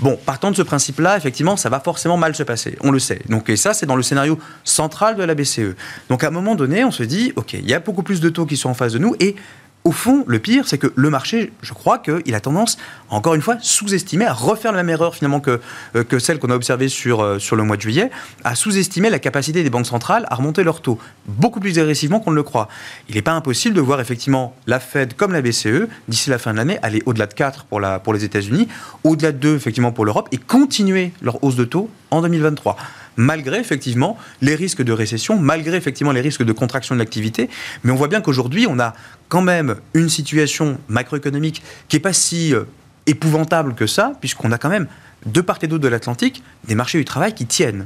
Bon, 0.00 0.16
partant 0.16 0.50
de 0.50 0.56
ce 0.56 0.62
principe-là, 0.62 1.16
effectivement, 1.16 1.56
ça 1.56 1.68
va 1.68 1.80
forcément 1.80 2.16
mal 2.16 2.34
se 2.34 2.42
passer. 2.42 2.76
On 2.80 2.90
le 2.90 2.98
sait. 2.98 3.20
Donc, 3.28 3.50
et 3.50 3.56
ça, 3.56 3.74
c'est 3.74 3.86
dans 3.86 3.96
le 3.96 4.02
scénario 4.02 4.38
central 4.64 5.16
de 5.16 5.22
la 5.22 5.34
BCE. 5.34 5.74
Donc, 6.08 6.24
à 6.24 6.28
un 6.28 6.30
moment 6.30 6.54
donné, 6.54 6.84
on 6.84 6.90
se 6.90 7.02
dit, 7.02 7.32
OK, 7.36 7.52
il 7.52 7.68
y 7.68 7.74
a 7.74 7.80
beaucoup 7.80 8.02
plus 8.02 8.20
de 8.20 8.28
taux 8.30 8.46
qui 8.46 8.56
sont 8.56 8.70
en 8.70 8.74
face 8.74 8.92
de 8.92 8.98
nous 8.98 9.14
et 9.20 9.36
au 9.84 9.92
fond, 9.92 10.24
le 10.26 10.38
pire, 10.38 10.68
c'est 10.68 10.76
que 10.76 10.92
le 10.94 11.08
marché, 11.08 11.52
je 11.62 11.72
crois 11.72 11.98
qu'il 11.98 12.34
a 12.34 12.40
tendance, 12.40 12.76
encore 13.08 13.34
une 13.34 13.40
fois, 13.40 13.56
sous-estimer, 13.62 14.26
à 14.26 14.34
refaire 14.34 14.72
la 14.72 14.82
même 14.82 14.90
erreur 14.90 15.14
finalement 15.14 15.40
que, 15.40 15.60
euh, 15.96 16.18
celle 16.18 16.38
qu'on 16.38 16.50
a 16.50 16.54
observée 16.54 16.88
sur, 16.88 17.20
euh, 17.22 17.38
sur 17.38 17.56
le 17.56 17.62
mois 17.62 17.76
de 17.76 17.82
juillet, 17.82 18.10
à 18.44 18.54
sous-estimer 18.54 19.08
la 19.08 19.18
capacité 19.18 19.62
des 19.62 19.70
banques 19.70 19.86
centrales 19.86 20.26
à 20.28 20.34
remonter 20.34 20.64
leurs 20.64 20.82
taux 20.82 20.98
beaucoup 21.26 21.60
plus 21.60 21.78
agressivement 21.78 22.20
qu'on 22.20 22.30
ne 22.30 22.36
le 22.36 22.42
croit. 22.42 22.68
Il 23.08 23.14
n'est 23.14 23.22
pas 23.22 23.32
impossible 23.32 23.74
de 23.74 23.80
voir 23.80 24.00
effectivement 24.00 24.54
la 24.66 24.80
Fed 24.80 25.14
comme 25.14 25.32
la 25.32 25.40
BCE, 25.40 25.88
d'ici 26.08 26.28
la 26.28 26.38
fin 26.38 26.52
de 26.52 26.58
l'année, 26.58 26.78
aller 26.82 27.02
au-delà 27.06 27.26
de 27.26 27.34
4 27.34 27.64
pour, 27.64 27.80
la, 27.80 27.98
pour 28.00 28.12
les 28.12 28.24
États-Unis, 28.24 28.68
au-delà 29.02 29.32
de 29.32 29.38
2 29.38 29.56
effectivement 29.56 29.92
pour 29.92 30.04
l'Europe, 30.04 30.28
et 30.30 30.36
continuer 30.36 31.12
leur 31.22 31.42
hausse 31.42 31.56
de 31.56 31.64
taux 31.64 31.88
en 32.10 32.20
2023 32.20 32.76
malgré 33.16 33.58
effectivement 33.58 34.16
les 34.40 34.54
risques 34.54 34.82
de 34.82 34.92
récession, 34.92 35.38
malgré 35.38 35.76
effectivement 35.76 36.12
les 36.12 36.20
risques 36.20 36.44
de 36.44 36.52
contraction 36.52 36.94
de 36.94 37.00
l'activité. 37.00 37.48
Mais 37.84 37.92
on 37.92 37.96
voit 37.96 38.08
bien 38.08 38.20
qu'aujourd'hui, 38.20 38.66
on 38.68 38.78
a 38.78 38.94
quand 39.28 39.42
même 39.42 39.76
une 39.94 40.08
situation 40.08 40.78
macroéconomique 40.88 41.62
qui 41.88 41.96
n'est 41.96 42.00
pas 42.00 42.12
si 42.12 42.54
euh, 42.54 42.64
épouvantable 43.06 43.74
que 43.74 43.86
ça, 43.86 44.12
puisqu'on 44.20 44.52
a 44.52 44.58
quand 44.58 44.68
même 44.68 44.86
de 45.26 45.40
part 45.40 45.58
et 45.62 45.66
d'autre 45.66 45.82
de 45.82 45.88
l'Atlantique, 45.88 46.42
des 46.66 46.74
marchés 46.74 46.98
du 46.98 47.04
travail 47.04 47.34
qui 47.34 47.46
tiennent. 47.46 47.84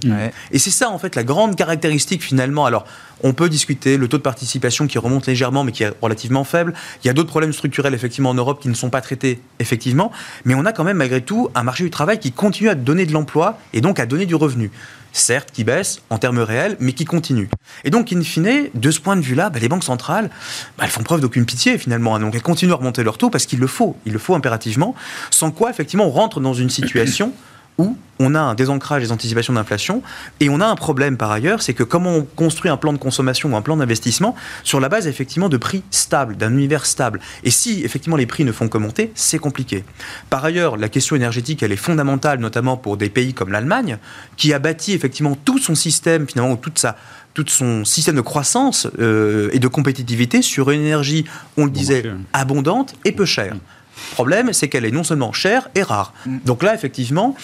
Et 0.52 0.58
c'est 0.58 0.70
ça, 0.70 0.90
en 0.90 0.98
fait, 0.98 1.16
la 1.16 1.24
grande 1.24 1.56
caractéristique, 1.56 2.22
finalement. 2.22 2.64
Alors, 2.64 2.87
on 3.22 3.32
peut 3.32 3.48
discuter 3.48 3.96
le 3.96 4.06
taux 4.08 4.18
de 4.18 4.22
participation 4.22 4.87
qui 4.87 4.98
remonte 4.98 5.26
légèrement, 5.26 5.64
mais 5.64 5.72
qui 5.72 5.82
est 5.82 5.92
relativement 6.00 6.44
faible. 6.44 6.74
Il 7.02 7.08
y 7.08 7.10
a 7.10 7.12
d'autres 7.12 7.30
problèmes 7.30 7.52
structurels, 7.52 7.94
effectivement, 7.94 8.30
en 8.30 8.34
Europe 8.34 8.62
qui 8.62 8.68
ne 8.68 8.74
sont 8.74 8.90
pas 8.90 9.00
traités, 9.00 9.40
effectivement. 9.58 10.12
Mais 10.44 10.54
on 10.54 10.64
a 10.64 10.72
quand 10.72 10.84
même, 10.84 10.98
malgré 10.98 11.22
tout, 11.22 11.50
un 11.54 11.64
marché 11.64 11.82
du 11.84 11.90
travail 11.90 12.20
qui 12.20 12.32
continue 12.32 12.68
à 12.68 12.74
donner 12.74 13.06
de 13.06 13.12
l'emploi 13.12 13.58
et 13.72 13.80
donc 13.80 13.98
à 13.98 14.06
donner 14.06 14.26
du 14.26 14.34
revenu 14.34 14.70
certes 15.14 15.50
qui 15.53 15.64
baisse 15.64 16.03
en 16.11 16.18
termes 16.18 16.40
réels, 16.40 16.77
mais 16.81 16.92
qui 16.92 17.07
continue. 17.07 17.48
Et 17.85 17.90
donc, 17.90 18.12
in 18.12 18.20
fine, 18.20 18.68
de 18.74 18.90
ce 18.90 19.00
point 19.00 19.16
de 19.16 19.22
vue-là, 19.22 19.48
bah, 19.48 19.59
les 19.61 19.68
banques 19.68 19.85
centrales, 19.85 20.29
bah, 20.77 20.85
elles 20.85 20.90
font 20.90 21.03
preuve 21.03 21.20
d'aucune 21.20 21.46
pitié 21.46 21.79
finalement. 21.79 22.18
Donc, 22.18 22.35
elles 22.35 22.42
continuent 22.42 22.72
à 22.72 22.77
remonter 22.77 23.03
leur 23.03 23.16
taux 23.16 23.31
parce 23.31 23.46
qu'il 23.46 23.61
le 23.61 23.66
faut, 23.66 23.96
il 24.05 24.12
le 24.12 24.18
faut 24.18 24.35
impérativement, 24.35 24.94
sans 25.31 25.50
quoi, 25.50 25.70
effectivement, 25.70 26.07
on 26.07 26.11
rentre 26.11 26.40
dans 26.40 26.53
une 26.53 26.68
situation 26.68 27.33
où 27.78 27.96
on 28.20 28.34
a 28.34 28.40
un 28.40 28.54
désancrage 28.54 29.02
des 29.02 29.12
anticipations 29.12 29.52
d'inflation 29.52 30.02
et 30.40 30.48
on 30.48 30.60
a 30.60 30.66
un 30.66 30.76
problème 30.76 31.16
par 31.16 31.32
ailleurs, 31.32 31.62
c'est 31.62 31.74
que 31.74 31.82
comment 31.82 32.14
on 32.14 32.22
construit 32.22 32.70
un 32.70 32.76
plan 32.76 32.92
de 32.92 32.98
consommation 32.98 33.52
ou 33.52 33.56
un 33.56 33.62
plan 33.62 33.76
d'investissement 33.76 34.37
sur 34.62 34.80
la 34.80 34.88
base 34.88 35.06
effectivement 35.06 35.48
de 35.48 35.56
prix 35.56 35.82
stables, 35.90 36.37
d'un 36.37 36.52
univers 36.52 36.87
stable. 36.87 37.20
Et 37.42 37.50
si 37.50 37.84
effectivement 37.84 38.16
les 38.16 38.26
prix 38.26 38.44
ne 38.44 38.52
font 38.52 38.68
que 38.68 38.78
monter, 38.78 39.10
c'est 39.14 39.38
compliqué. 39.38 39.84
Par 40.30 40.44
ailleurs, 40.44 40.76
la 40.76 40.88
question 40.88 41.16
énergétique, 41.16 41.62
elle 41.62 41.72
est 41.72 41.76
fondamentale, 41.76 42.38
notamment 42.38 42.76
pour 42.76 42.96
des 42.96 43.08
pays 43.08 43.34
comme 43.34 43.50
l'Allemagne, 43.50 43.98
qui 44.37 44.52
a 44.52 44.58
bâti 44.58 44.92
effectivement 44.92 45.37
tout 45.44 45.58
son 45.58 45.74
système, 45.74 46.28
finalement, 46.28 46.56
toute 46.56 46.78
sa, 46.78 46.96
tout 47.34 47.44
son 47.48 47.84
système 47.84 48.14
de 48.14 48.20
croissance 48.20 48.87
euh, 49.00 49.50
et 49.52 49.58
de 49.58 49.68
compétitivité 49.68 50.40
sur 50.40 50.70
une 50.70 50.80
énergie, 50.80 51.24
on 51.56 51.64
le 51.64 51.70
disait, 51.70 52.04
abondante 52.32 52.94
et 53.04 53.12
peu 53.12 53.24
chère. 53.24 53.56
Le 53.96 54.14
problème, 54.14 54.52
c'est 54.52 54.68
qu'elle 54.68 54.85
est 54.85 54.90
non 54.90 55.04
seulement 55.04 55.33
chère 55.33 55.68
et 55.74 55.83
rare. 55.83 56.12
Mm. 56.26 56.38
Donc 56.44 56.62
là, 56.62 56.74
effectivement, 56.74 57.37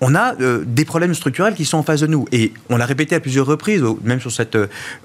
on 0.00 0.14
a 0.14 0.34
euh, 0.40 0.64
des 0.66 0.84
problèmes 0.84 1.14
structurels 1.14 1.54
qui 1.54 1.64
sont 1.64 1.78
en 1.78 1.82
face 1.82 2.00
de 2.00 2.06
nous. 2.06 2.26
Et 2.32 2.52
on 2.68 2.76
l'a 2.76 2.86
répété 2.86 3.14
à 3.14 3.20
plusieurs 3.20 3.46
reprises, 3.46 3.84
même 4.02 4.20
sur, 4.20 4.32
cette, 4.32 4.56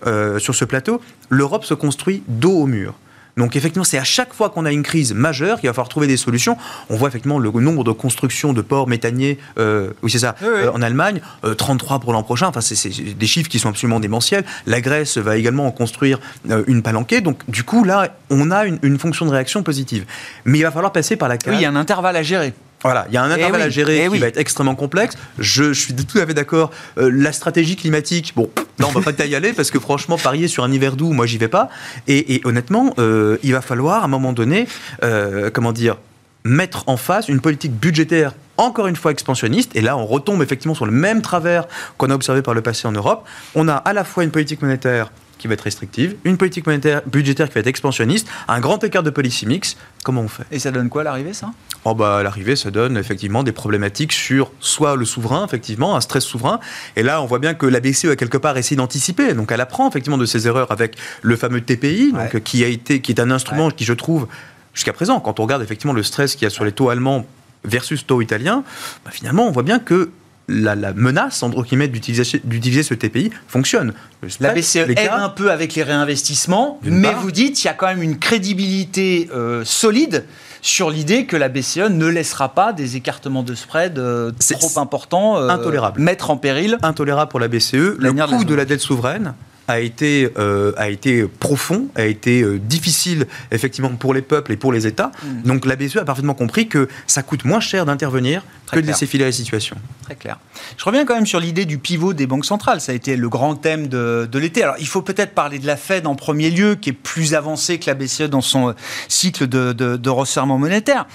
euh, 0.06 0.40
sur 0.40 0.56
ce 0.56 0.66
plateau, 0.66 1.02
l'Europe 1.30 1.66
se 1.66 1.74
construit 1.74 2.24
dos 2.28 2.62
au 2.62 2.66
mur. 2.66 2.96
Donc 3.38 3.56
effectivement, 3.56 3.84
c'est 3.84 3.98
à 3.98 4.04
chaque 4.04 4.34
fois 4.34 4.50
qu'on 4.50 4.66
a 4.66 4.72
une 4.72 4.84
crise 4.84 5.14
majeure 5.14 5.60
qu'il 5.60 5.68
va 5.68 5.74
falloir 5.74 5.90
trouver 5.90 6.08
des 6.08 6.18
solutions. 6.18 6.58
On 6.90 6.96
voit 6.96 7.10
effectivement 7.10 7.40
le 7.40 7.52
nombre 7.52 7.84
de 7.84 7.92
constructions 7.92 8.54
de 8.54 8.62
ports 8.62 8.88
méthaniers, 8.88 9.38
euh, 9.58 9.92
oui 10.04 10.12
c'est 10.12 10.20
ça, 10.20 10.36
en 10.74 10.82
Allemagne, 10.82 11.22
33 11.58 12.00
pour 12.00 12.14
l'an 12.14 12.24
prochain. 12.24 12.48
Enfin, 12.48 12.62
c'est 12.62 12.90
des 12.90 13.28
chiffres 13.28 13.50
qui 13.50 13.60
sont 13.60 13.70
absolument 13.70 14.00
démentiels. 14.00 14.46
La 14.66 14.82
Grèce 14.82 15.18
va 15.18 15.38
également 15.38 15.68
en 15.68 15.72
construire 15.72 16.20
une 16.68 16.82
palanquée. 16.82 17.22
Donc 17.22 17.40
du 17.50 17.64
coup, 17.64 17.84
là, 17.84 18.16
on 18.30 18.52
a 18.52 18.66
une, 18.66 18.80
une, 18.82 19.00
fonction 19.00 19.26
de 19.26 19.32
réaction 19.32 19.64
positive. 19.64 20.06
Mais 20.46 20.60
il 20.60 20.64
va 20.64 20.72
falloir 20.72 20.92
passer 20.92 21.16
par 21.16 21.30
la 21.30 21.38
case. 21.38 21.54
Oui, 21.54 21.60
il 21.60 21.64
y 21.64 21.66
a 21.66 21.70
un 21.70 21.76
intervalle 21.76 22.16
à 22.16 22.24
gérer. 22.24 22.54
Voilà, 22.86 23.08
il 23.10 23.16
y 23.16 23.18
a 23.18 23.24
un 23.24 23.32
eh 23.32 23.34
intervalle 23.34 23.64
à 23.64 23.70
gérer 23.70 24.06
eh 24.06 24.10
qui 24.12 24.20
va 24.20 24.28
être 24.28 24.38
extrêmement 24.38 24.76
complexe. 24.76 25.16
Je, 25.40 25.74
suis 25.74 25.96
tout 25.96 26.20
à 26.20 26.26
fait 26.28 26.36
d'accord. 26.36 26.70
Euh, 27.00 27.10
la 27.12 27.32
stratégie 27.32 27.76
climatique, 27.76 28.34
bon, 28.36 28.48
là 28.78 28.86
on 28.88 28.92
va 28.92 29.12
pas 29.12 29.26
y 29.26 29.34
aller 29.34 29.54
parce 29.54 29.72
que 29.72 29.80
franchement, 29.80 30.20
parier 30.20 30.48
sur 30.48 30.64
un 30.64 30.72
hiver 30.72 30.96
doux, 30.96 31.12
moi 31.12 31.26
j'y 31.26 31.40
vais 31.40 31.48
pas. 31.48 31.70
Et, 32.08 32.42
honnêtement, 32.44 32.94
euh, 33.00 33.38
il 33.42 33.54
va 33.54 33.62
falloir 33.62 34.04
à 34.04 34.06
un 34.06 34.08
moment 34.08 34.34
donné, 34.34 34.68
euh, 35.04 35.50
comment 35.52 35.72
dire, 35.72 35.98
mettre 36.44 36.84
en 36.86 36.96
face 36.96 37.28
une 37.28 37.42
politique 37.42 37.72
budgétaire 37.72 38.34
encore 38.58 38.86
une 38.86 38.96
fois 38.96 39.10
expansionniste, 39.10 39.76
et 39.76 39.82
là 39.82 39.98
on 39.98 40.06
retombe 40.06 40.44
effectivement 40.44 40.76
sur 40.76 40.86
le 40.86 40.92
même 40.92 41.24
travers 41.24 41.66
qu'on 41.98 42.12
a 42.12 42.14
observé 42.14 42.44
par 42.44 42.54
le 42.54 42.62
passé 42.62 42.88
en 42.88 42.92
Europe. 42.92 43.28
On 43.56 43.68
a 43.68 43.74
à 43.74 43.94
la 43.94 44.04
fois 44.04 44.24
une 44.24 44.32
politique 44.32 44.62
monétaire 44.62 45.12
qui 45.38 45.48
va 45.48 45.54
être 45.54 45.62
restrictive, 45.62 46.16
une 46.24 46.38
politique 46.38 46.66
monétaire 46.66 47.02
budgétaire 47.06 47.48
qui 47.48 47.56
va 47.56 47.60
être 47.62 47.68
expansionniste, 47.68 48.28
un 48.48 48.60
grand 48.60 48.84
écart 48.84 49.04
de 49.04 49.10
policy 49.10 49.46
mix. 49.46 49.78
Comment 50.04 50.22
on 50.22 50.28
fait? 50.28 50.44
Et 50.52 50.60
ça 50.60 50.72
donne 50.72 50.90
quoi 50.90 51.04
l'arrivée, 51.04 51.34
ça? 51.34 51.52
Oh 51.84 51.94
bah 51.94 52.24
l'arrivée, 52.24 52.56
ça 52.56 52.72
donne 52.72 52.98
effectivement 52.98 53.44
des 53.44 53.52
problématiques 53.52 54.14
sur 54.14 54.52
soit 54.60 54.96
le 54.96 55.06
souverain, 55.06 55.46
effectivement, 55.46 55.96
un 55.96 56.02
stress 56.02 56.24
souverain. 56.24 56.60
Et 56.96 57.04
là, 57.04 57.22
on 57.22 57.26
voit 57.26 57.40
bien 57.40 57.54
que 57.54 57.66
la 57.66 57.80
BCE 57.80 58.06
a 58.06 58.16
quelque 58.16 58.38
part 58.38 58.58
essayé 58.58 58.76
d'anticiper. 58.76 59.34
Donc 59.34 59.52
elle 59.52 59.62
apprend 59.62 59.88
effectivement 59.90 60.18
de 60.18 60.26
ses 60.26 60.48
erreurs 60.48 60.72
avec 60.72 60.96
le 61.22 61.36
fameux 61.36 61.62
TPI, 61.62 62.12
donc, 62.12 62.40
qui 62.44 62.64
a 62.64 62.68
été, 62.68 63.02
qui 63.02 63.12
est 63.12 63.20
un 63.20 63.32
instrument 63.32 63.72
qui, 63.72 63.86
je 63.86 63.94
trouve, 63.94 64.28
jusqu'à 64.74 64.94
présent, 64.94 65.20
quand 65.20 65.40
on 65.40 65.44
regarde 65.44 65.62
effectivement 65.62 65.94
le 65.94 66.04
stress 66.04 66.36
qu'il 66.36 66.44
y 66.44 66.48
a 66.48 66.50
sur 66.50 66.66
les 66.66 66.72
taux 66.72 66.90
allemands 66.90 67.26
versus 67.64 68.06
taux 68.06 68.22
italiens, 68.22 68.64
bah, 69.04 69.12
finalement, 69.12 69.48
on 69.48 69.52
voit 69.52 69.64
bien 69.64 69.80
que 69.80 70.12
la, 70.48 70.94
menace, 70.94 71.44
entre 71.44 71.64
guillemets, 71.64 71.88
d'utiliser 71.88 72.84
ce 72.84 72.94
TPI 72.94 73.32
fonctionne. 73.48 73.94
la 74.40 74.54
BCE 74.54 74.78
aide 74.78 75.10
un 75.12 75.30
peu 75.30 75.52
avec 75.52 75.76
les 75.76 75.84
réinvestissements, 75.84 76.80
mais 76.84 77.14
vous 77.14 77.32
dites 77.32 77.56
qu'il 77.56 77.66
y 77.66 77.70
a 77.70 77.74
quand 77.74 77.88
même 77.88 78.02
une 78.02 78.20
crédibilité 78.20 79.30
euh, 79.34 79.64
solide 79.66 80.26
sur 80.62 80.90
l'idée 80.90 81.26
que 81.26 81.38
la 81.38 81.48
BCE 81.48 81.90
ne 81.90 82.08
laissera 82.08 82.54
pas 82.54 82.74
des 82.74 82.96
écartements 82.96 83.44
de 83.44 83.54
spread 83.54 84.00
euh, 84.00 84.32
trop 84.52 84.80
importants 84.80 85.38
euh, 85.38 85.92
mettre 85.98 86.32
en 86.32 86.38
péril. 86.38 86.78
Intolérable 86.82 87.30
pour 87.30 87.40
la 87.40 87.48
BCE. 87.48 87.98
Le 88.00 88.14
coût 88.14 88.44
de 88.44 88.56
la 88.56 88.66
dette 88.66 88.82
souveraine 88.82 89.36
a 89.68 89.80
été, 89.80 90.30
euh, 90.38 90.74
a 90.78 90.90
été 90.90 91.26
profond, 91.26 91.88
a 91.96 92.06
été 92.06 92.42
euh, 92.42 92.60
difficile 92.60 93.28
effectivement 93.52 93.90
pour 93.96 94.14
les 94.14 94.22
peuples 94.22 94.52
et 94.52 94.58
pour 94.58 94.72
les 94.72 94.86
États. 94.88 95.12
Mm. 95.24 95.48
Donc 95.48 95.66
la 95.66 95.76
BCE 95.76 95.98
a 95.98 96.06
parfaitement 96.06 96.34
compris 96.34 96.68
que 96.68 96.88
ça 97.08 97.24
coûte 97.24 97.46
moins 97.46 97.60
cher 97.60 97.86
d'intervenir 97.86 98.44
que 98.72 98.80
de 98.80 98.88
laisser 98.88 99.06
filer 99.06 99.26
la 99.26 99.32
situation. 99.32 99.76
Très 100.04 100.16
clair. 100.16 100.40
Je 100.78 100.84
reviens 100.84 101.06
quand 101.06 101.16
même 101.16 101.26
sur 101.26 101.40
l'idée 101.40 101.66
du 101.66 101.78
pivot 101.78 102.14
des 102.14 102.28
banques 102.28 102.46
centrales. 102.46 102.82
Ça 102.82 102.92
a 102.92 102.96
été 102.96 103.16
le 103.16 103.30
grand 103.30 103.56
thème 103.56 103.88
de, 103.88 104.28
de 104.32 104.40
l'été. 104.40 104.64
Alors 104.64 104.76
il 104.80 104.88
faut 104.88 105.02
peut-être 105.02 105.34
parler 105.34 105.60
de 105.60 105.68
la 105.68 105.78
Fed 105.78 106.08
en 106.08 106.16
premier 106.16 106.50
lieu, 106.50 106.76
qui 106.76 106.90
est 106.90 106.94
plus 106.94 107.34
avancée 107.34 107.80
que 107.80 107.90
la 107.90 107.96
BCE 107.96 108.24
dans 108.24 108.42
son 108.42 108.70
euh, 108.70 108.74
cycle 109.08 109.48
de, 109.48 109.74
de, 109.74 109.98
de 109.98 110.10
resserrement 110.10 110.58
monétaire. 110.58 111.06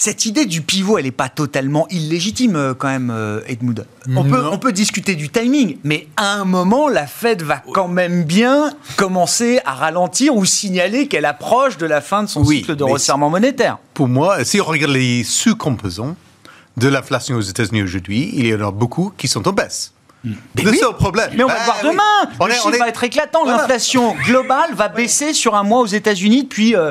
Cette 0.00 0.26
idée 0.26 0.46
du 0.46 0.62
pivot, 0.62 0.96
elle 0.96 1.06
n'est 1.06 1.10
pas 1.10 1.28
totalement 1.28 1.88
illégitime 1.88 2.54
euh, 2.54 2.72
quand 2.72 2.86
même, 2.86 3.10
euh, 3.10 3.40
Edmund. 3.48 3.84
On 4.14 4.22
peut, 4.22 4.44
on 4.52 4.56
peut, 4.56 4.70
discuter 4.70 5.16
du 5.16 5.28
timing, 5.28 5.78
mais 5.82 6.06
à 6.16 6.34
un 6.34 6.44
moment, 6.44 6.88
la 6.88 7.08
Fed 7.08 7.42
va 7.42 7.60
quand 7.74 7.88
même 7.88 8.22
bien 8.22 8.72
commencer 8.96 9.58
à 9.64 9.74
ralentir 9.74 10.36
ou 10.36 10.44
signaler 10.44 11.08
qu'elle 11.08 11.24
approche 11.24 11.78
de 11.78 11.86
la 11.86 12.00
fin 12.00 12.22
de 12.22 12.28
son 12.28 12.44
cycle 12.44 12.76
de 12.76 12.84
resserrement 12.84 13.28
monétaire. 13.28 13.78
Pour 13.92 14.06
moi, 14.06 14.44
si 14.44 14.60
on 14.60 14.64
regarde 14.64 14.92
les 14.92 15.24
sous-composants 15.24 16.14
de 16.76 16.86
l'inflation 16.86 17.34
aux 17.34 17.40
États-Unis 17.40 17.82
aujourd'hui, 17.82 18.30
il 18.34 18.46
y 18.46 18.54
en 18.54 18.68
a 18.68 18.70
beaucoup 18.70 19.12
qui 19.16 19.26
sont 19.26 19.48
en 19.48 19.52
baisse. 19.52 19.92
Mais 20.24 20.62
le 20.62 20.72
seul 20.74 20.94
problème. 20.94 21.30
Mais 21.36 21.44
on 21.44 21.48
va 21.48 21.54
bah, 21.54 21.64
voir 21.64 21.78
demain. 21.82 22.32
On 22.40 22.46
le 22.46 22.52
chiffre 22.52 22.78
va 22.78 22.88
être 22.88 23.04
éclatant. 23.04 23.44
L'inflation 23.44 24.14
globale 24.24 24.74
va 24.74 24.88
baisser 24.88 25.32
sur 25.32 25.54
un 25.54 25.62
mois 25.62 25.80
aux 25.80 25.86
États-Unis 25.86 26.44
depuis, 26.44 26.74
euh, 26.74 26.90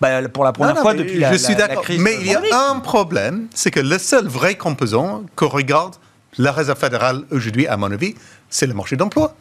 bah, 0.00 0.28
pour 0.28 0.44
la 0.44 0.52
première 0.52 0.78
fois 0.78 0.94
depuis 0.94 1.18
la, 1.18 1.32
je 1.32 1.38
suis 1.38 1.56
d'accord. 1.56 1.84
Mais 1.98 2.16
il 2.20 2.26
y 2.26 2.34
a 2.34 2.70
un 2.70 2.80
problème, 2.80 3.48
c'est 3.54 3.70
que 3.70 3.80
le 3.80 3.98
seul 3.98 4.26
vrai 4.26 4.54
composant 4.56 5.24
que 5.36 5.44
regarde 5.44 5.96
la 6.38 6.52
Réserve 6.52 6.78
fédérale 6.78 7.24
aujourd'hui, 7.30 7.66
à 7.66 7.76
mon 7.76 7.90
avis, 7.90 8.14
c'est 8.48 8.66
le 8.66 8.74
marché 8.74 8.96
d'emploi. 8.96 9.34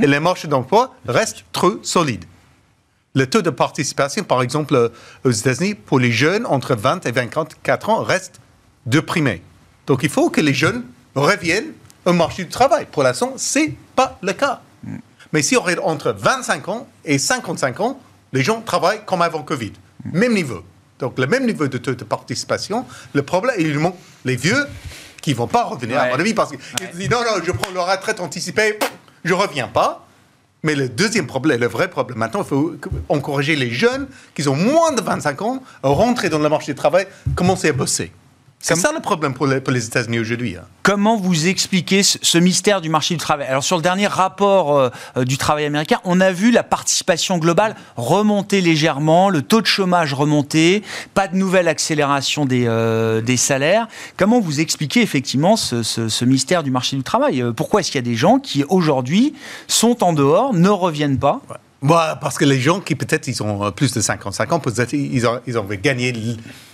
Et 0.00 0.06
le 0.06 0.18
marché 0.18 0.48
d'emploi 0.48 0.94
reste 1.06 1.44
trop 1.52 1.78
solide. 1.82 2.24
Le 3.14 3.26
taux 3.26 3.42
de 3.42 3.50
participation, 3.50 4.24
par 4.24 4.42
exemple, 4.42 4.74
euh, 4.74 4.88
aux 5.24 5.30
États-Unis, 5.30 5.74
pour 5.74 6.00
les 6.00 6.10
jeunes 6.10 6.46
entre 6.46 6.74
20 6.74 7.06
et 7.06 7.12
24 7.12 7.90
ans, 7.90 8.02
reste 8.02 8.40
déprimé. 8.86 9.42
Donc 9.86 10.00
il 10.02 10.08
faut 10.08 10.30
que 10.30 10.40
les 10.40 10.54
jeunes 10.54 10.84
reviennent 11.14 11.72
un 12.06 12.12
marché 12.12 12.44
du 12.44 12.50
travail. 12.50 12.86
Pour 12.90 13.02
l'instant, 13.02 13.34
ce 13.36 13.58
n'est 13.60 13.74
pas 13.94 14.18
le 14.22 14.32
cas. 14.32 14.60
Mais 15.32 15.42
si 15.42 15.56
on 15.56 15.66
est 15.68 15.78
entre 15.78 16.12
25 16.12 16.68
ans 16.68 16.86
et 17.04 17.18
55 17.18 17.80
ans, 17.80 18.00
les 18.32 18.42
gens 18.42 18.60
travaillent 18.60 19.04
comme 19.04 19.22
avant 19.22 19.42
Covid. 19.42 19.72
Même 20.04 20.34
niveau. 20.34 20.62
Donc, 20.98 21.18
le 21.18 21.26
même 21.26 21.46
niveau 21.46 21.66
de 21.68 21.78
taux 21.78 21.94
de 21.94 22.04
participation. 22.04 22.84
Le 23.12 23.22
problème, 23.22 23.56
évidemment, 23.58 23.96
les 24.24 24.36
vieux 24.36 24.66
qui 25.20 25.30
ne 25.30 25.36
vont 25.36 25.46
pas 25.46 25.64
revenir, 25.64 26.00
à 26.00 26.08
mon 26.08 26.14
avis, 26.14 26.34
parce 26.34 26.50
qu'ils 26.50 26.90
disent 26.94 27.10
non, 27.10 27.20
non, 27.20 27.42
je 27.42 27.52
prends 27.52 27.70
leur 27.72 27.90
retraite 27.90 28.20
anticipée, 28.20 28.78
je 29.24 29.34
ne 29.34 29.38
reviens 29.38 29.68
pas. 29.68 30.06
Mais 30.64 30.76
le 30.76 30.88
deuxième 30.88 31.26
problème, 31.26 31.60
le 31.60 31.66
vrai 31.66 31.88
problème, 31.88 32.18
maintenant, 32.18 32.42
il 32.42 32.46
faut 32.46 32.74
encourager 33.08 33.56
les 33.56 33.70
jeunes 33.70 34.06
qui 34.34 34.46
ont 34.46 34.54
moins 34.54 34.92
de 34.92 35.00
25 35.00 35.42
ans 35.42 35.62
à 35.82 35.88
rentrer 35.88 36.28
dans 36.28 36.38
le 36.38 36.48
marché 36.48 36.72
du 36.72 36.76
travail, 36.76 37.06
commencer 37.34 37.70
à 37.70 37.72
bosser. 37.72 38.12
C'est 38.62 38.76
ça 38.76 38.92
le 38.92 39.00
problème 39.00 39.34
pour 39.34 39.46
les, 39.46 39.60
les 39.66 39.86
États-Unis 39.86 40.20
aujourd'hui. 40.20 40.56
Hein. 40.56 40.62
Comment 40.84 41.16
vous 41.16 41.48
expliquez 41.48 42.02
ce, 42.04 42.38
mystère 42.38 42.80
du 42.80 42.88
marché 42.88 43.14
du 43.14 43.18
travail? 43.18 43.48
Alors 43.48 43.64
sur 43.64 43.76
le 43.76 43.82
dernier 43.82 44.06
rapport 44.06 44.78
euh, 44.78 44.90
euh, 45.16 45.24
du 45.24 45.36
travail 45.36 45.64
américain, 45.64 45.98
on 46.04 46.20
a 46.20 46.30
vu 46.30 46.52
la 46.52 46.62
participation 46.62 47.38
globale 47.38 47.74
remonter 47.96 48.60
légèrement, 48.60 49.30
le 49.30 49.42
taux 49.42 49.60
de 49.60 49.66
chômage 49.66 50.14
remonter, 50.14 50.82
pas 51.12 51.26
de 51.26 51.36
nouvelle 51.36 51.66
accélération 51.66 52.44
des, 52.44 52.64
euh, 52.66 53.20
des 53.20 53.36
salaires. 53.36 53.88
Comment 54.16 54.40
vous 54.40 54.60
expliquez 54.60 55.02
effectivement 55.02 55.56
ce, 55.56 55.82
ce, 55.82 56.24
mystère 56.24 56.62
du 56.62 56.70
marché 56.70 56.96
du 56.96 57.02
travail? 57.02 57.44
Pourquoi 57.56 57.80
est-ce 57.80 57.90
qu'il 57.90 57.98
y 57.98 58.04
a 58.04 58.08
des 58.08 58.16
gens 58.16 58.38
qui 58.38 58.64
aujourd'hui 58.68 59.34
sont 59.66 60.04
en 60.04 60.12
dehors, 60.12 60.54
ne 60.54 60.68
reviennent 60.68 61.18
pas? 61.18 61.42
Bah, 61.82 62.18
parce 62.20 62.38
que 62.38 62.44
les 62.44 62.60
gens 62.60 62.80
qui 62.80 62.94
peut-être 62.94 63.26
ils 63.28 63.42
ont 63.42 63.72
plus 63.72 63.92
de 63.92 64.00
55 64.00 64.52
ans, 64.52 64.60
peut-être 64.60 64.92
ils 64.92 65.26
ont, 65.26 65.40
ils 65.46 65.58
ont 65.58 65.64
gagné 65.64 66.12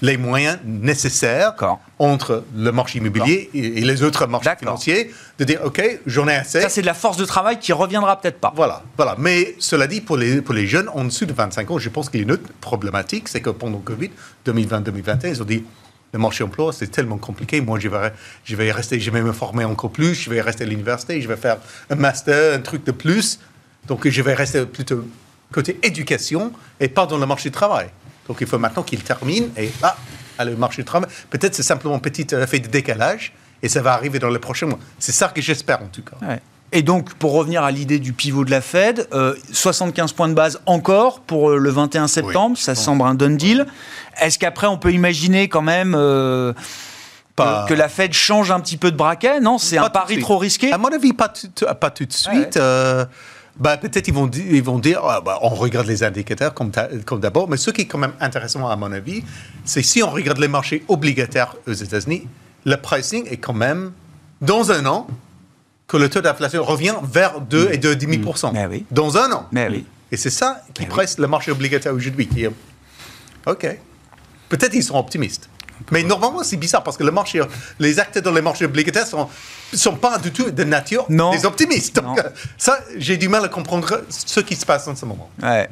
les 0.03 0.17
moyens 0.17 0.59
nécessaires 0.65 1.55
entre 1.99 2.45
le 2.55 2.71
marché 2.73 2.99
immobilier 2.99 3.51
et, 3.55 3.81
les 3.81 4.03
autres 4.03 4.27
marchés 4.27 4.55
financiers, 4.59 5.11
de 5.39 5.45
dire 5.45 5.61
ok, 5.65 6.01
j'en 6.07 6.29
ai 6.29 6.35
assez. 6.35 6.61
Ça 6.61 6.69
c'est 6.69 6.83
de 6.83 6.87
la 6.87 6.95
force 6.95 7.17
de 7.17 7.25
travail 7.25 7.59
qui 7.59 7.73
reviendra 7.73 8.21
peut-être 8.21 8.39
pas. 8.39 8.53
Voilà, 8.55 8.83
voilà. 8.97 9.17
Mais 9.19 9.55
cela 9.59 9.87
dit, 9.87 10.01
pour 10.01 10.17
les, 10.17 10.43
pour 10.43 10.55
les 10.55 10.67
jeunes 10.67 10.89
en 10.91 11.05
dessous 11.05 11.27
de 11.27 11.33
25 11.33 11.71
ans, 11.71 11.79
je 11.79 11.89
pense 11.89 12.11
qu'il 12.11 12.21
y 12.21 12.23
a 12.23 12.25
une 12.25 12.33
autre 12.33 12.49
problématique, 12.61 13.29
c'est 13.29 13.41
que 13.41 13.51
pendant 13.51 13.79
Covid 13.79 14.11
2020-2021, 14.47 15.29
ils 15.29 15.43
ont 15.43 15.47
dit 15.47 15.65
le 16.13 16.19
marché 16.19 16.45
emploi, 16.45 16.73
c'est 16.73 16.91
tellement 16.91 17.19
compliqué. 17.19 17.61
Moi, 17.61 17.79
je 17.79 17.89
vais, 17.89 18.13
je 18.45 18.57
vais 18.57 18.73
rester, 18.73 18.99
je 18.99 19.11
vais 19.11 19.21
me 19.21 19.33
former 19.33 19.65
encore 19.65 19.91
plus, 19.91 20.15
je 20.15 20.31
vais 20.31 20.41
rester 20.41 20.65
à 20.65 20.67
l'université, 20.67 21.21
je 21.21 21.29
vais 21.29 21.37
faire 21.37 21.59
un 21.91 21.97
master, 21.97 22.55
un 22.55 22.61
truc 22.61 22.85
de 22.85 22.93
plus. 22.93 23.41
Donc 23.89 24.07
je 24.07 24.23
vais 24.23 24.35
rester 24.35 24.65
plutôt 24.67 25.05
côté 25.51 25.79
éducation 25.83 26.53
et 26.79 26.89
pas 26.89 27.07
dans 27.07 27.19
le 27.19 27.27
marché 27.27 27.49
du 27.49 27.55
travail. 27.55 27.89
Donc 28.27 28.39
il 28.41 28.47
faut 28.47 28.59
maintenant 28.59 28.83
qu'il 28.83 29.03
termine 29.03 29.51
et 29.57 29.71
ah, 29.83 29.97
le 30.45 30.57
marché 30.57 30.83
du 30.83 30.87
travail. 30.87 31.11
Peut-être 31.31 31.55
c'est 31.55 31.63
simplement 31.63 31.95
un 31.95 32.01
petit 32.01 32.27
effet 32.35 32.61
de 32.61 32.69
décalage 32.69 33.33
et 33.63 33.69
ça 33.69 33.83
va 33.83 33.95
arriver 33.95 34.19
dans 34.19 34.29
les 34.29 34.39
prochains 34.39 34.67
mois. 34.67 34.79
C'est 34.99 35.13
ça 35.13 35.29
que 35.29 35.41
j'espère 35.41 35.83
en 35.83 35.87
tout 35.87 36.03
cas. 36.03 36.17
Et 36.71 36.83
donc, 36.83 37.15
pour 37.15 37.33
revenir 37.33 37.65
à 37.65 37.71
l'idée 37.71 37.99
du 37.99 38.13
pivot 38.13 38.45
de 38.45 38.51
la 38.51 38.61
Fed, 38.61 39.09
75 39.53 40.11
euh, 40.11 40.15
points 40.15 40.29
de 40.29 40.35
base 40.35 40.61
encore 40.67 41.21
pour 41.21 41.51
euh, 41.51 41.57
le 41.57 41.71
21 41.71 42.09
septembre, 42.09 42.59
ça 42.59 42.75
semble 42.75 43.03
un 43.05 43.15
done 43.15 43.39
deal. 43.39 43.67
Est-ce 44.21 44.39
qu'après, 44.39 44.67
on 44.67 44.77
peut 44.77 44.93
imaginer 44.93 45.49
quand 45.49 45.63
même 45.63 45.95
euh, 45.97 46.53
que 47.37 47.73
la 47.73 47.89
Fed 47.89 48.13
change 48.13 48.51
un 48.51 48.61
petit 48.61 48.77
peu 48.77 48.91
de 48.91 48.97
braquet? 48.97 49.41
Non, 49.41 49.57
c'est 49.57 49.79
un 49.79 49.89
pari 49.89 50.19
trop 50.19 50.37
risqué 50.37 50.71
À 50.71 50.77
mon 50.77 50.89
avis, 50.89 51.15
pas, 51.15 51.33
pas 51.81 51.91
tout 51.91 52.05
de 52.05 52.13
suite. 52.13 52.59
Bah, 53.59 53.77
peut-être 53.77 54.07
ils 54.07 54.15
vont, 54.15 54.31
ils 54.31 54.63
vont 54.63 54.79
dire, 54.79 55.03
bah, 55.25 55.39
on 55.43 55.49
regarde 55.49 55.87
les 55.87 56.05
indicateurs 56.05 56.55
comme, 56.55 56.71
comme 57.05 57.21
d'abord, 57.21 57.49
mais 57.49 57.57
ce 57.57 57.71
qui 57.71 57.83
est 57.83 57.87
quand 57.87 57.99
même 57.99 58.13
intéressant 58.21 58.69
à 58.69 58.77
mon 58.77 58.93
avis, 58.93 59.25
c'est 59.65 59.83
si 59.83 60.03
on 60.03 60.11
regarde 60.11 60.39
les 60.39 60.49
marchés 60.49 60.85
obligataires 60.89 61.57
aux 61.67 61.73
États-Unis, 61.73 62.29
le 62.65 62.77
pricing 62.77 63.27
est 63.29 63.39
quand 63.39 63.55
même, 63.55 63.93
dans 64.41 64.71
un 64.71 64.87
an, 64.87 65.09
que 65.89 65.97
le 65.97 66.09
taux 66.09 66.21
d'inflation 66.21 66.63
revient 66.63 66.95
vers 67.03 67.41
2 67.41 67.71
et 67.73 67.79
2,5%. 67.79 68.53
Mais 68.53 68.67
oui. 68.67 68.85
Dans 68.91 69.17
un 69.17 69.33
an. 69.33 69.49
Mais 69.51 69.69
oui. 69.69 69.87
Et 70.13 70.17
c'est 70.17 70.31
ça 70.31 70.63
qui 70.75 70.87
presse 70.87 71.19
le 71.19 71.27
marché 71.27 71.51
obligataire 71.51 71.95
aujourd'hui. 71.95 72.29
OK. 73.47 73.79
Peut-être 74.49 74.75
ils 74.75 74.83
sont 74.83 74.97
optimistes. 74.97 75.49
Mais 75.91 76.03
normalement, 76.03 76.43
c'est 76.43 76.57
bizarre 76.57 76.83
parce 76.83 76.97
que 76.97 77.05
le 77.05 77.11
marché, 77.11 77.43
les 77.79 77.99
acteurs 77.99 78.23
dans 78.23 78.33
les 78.33 78.43
marchés 78.43 78.65
obligataires 78.65 79.07
sont 79.07 79.29
sont 79.73 79.97
pas 79.97 80.19
du 80.19 80.33
tout 80.33 80.51
de 80.51 80.65
nature 80.65 81.07
des 81.09 81.45
optimistes. 81.45 81.97
Donc, 81.97 82.21
ça, 82.59 82.79
j'ai 82.97 83.17
du 83.17 83.29
mal 83.29 83.45
à 83.45 83.49
comprendre 83.49 84.03
ce 84.09 84.41
qui 84.41 84.57
se 84.57 84.65
passe 84.65 84.89
en 84.89 84.97
ce 84.97 85.05
moment. 85.05 85.29
Ouais 85.43 85.69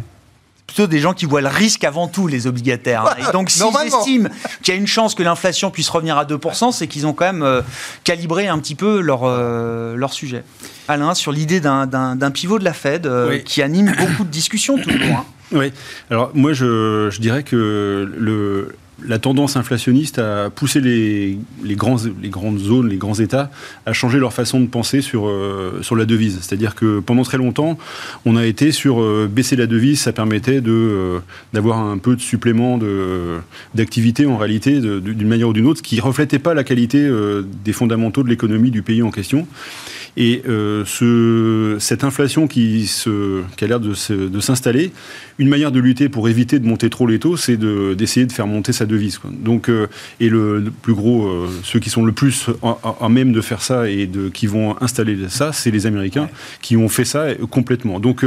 plutôt 0.67 0.87
des 0.87 0.99
gens 0.99 1.15
qui 1.15 1.27
voient 1.27 1.41
le 1.41 1.49
risque 1.49 1.85
avant 1.85 2.09
tout, 2.09 2.27
les 2.27 2.47
obligataires. 2.47 3.07
Hein. 3.07 3.29
Et 3.29 3.33
donc, 3.33 3.51
s'ils 3.51 3.65
estiment 3.87 4.29
qu'il 4.63 4.75
y 4.75 4.77
a 4.77 4.81
une 4.81 4.87
chance 4.87 5.15
que 5.15 5.23
l'inflation 5.23 5.71
puisse 5.71 5.89
revenir 5.89 6.19
à 6.19 6.25
2%, 6.25 6.73
c'est 6.73 6.87
qu'ils 6.87 7.07
ont 7.07 7.13
quand 7.13 7.27
même 7.27 7.43
euh, 7.43 7.63
calibré 8.05 8.49
un 8.49 8.59
petit 8.59 8.75
peu 8.75 9.01
leur, 9.01 9.21
euh, 9.25 9.95
leur 9.97 10.13
sujet. 10.13 10.45
Alain, 10.89 11.15
sur 11.15 11.33
l'idée 11.33 11.61
d'un 11.61 12.31
pivot 12.33 12.59
de 12.59 12.65
la 12.65 12.73
Fed 12.73 13.07
euh, 13.07 13.39
qui 13.39 13.63
anime 13.63 13.95
beaucoup 13.97 14.25
de 14.25 14.31
discussions 14.31 14.77
toujours. 14.79 15.17
Hein. 15.17 15.25
Oui, 15.53 15.73
alors 16.11 16.33
moi 16.35 16.53
je, 16.53 17.09
je 17.09 17.21
dirais 17.21 17.45
que 17.45 18.13
le, 18.19 18.75
la 19.05 19.19
tendance 19.19 19.57
inflationniste 19.57 20.19
a 20.19 20.49
poussé 20.49 20.81
les, 20.81 21.39
grands, 21.75 21.97
les, 22.23 22.29
grandes 22.31 22.59
zones, 22.59 22.89
les 22.89 22.97
grands 22.97 23.15
États 23.15 23.51
à 23.85 23.93
changer 23.93 24.19
leur 24.19 24.33
façon 24.33 24.61
de 24.61 24.67
penser 24.67 25.03
sur, 25.03 25.29
euh, 25.29 25.81
sur 25.83 25.97
la 25.97 26.07
devise. 26.07 26.39
C'est-à-dire 26.41 26.75
que 26.75 27.01
pendant 27.01 27.23
très 27.23 27.37
longtemps, 27.37 27.79
on 28.25 28.37
a 28.37 28.47
été 28.47 28.73
sur 28.73 29.01
euh, 29.01 29.29
baisser 29.31 29.55
la 29.57 29.67
devise, 29.67 30.01
ça 30.01 30.13
permettait 30.13 30.61
de, 30.61 30.73
euh, 30.73 31.19
d'avoir 31.53 31.79
un 31.79 31.99
peu 31.99 32.17
de 32.17 32.21
supplément 32.21 32.79
de, 32.79 33.39
d'activité 33.75 34.25
en 34.27 34.39
réalité, 34.39 34.81
d'une 34.81 35.29
manière 35.29 35.49
ou 35.49 35.53
d'une 35.53 35.67
autre, 35.67 35.79
ce 35.79 35.83
qui 35.83 35.97
ne 35.97 36.03
reflétait 36.03 36.39
pas 36.39 36.55
la 36.55 36.65
qualité 36.65 37.09
des 37.65 37.73
fondamentaux 37.73 38.23
de 38.23 38.29
l'économie 38.29 38.71
du 38.71 38.83
pays 38.83 39.03
en 39.03 39.11
question. 39.11 39.47
Et 40.17 40.43
ce, 40.47 41.77
cette 41.79 42.05
inflation 42.05 42.47
qui, 42.47 42.87
se, 42.87 43.43
qui 43.57 43.65
a 43.65 43.69
l'air 43.69 43.81
de, 43.81 43.95
s'installer, 44.41 44.93
une 45.39 45.49
manière 45.49 45.73
de 45.73 45.81
lutter 45.81 46.09
pour 46.09 46.29
éviter 46.29 46.59
de 46.59 46.67
monter 46.67 46.89
trop 46.89 47.07
les 47.07 47.19
taux, 47.19 47.37
c'est 47.37 47.57
d'essayer 47.57 48.27
de, 48.27 48.33
faire 48.33 48.47
monter 48.47 48.73
sa 48.73 48.87
devise. 48.87 49.21
Donc, 49.31 49.71
et 50.21 50.29
le, 50.29 50.65
plus 50.83 50.95
gros, 50.95 51.47
ceux 51.63 51.81
qui 51.81 51.91
sont 51.91 52.05
le 52.05 52.13
plus 52.13 52.47
en, 52.63 53.09
même 53.09 53.33
de 53.33 53.41
faire 53.41 53.63
ça 53.63 53.91
et 53.91 54.07
de, 54.07 54.29
qui 54.29 54.47
vont 54.47 54.77
installer 54.81 55.17
ça, 55.29 55.53
c'est 55.53 55.71
les 55.71 55.87
Américains 55.87 56.29
qui 56.63 56.77
ont 56.77 56.89
fait 56.89 57.05
ça 57.05 57.27
complètement. 57.51 58.01
Donc, 58.01 58.25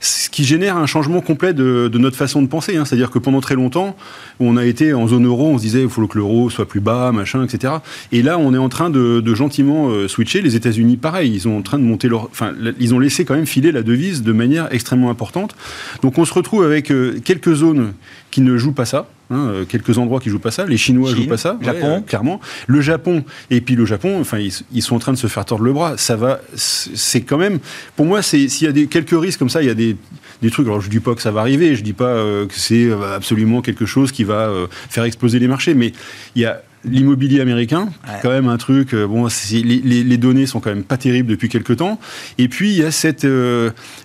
ce 0.00 0.28
qui 0.28 0.44
génère 0.44 0.76
un 0.76 0.86
changement 0.86 1.20
complet 1.20 1.52
de, 1.52 1.90
notre 1.98 2.16
façon 2.16 2.42
de 2.42 2.46
penser. 2.46 2.76
Hein. 2.76 2.84
C'est-à-dire 2.84 3.10
que 3.10 3.18
pendant 3.18 3.40
très 3.40 3.54
longtemps, 3.54 3.96
on 4.40 4.56
a 4.56 4.64
été 4.64 4.94
en 4.94 5.06
zone 5.08 5.26
euro, 5.26 5.48
on 5.48 5.58
se 5.58 5.62
disait 5.62 5.82
il 5.82 5.88
faut 5.88 6.06
que 6.06 6.18
l'euro 6.18 6.50
soit 6.50 6.66
plus 6.66 6.80
bas, 6.80 7.12
machin, 7.12 7.44
etc. 7.44 7.74
Et 8.12 8.22
là, 8.22 8.38
on 8.38 8.54
est 8.54 8.58
en 8.58 8.68
train 8.68 8.90
de, 8.90 9.34
gentiment 9.34 9.90
euh, 9.90 10.08
switcher. 10.08 10.40
Les 10.40 10.56
États-Unis, 10.56 10.96
pareil, 10.96 11.27
ils 11.28 11.40
sont 11.42 11.50
en 11.50 11.62
train 11.62 11.78
de 11.78 11.84
monter 11.84 12.08
leur, 12.08 12.24
enfin, 12.24 12.52
ils 12.78 12.94
ont 12.94 12.98
laissé 12.98 13.24
quand 13.24 13.34
même 13.34 13.46
filer 13.46 13.72
la 13.72 13.82
devise 13.82 14.22
de 14.22 14.32
manière 14.32 14.68
extrêmement 14.72 15.10
importante. 15.10 15.56
Donc, 16.02 16.18
on 16.18 16.24
se 16.24 16.34
retrouve 16.34 16.64
avec 16.64 16.90
euh, 16.90 17.18
quelques 17.24 17.54
zones 17.54 17.92
qui 18.30 18.40
ne 18.40 18.56
jouent 18.56 18.72
pas 18.72 18.84
ça. 18.84 19.08
Hein, 19.30 19.48
euh, 19.48 19.64
quelques 19.66 19.98
endroits 19.98 20.20
qui 20.20 20.30
jouent 20.30 20.38
pas 20.38 20.50
ça. 20.50 20.64
Les 20.64 20.78
Chinois 20.78 21.14
jouent 21.14 21.26
pas 21.26 21.36
ça, 21.36 21.58
Japon, 21.60 22.02
clairement. 22.06 22.40
Le 22.66 22.80
Japon 22.80 23.24
et 23.50 23.60
puis 23.60 23.74
le 23.74 23.84
Japon, 23.84 24.18
enfin 24.18 24.38
ils, 24.38 24.82
sont 24.82 24.96
en 24.96 24.98
train 24.98 25.12
de 25.12 25.18
se 25.18 25.26
faire 25.26 25.44
tordre 25.44 25.64
le 25.64 25.72
bras. 25.74 25.98
Ça 25.98 26.16
va, 26.16 26.40
c'est 26.54 27.20
quand 27.20 27.36
même. 27.36 27.58
Pour 27.94 28.06
moi, 28.06 28.22
s'il 28.22 28.62
y 28.62 28.66
a 28.66 28.72
des 28.72 28.86
quelques 28.86 29.10
risques 29.10 29.38
comme 29.38 29.50
ça, 29.50 29.60
il 29.60 29.66
y 29.66 29.70
a 29.70 29.74
des, 29.74 29.96
des 30.40 30.50
trucs. 30.50 30.66
Alors 30.66 30.80
je 30.80 30.88
dis 30.88 31.00
pas 31.00 31.14
que 31.14 31.20
ça 31.20 31.30
va 31.30 31.40
arriver, 31.40 31.76
je 31.76 31.82
dis 31.82 31.92
pas 31.92 32.06
euh, 32.06 32.46
que 32.46 32.54
c'est 32.54 32.86
euh, 32.86 33.16
absolument 33.16 33.60
quelque 33.60 33.84
chose 33.84 34.12
qui 34.12 34.24
va 34.24 34.50
faire 34.88 35.04
exploser 35.04 35.38
les 35.38 35.48
marchés, 35.48 35.74
mais 35.74 35.92
il 36.34 36.42
y 36.42 36.46
a 36.46 36.62
l'immobilier 36.84 37.40
américain, 37.40 37.88
quand 38.22 38.30
même 38.30 38.48
un 38.48 38.56
truc. 38.56 38.94
bon, 38.94 39.28
les, 39.52 39.62
les, 39.82 40.16
données 40.16 40.46
sont 40.46 40.60
quand 40.60 40.70
même 40.70 40.84
pas 40.84 40.96
terribles 40.96 41.28
depuis 41.30 41.48
quelques 41.48 41.76
temps. 41.76 41.98
Et 42.38 42.48
puis 42.48 42.70
il 42.70 42.78
y 42.78 42.84
a 42.84 42.90
cette 42.90 43.26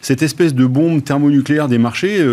cette 0.01 0.21
espèce 0.21 0.53
de 0.53 0.65
bombe 0.65 1.03
thermonucléaire 1.03 1.67
des 1.67 1.77
marchés, 1.77 2.25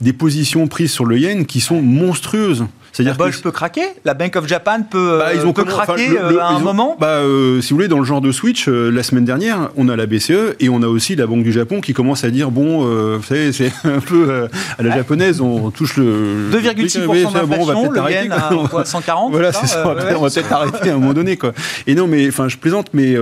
des 0.00 0.12
positions 0.12 0.66
prises 0.68 0.92
sur 0.92 1.04
le 1.04 1.18
yen 1.18 1.46
qui 1.46 1.60
sont 1.60 1.82
monstrueuses. 1.82 2.64
C'est-à-dire 2.94 3.16
la 3.18 3.32
peut 3.42 3.50
craquer? 3.50 3.82
La 4.04 4.14
Bank 4.14 4.36
of 4.36 4.46
Japan 4.46 4.82
peut, 4.88 5.18
bah, 5.18 5.34
ils 5.34 5.44
ont 5.44 5.52
peut 5.52 5.64
craquer 5.64 6.16
euh, 6.16 6.38
à 6.38 6.50
un 6.50 6.60
moment? 6.60 6.96
bah, 7.00 7.18
euh, 7.22 7.60
Si 7.60 7.70
vous 7.70 7.76
voulez, 7.76 7.88
dans 7.88 7.98
le 7.98 8.04
genre 8.04 8.20
de 8.20 8.30
switch, 8.30 8.68
euh, 8.68 8.88
la 8.90 9.02
semaine 9.02 9.24
dernière, 9.24 9.70
on 9.76 9.88
a 9.88 9.96
la 9.96 10.06
BCE 10.06 10.54
et 10.60 10.68
on 10.68 10.80
a 10.80 10.86
aussi 10.86 11.16
la 11.16 11.26
Banque 11.26 11.42
du 11.42 11.50
Japon 11.50 11.80
qui 11.80 11.92
commence 11.92 12.22
à 12.22 12.30
dire 12.30 12.52
bon, 12.52 12.84
vous 13.16 13.22
savez, 13.24 13.52
c'est 13.52 13.72
un 13.84 13.98
peu 13.98 14.46
à 14.78 14.82
la 14.82 14.94
japonaise, 14.94 15.40
on 15.40 15.72
touche 15.72 15.96
le. 15.96 16.50
2,6% 16.52 17.32
d'inflation, 17.32 17.90
le 17.90 18.10
yen 18.12 18.30
à 18.30 18.50
quoi, 18.70 18.84
140 18.84 19.32
Voilà, 19.32 19.52
c'est 19.52 19.66
ça, 19.66 19.82
on 19.84 19.94
va 20.20 20.30
peut-être 20.30 20.52
arrêter 20.52 20.90
à 20.90 20.94
un 20.94 20.98
moment 20.98 21.14
donné. 21.14 21.36
Quoi. 21.36 21.52
Et 21.88 21.96
non, 21.96 22.06
mais 22.06 22.28
enfin, 22.28 22.48
je 22.48 22.56
plaisante, 22.56 22.90
mais 22.94 23.16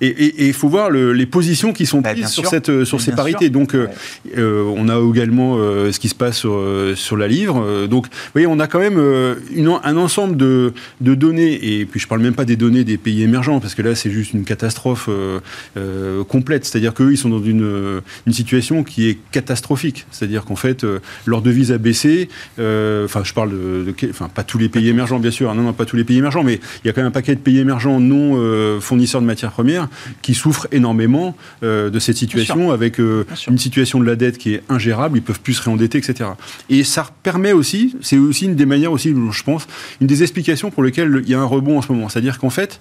et 0.00 0.46
il 0.46 0.54
faut 0.54 0.68
voir 0.68 0.90
les 0.90 1.26
positions 1.26 1.72
qui 1.72 1.86
sont 1.86 2.00
bah, 2.00 2.12
prises 2.12 2.28
sur, 2.28 2.46
cette, 2.46 2.84
sur 2.84 3.00
ces 3.00 3.10
parités. 3.10 3.50
Donc, 3.50 3.76
on 4.36 4.88
a 4.88 5.10
également 5.10 5.56
ce 5.56 5.98
qui 5.98 6.08
se 6.08 6.14
passe 6.14 6.36
sur, 6.36 6.62
sur 6.94 7.16
la 7.16 7.26
livre. 7.26 7.88
Donc, 7.88 8.06
vous 8.06 8.30
voyez, 8.32 8.46
on 8.46 8.60
a 8.60 8.68
quand 8.68 8.78
même 8.78 9.00
euh, 9.16 9.78
un 9.82 9.96
ensemble 9.96 10.36
de, 10.36 10.72
données, 11.00 11.80
et 11.80 11.86
puis 11.86 12.00
je 12.00 12.06
ne 12.06 12.08
parle 12.08 12.20
même 12.20 12.34
pas 12.34 12.44
des 12.44 12.56
données 12.56 12.84
des 12.84 12.96
pays 12.98 13.22
émergents, 13.22 13.60
parce 13.60 13.74
que 13.74 13.82
là 13.82 13.94
c'est 13.94 14.10
juste 14.10 14.32
une 14.32 14.44
catastrophe 14.44 15.08
euh, 15.08 15.40
euh, 15.76 16.24
complète. 16.24 16.64
C'est-à-dire 16.64 16.94
qu'eux, 16.94 17.12
ils 17.12 17.16
sont 17.16 17.28
dans 17.28 17.42
une, 17.42 18.02
situation 18.30 18.84
qui 18.84 19.08
est 19.08 19.18
catastrophique. 19.32 20.06
C'est-à-dire 20.10 20.44
qu'en 20.44 20.56
fait, 20.56 20.84
leur 21.24 21.40
devise 21.40 21.72
a 21.72 21.78
baissé. 21.78 22.28
Enfin, 22.58 23.22
je 23.24 23.32
parle 23.32 23.50
de, 23.50 23.94
enfin, 24.10 24.28
pas 24.28 24.42
tous 24.42 24.58
les 24.58 24.68
pays 24.68 24.88
émergents, 24.88 25.18
bien 25.18 25.30
sûr. 25.30 25.54
Non, 25.54 25.62
non, 25.62 25.72
pas 25.72 25.86
tous 25.86 25.96
les 25.96 26.04
pays 26.04 26.18
émergents, 26.18 26.42
mais 26.42 26.60
il 26.84 26.86
y 26.86 26.90
a 26.90 26.92
quand 26.92 27.00
même 27.00 27.08
un 27.08 27.12
paquet 27.12 27.34
de 27.34 27.40
pays 27.40 27.58
émergents 27.58 27.98
non 27.98 28.80
fournisseurs 28.80 29.22
de 29.22 29.26
matières 29.26 29.52
premières 29.52 29.88
qui 30.20 30.34
souffrent 30.34 30.68
énormément 30.70 31.34
de 31.62 31.98
cette 31.98 32.16
situation, 32.16 32.72
avec 32.72 32.98
une 32.98 33.58
situation 33.58 34.00
de 34.00 34.04
la 34.04 34.16
dette 34.16 34.36
qui 34.36 34.54
est 34.54 34.62
ingérable. 34.68 35.18
Ils 35.18 35.22
peuvent 35.22 35.40
plus 35.40 35.54
se 35.54 35.62
réendetter, 35.62 35.98
etc. 35.98 36.30
Et 36.68 36.84
ça 36.84 37.06
permet 37.22 37.52
aussi, 37.52 37.96
c'est 38.00 38.18
aussi 38.18 38.44
une 38.44 38.54
des 38.54 38.66
manières 38.66 38.92
aussi 38.92 39.05
je 39.14 39.42
pense, 39.42 39.66
une 40.00 40.06
des 40.06 40.22
explications 40.22 40.70
pour 40.70 40.82
lesquelles 40.82 41.22
il 41.24 41.30
y 41.30 41.34
a 41.34 41.40
un 41.40 41.44
rebond 41.44 41.78
en 41.78 41.82
ce 41.82 41.92
moment. 41.92 42.08
C'est-à-dire 42.08 42.38
qu'en 42.38 42.50
fait, 42.50 42.80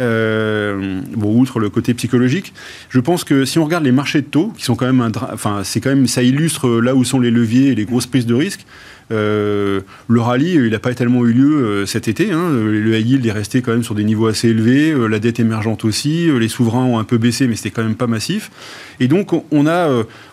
euh, 0.00 1.00
outre 1.22 1.60
le 1.60 1.70
côté 1.70 1.94
psychologique, 1.94 2.52
je 2.90 3.00
pense 3.00 3.24
que 3.24 3.44
si 3.44 3.58
on 3.58 3.64
regarde 3.64 3.84
les 3.84 3.92
marchés 3.92 4.20
de 4.20 4.26
taux, 4.26 4.52
qui 4.56 4.64
sont 4.64 4.76
quand 4.76 4.86
même 4.86 5.12
enfin, 5.32 5.62
c'est 5.64 5.80
quand 5.80 5.90
même, 5.90 6.06
ça 6.06 6.22
illustre 6.22 6.68
là 6.68 6.94
où 6.94 7.04
sont 7.04 7.20
les 7.20 7.30
leviers 7.30 7.68
et 7.68 7.74
les 7.74 7.84
grosses 7.84 8.06
prises 8.06 8.26
de 8.26 8.34
risque. 8.34 8.66
Euh, 9.12 9.82
le 10.08 10.20
rallye, 10.22 10.54
il 10.54 10.70
n'a 10.70 10.78
pas 10.78 10.94
tellement 10.94 11.26
eu 11.26 11.32
lieu 11.32 11.56
euh, 11.56 11.86
cet 11.86 12.08
été. 12.08 12.32
Hein. 12.32 12.50
Le 12.50 12.98
high 12.98 13.06
yield 13.06 13.26
est 13.26 13.32
resté 13.32 13.60
quand 13.60 13.72
même 13.72 13.82
sur 13.82 13.94
des 13.94 14.04
niveaux 14.04 14.28
assez 14.28 14.48
élevés. 14.48 14.94
la 15.08 15.18
dette 15.18 15.40
émergente 15.40 15.84
aussi. 15.84 16.30
les 16.38 16.48
souverains 16.48 16.84
ont 16.84 16.98
un 16.98 17.04
peu 17.04 17.18
baissé, 17.18 17.46
mais 17.46 17.56
c'était 17.56 17.70
quand 17.70 17.84
même 17.84 17.96
pas 17.96 18.06
massif. 18.06 18.50
Et 19.00 19.08
donc, 19.08 19.32
on 19.50 19.66
a, 19.66 19.88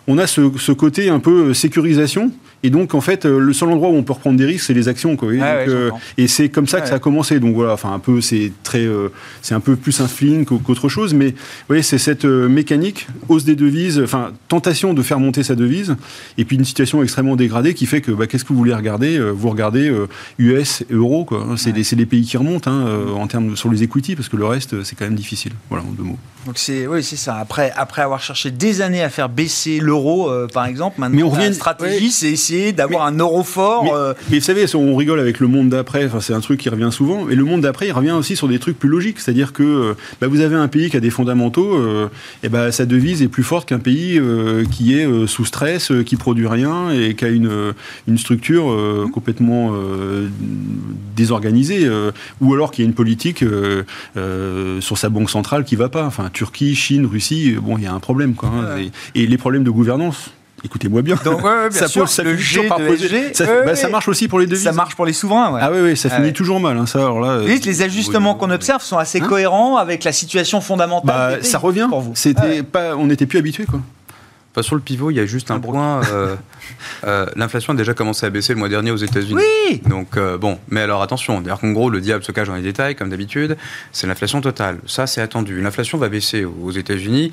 on 0.06 0.18
a 0.18 0.26
ce, 0.26 0.50
ce 0.58 0.72
côté 0.72 1.08
un 1.08 1.20
peu 1.20 1.54
sécurisation 1.54 2.32
et 2.62 2.70
donc, 2.70 2.94
en 2.94 3.00
fait, 3.00 3.26
euh, 3.26 3.38
le 3.38 3.52
seul 3.52 3.70
endroit 3.70 3.88
où 3.88 3.94
on 3.94 4.02
peut 4.02 4.12
reprendre 4.12 4.38
des 4.38 4.44
risques, 4.44 4.66
c'est 4.66 4.74
les 4.74 4.88
actions. 4.88 5.16
Quoi, 5.16 5.30
euh, 5.32 5.90
et 6.16 6.28
c'est 6.28 6.48
comme 6.48 6.66
ça 6.66 6.80
que 6.80 6.88
ça 6.88 6.96
a 6.96 6.98
commencé. 6.98 7.40
Donc 7.40 7.54
voilà, 7.54 7.72
enfin, 7.72 7.92
un 7.92 7.98
peu, 7.98 8.20
c'est 8.20 8.52
très, 8.62 8.84
euh, 8.84 9.08
c'est 9.40 9.54
un 9.54 9.60
peu 9.60 9.74
plus 9.76 10.00
un 10.00 10.08
feeling 10.08 10.44
qu'autre 10.44 10.88
chose. 10.88 11.12
Mais 11.14 11.30
vous 11.30 11.36
voyez, 11.68 11.82
c'est 11.82 11.98
cette 11.98 12.24
mécanique, 12.24 13.08
hausse 13.28 13.44
des 13.44 13.56
devises, 13.56 14.00
enfin, 14.00 14.32
tentation 14.48 14.94
de 14.94 15.02
faire 15.02 15.18
monter 15.18 15.42
sa 15.42 15.54
devise, 15.54 15.96
et 16.38 16.44
puis 16.44 16.56
une 16.56 16.64
situation 16.64 17.02
extrêmement 17.02 17.36
dégradée 17.36 17.74
qui 17.74 17.86
fait 17.86 18.00
que, 18.00 18.12
bah, 18.12 18.26
qu'est-ce 18.26 18.44
que 18.44 18.50
vous 18.50 18.58
voulez 18.58 18.74
regarder 18.74 19.18
Vous 19.18 19.50
regardez 19.50 19.92
US 20.38 20.84
euro, 20.90 21.24
quoi. 21.24 21.46
C'est 21.56 21.72
les, 21.72 22.06
pays 22.06 22.24
qui 22.24 22.36
remontent 22.36 22.70
hein, 22.70 22.86
en 23.14 23.26
termes 23.26 23.56
sur 23.56 23.70
les 23.70 23.82
equity, 23.82 24.14
parce 24.14 24.28
que 24.28 24.36
le 24.36 24.46
reste, 24.46 24.82
c'est 24.84 24.96
quand 24.96 25.04
même 25.04 25.14
difficile. 25.14 25.52
Voilà, 25.68 25.84
en 25.84 25.90
deux 25.92 26.02
mots. 26.04 26.18
Donc 26.46 26.58
c'est, 26.58 26.86
oui, 26.86 27.02
c'est 27.02 27.16
ça. 27.16 27.36
Après, 27.36 27.72
après 27.76 28.02
avoir 28.02 28.20
cherché 28.20 28.50
des 28.52 28.80
années 28.80 29.02
à 29.02 29.10
faire 29.10 29.28
baisser 29.28 29.80
l'euro, 29.80 30.30
par 30.52 30.66
exemple, 30.66 31.00
maintenant, 31.00 31.16
mais 31.16 31.22
on 31.22 31.30
revient, 31.30 31.46
la 31.46 31.52
stratégie, 31.52 32.10
c'est 32.10 32.30
essayer 32.30 32.72
d'avoir 32.72 33.06
un 33.06 33.16
euro 33.18 33.42
fort. 33.42 33.84
Mais, 33.84 33.90
euh. 33.94 34.14
vous 34.30 34.40
savez, 34.40 34.66
on 34.74 34.96
rigole 34.96 35.20
avec 35.20 35.40
le 35.40 35.46
monde 35.46 35.68
d'après, 35.68 36.06
enfin, 36.06 36.20
c'est 36.20 36.34
un 36.34 36.40
truc 36.40 36.60
qui 36.60 36.68
revient 36.68 36.90
souvent, 36.90 37.28
et 37.28 37.34
le 37.34 37.44
monde 37.44 37.62
d'après, 37.62 37.88
il 37.88 37.92
revient 37.92 38.12
aussi 38.12 38.36
sur 38.36 38.48
des 38.48 38.58
trucs 38.58 38.78
plus 38.78 38.88
logiques. 38.88 39.20
C'est-à-dire 39.20 39.52
que 39.52 39.62
euh, 39.62 39.94
bah, 40.20 40.28
vous 40.28 40.40
avez 40.40 40.56
un 40.56 40.68
pays 40.68 40.90
qui 40.90 40.96
a 40.96 41.00
des 41.00 41.10
fondamentaux, 41.10 41.76
euh, 41.76 42.08
et 42.42 42.48
bah, 42.48 42.72
sa 42.72 42.86
devise 42.86 43.22
est 43.22 43.28
plus 43.28 43.42
forte 43.42 43.68
qu'un 43.68 43.78
pays 43.78 44.20
qui 44.70 44.94
est 44.98 45.26
sous 45.26 45.44
stress, 45.44 45.92
qui 46.04 46.16
produit 46.16 46.46
rien, 46.46 46.90
et 46.90 47.14
qui 47.14 47.24
a 47.24 47.28
une, 47.28 47.72
une 48.08 48.18
structure 48.18 48.76
complètement 49.12 49.72
désorganisée, 51.16 51.88
ou 52.40 52.54
alors 52.54 52.70
qui 52.70 52.82
a 52.82 52.84
une 52.84 52.94
politique 52.94 53.44
sur 54.80 54.98
sa 54.98 55.08
banque 55.08 55.30
centrale 55.30 55.64
qui 55.64 55.76
va 55.76 55.88
pas. 55.88 56.04
Enfin, 56.04 56.30
Turquie, 56.32 56.74
Chine, 56.74 57.06
Russie, 57.06 57.56
bon, 57.60 57.78
il 57.78 57.84
y 57.84 57.86
a 57.86 57.92
un 57.92 58.00
problème. 58.00 58.34
Quoi, 58.34 58.41
hein, 58.42 58.76
et 59.14 59.26
les 59.26 59.38
problèmes 59.38 59.64
de 59.64 59.70
gouvernance 59.70 60.30
Écoutez-moi 60.64 61.02
bien. 61.02 61.16
Donc, 61.24 61.40
ça, 61.70 61.88
sûr, 61.88 62.08
ça, 62.08 62.22
le 62.22 62.36
G 62.36 62.68
par 62.68 62.78
poser. 62.78 63.34
Ça, 63.34 63.44
bah, 63.64 63.74
ça, 63.74 63.88
marche 63.88 64.06
aussi 64.08 64.28
pour 64.28 64.38
les 64.38 64.46
devises. 64.46 64.62
Ça 64.62 64.72
marche 64.72 64.94
pour 64.94 65.06
les 65.06 65.12
souverains. 65.12 65.52
Ouais. 65.52 65.60
Ah 65.62 65.70
oui, 65.72 65.78
oui, 65.82 65.96
ça 65.96 66.08
finit 66.08 66.32
toujours 66.32 66.60
mal. 66.60 66.76
Hein, 66.76 66.86
ça, 66.86 67.00
alors 67.00 67.20
là, 67.20 67.40
les 67.40 67.82
ajustements 67.82 68.34
qu'on 68.34 68.50
observe 68.50 68.82
sont 68.82 68.98
assez 68.98 69.20
hein 69.20 69.26
cohérents 69.26 69.76
avec 69.76 70.04
la 70.04 70.12
situation 70.12 70.60
fondamentale. 70.60 71.40
Bah, 71.40 71.42
ça 71.42 71.58
revient. 71.58 71.86
Pour 71.88 72.00
vous. 72.00 72.12
C'était 72.14 72.62
pas, 72.62 72.96
on 72.96 73.06
n'était 73.06 73.26
plus 73.26 73.38
habitué 73.38 73.64
quoi. 73.64 73.80
Pas 74.52 74.62
sur 74.62 74.74
le 74.74 74.82
pivot, 74.82 75.10
il 75.10 75.16
y 75.16 75.20
a 75.20 75.24
juste 75.24 75.50
un 75.50 75.58
point. 75.58 76.02
Euh, 76.12 76.36
euh, 77.04 77.26
l'inflation 77.36 77.72
a 77.72 77.76
déjà 77.76 77.94
commencé 77.94 78.26
à 78.26 78.30
baisser 78.30 78.52
le 78.52 78.58
mois 78.58 78.68
dernier 78.68 78.90
aux 78.90 78.96
États-Unis. 78.96 79.40
Oui. 79.68 79.80
Donc 79.86 80.18
euh, 80.18 80.36
bon, 80.36 80.58
mais 80.68 80.82
alors 80.82 81.00
attention, 81.00 81.40
d'ailleurs 81.40 81.60
qu'en 81.60 81.72
gros 81.72 81.88
le 81.88 82.02
diable 82.02 82.22
se 82.22 82.32
cache 82.32 82.48
dans 82.48 82.54
les 82.54 82.62
détails 82.62 82.94
comme 82.94 83.08
d'habitude. 83.08 83.56
C'est 83.92 84.06
l'inflation 84.06 84.42
totale. 84.42 84.78
Ça 84.86 85.06
c'est 85.06 85.22
attendu. 85.22 85.62
L'inflation 85.62 85.96
va 85.96 86.10
baisser 86.10 86.44
aux 86.44 86.70
États-Unis 86.70 87.32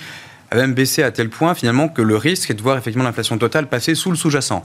a 0.51 0.55
même 0.55 0.73
baissé 0.73 1.03
à 1.03 1.11
tel 1.11 1.29
point 1.29 1.53
finalement 1.53 1.87
que 1.87 2.01
le 2.01 2.15
risque 2.15 2.49
est 2.51 2.55
de 2.55 2.61
voir 2.61 2.77
effectivement 2.77 3.03
l'inflation 3.03 3.37
totale 3.37 3.67
passer 3.67 3.95
sous 3.95 4.11
le 4.11 4.17
sous-jacent. 4.17 4.63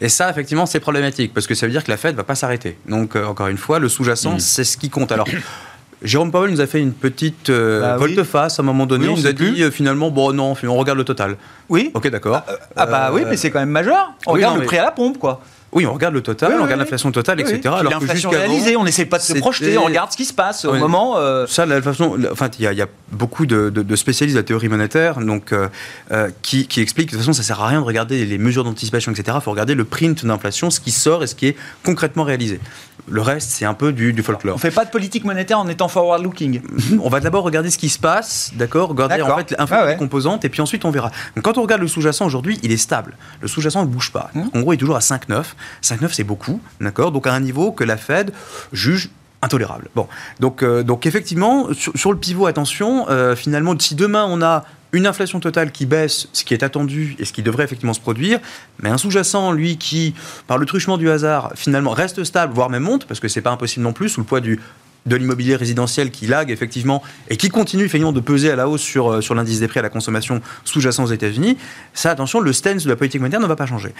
Et 0.00 0.08
ça, 0.08 0.30
effectivement, 0.30 0.66
c'est 0.66 0.80
problématique 0.80 1.34
parce 1.34 1.46
que 1.46 1.54
ça 1.54 1.66
veut 1.66 1.72
dire 1.72 1.82
que 1.82 1.90
la 1.90 1.96
Fed 1.96 2.14
va 2.14 2.22
pas 2.22 2.36
s'arrêter. 2.36 2.78
Donc, 2.88 3.16
euh, 3.16 3.24
encore 3.24 3.48
une 3.48 3.56
fois, 3.56 3.78
le 3.78 3.88
sous-jacent, 3.88 4.38
c'est 4.38 4.64
ce 4.64 4.76
qui 4.76 4.90
compte. 4.90 5.10
Alors, 5.10 5.26
Jérôme 6.02 6.30
Powell 6.30 6.52
nous 6.52 6.60
a 6.60 6.68
fait 6.68 6.80
une 6.80 6.92
petite 6.92 7.50
euh, 7.50 7.80
bah 7.80 7.96
volte-face 7.96 8.60
à 8.60 8.62
un 8.62 8.64
moment 8.64 8.86
donné. 8.86 9.06
il 9.06 9.10
nous 9.10 9.26
a 9.26 9.32
dit 9.32 9.62
euh, 9.62 9.70
finalement, 9.72 10.10
bon, 10.10 10.32
non, 10.32 10.54
on 10.62 10.76
regarde 10.76 10.98
le 10.98 11.04
total. 11.04 11.36
Oui. 11.68 11.90
Ok, 11.94 12.08
d'accord. 12.08 12.44
Ah, 12.46 12.54
ah 12.76 12.86
bah 12.86 13.10
oui, 13.12 13.22
mais 13.28 13.36
c'est 13.36 13.50
quand 13.50 13.58
même 13.58 13.70
majeur. 13.70 14.12
On 14.26 14.32
regarde 14.32 14.60
le 14.60 14.66
prix 14.66 14.78
à 14.78 14.84
la 14.84 14.90
pompe, 14.92 15.18
quoi. 15.18 15.40
Oui, 15.72 15.84
on 15.86 15.92
regarde 15.92 16.14
le 16.14 16.22
total, 16.22 16.54
on 16.58 16.62
regarde 16.62 16.80
l'inflation 16.80 17.12
totale, 17.12 17.40
etc. 17.40 17.60
Alors 17.64 17.92
l'inflation 17.92 18.30
réalisée, 18.30 18.76
on 18.76 18.84
n'essaie 18.84 19.04
pas 19.04 19.18
de 19.18 19.22
se 19.22 19.34
projeter, 19.34 19.76
on 19.76 19.84
regarde 19.84 20.10
ce 20.10 20.16
qui 20.16 20.24
se 20.24 20.32
passe 20.32 20.64
au 20.64 20.74
moment. 20.74 21.16
Euh... 21.18 21.46
Ça, 21.46 21.66
l'inflation, 21.66 22.16
enfin, 22.32 22.48
il 22.58 22.64
y, 22.64 22.82
a 22.82 22.86
beaucoup 23.12 23.46
de, 23.46 23.68
de, 23.70 23.96
spécialistes 23.96 24.36
de 24.36 24.40
la 24.40 24.46
théorie 24.46 24.68
monétaire, 24.68 25.20
donc 25.20 25.52
euh, 25.52 25.68
euh, 26.10 26.30
qui, 26.42 26.66
qui, 26.66 26.80
expliquent 26.80 27.08
que 27.08 27.12
de 27.12 27.16
toute 27.18 27.26
façon, 27.26 27.36
ça 27.36 27.42
sert 27.42 27.60
à 27.60 27.68
rien 27.68 27.80
de 27.80 27.84
regarder 27.86 28.24
les 28.24 28.38
mesures 28.38 28.64
d'anticipation, 28.64 29.12
etc. 29.12 29.36
Il 29.40 29.42
faut 29.42 29.50
regarder 29.50 29.74
le 29.74 29.84
print 29.84 30.24
d'inflation, 30.24 30.70
ce 30.70 30.80
qui 30.80 30.90
sort 30.90 31.22
et 31.22 31.26
ce 31.26 31.34
qui 31.34 31.48
est 31.48 31.56
concrètement 31.84 32.24
réalisé. 32.24 32.60
Le 33.10 33.22
reste, 33.22 33.50
c'est 33.50 33.64
un 33.64 33.74
peu 33.74 33.92
du, 33.92 34.12
du 34.12 34.22
folklore. 34.22 34.56
On 34.56 34.58
fait 34.58 34.70
pas 34.70 34.84
de 34.84 34.90
politique 34.90 35.24
monétaire 35.24 35.58
en 35.58 35.68
étant 35.68 35.88
forward-looking. 35.88 36.60
on 37.02 37.08
va 37.08 37.20
d'abord 37.20 37.44
regarder 37.44 37.70
ce 37.70 37.78
qui 37.78 37.88
se 37.88 37.98
passe, 37.98 38.52
d'accord 38.54 38.90
Regarder 38.90 39.22
en 39.22 39.36
fait 39.36 39.54
l'inflation 39.58 39.86
ah 39.88 39.94
composante, 39.94 40.44
et 40.44 40.48
puis 40.48 40.60
ensuite 40.60 40.84
on 40.84 40.90
verra. 40.90 41.10
Donc, 41.34 41.44
quand 41.44 41.58
on 41.58 41.62
regarde 41.62 41.80
le 41.80 41.88
sous-jacent 41.88 42.26
aujourd'hui, 42.26 42.58
il 42.62 42.72
est 42.72 42.76
stable. 42.76 43.16
Le 43.40 43.48
sous-jacent 43.48 43.82
ne 43.82 43.86
bouge 43.86 44.12
pas. 44.12 44.30
Mmh. 44.34 44.42
En 44.54 44.60
gros, 44.60 44.72
il 44.72 44.76
est 44.76 44.78
toujours 44.78 44.96
à 44.96 45.00
5,9. 45.00 45.44
5,9 45.82 46.08
c'est 46.12 46.24
beaucoup, 46.24 46.60
d'accord? 46.80 47.12
Donc 47.12 47.26
à 47.26 47.32
un 47.32 47.40
niveau 47.40 47.72
que 47.72 47.84
la 47.84 47.96
Fed 47.96 48.32
juge 48.72 49.10
intolérable. 49.42 49.88
Bon, 49.94 50.08
donc, 50.40 50.62
euh, 50.62 50.82
donc 50.82 51.06
effectivement, 51.06 51.68
sur, 51.72 52.12
le 52.12 52.18
pivot, 52.18 52.46
attention, 52.46 53.08
euh, 53.08 53.36
finalement, 53.36 53.78
si 53.78 53.94
demain 53.94 54.26
on 54.28 54.42
a 54.42 54.64
une 54.92 55.06
inflation 55.06 55.38
totale 55.38 55.70
qui 55.70 55.86
baisse, 55.86 56.28
ce 56.32 56.44
qui 56.44 56.54
est 56.54 56.62
attendu 56.62 57.14
et 57.18 57.24
ce 57.24 57.32
qui 57.32 57.42
devrait 57.42 57.64
effectivement 57.64 57.92
se 57.92 58.00
produire, 58.00 58.40
mais 58.82 58.88
un 58.88 58.98
sous-jacent, 58.98 59.52
lui, 59.52 59.76
qui, 59.76 60.14
par 60.46 60.58
le 60.58 60.66
truchement 60.66 60.96
du 60.96 61.10
hasard, 61.10 61.52
finalement 61.54 61.90
reste 61.90 62.24
stable, 62.24 62.54
voire 62.54 62.70
même 62.70 62.82
monte, 62.82 63.06
parce 63.06 63.20
que 63.20 63.28
c'est 63.28 63.42
pas 63.42 63.50
impossible 63.50 63.84
non 63.84 63.92
plus, 63.92 64.08
sous 64.08 64.20
le 64.20 64.26
poids 64.26 64.40
du 64.40 64.60
de 65.06 65.16
l'immobilier 65.16 65.56
résidentiel 65.56 66.10
qui 66.10 66.26
lague 66.26 66.50
effectivement 66.50 67.02
et 67.28 67.36
qui 67.36 67.48
continue 67.48 67.84
effectivement 67.84 68.12
de 68.12 68.20
peser 68.20 68.50
à 68.50 68.56
la 68.56 68.68
hausse 68.68 68.82
sur, 68.82 69.10
euh, 69.10 69.20
sur 69.20 69.34
l'indice 69.34 69.60
des 69.60 69.68
prix 69.68 69.78
à 69.78 69.82
la 69.82 69.88
consommation 69.88 70.40
sous-jacent 70.64 71.02
aux 71.02 71.12
États-Unis, 71.12 71.56
ça, 71.94 72.10
attention, 72.10 72.40
le 72.40 72.52
stance 72.52 72.84
de 72.84 72.88
la 72.88 72.96
politique 72.96 73.20
monétaire 73.20 73.40
ne 73.40 73.46
va 73.46 73.56
pas 73.56 73.66
changer. 73.66 73.94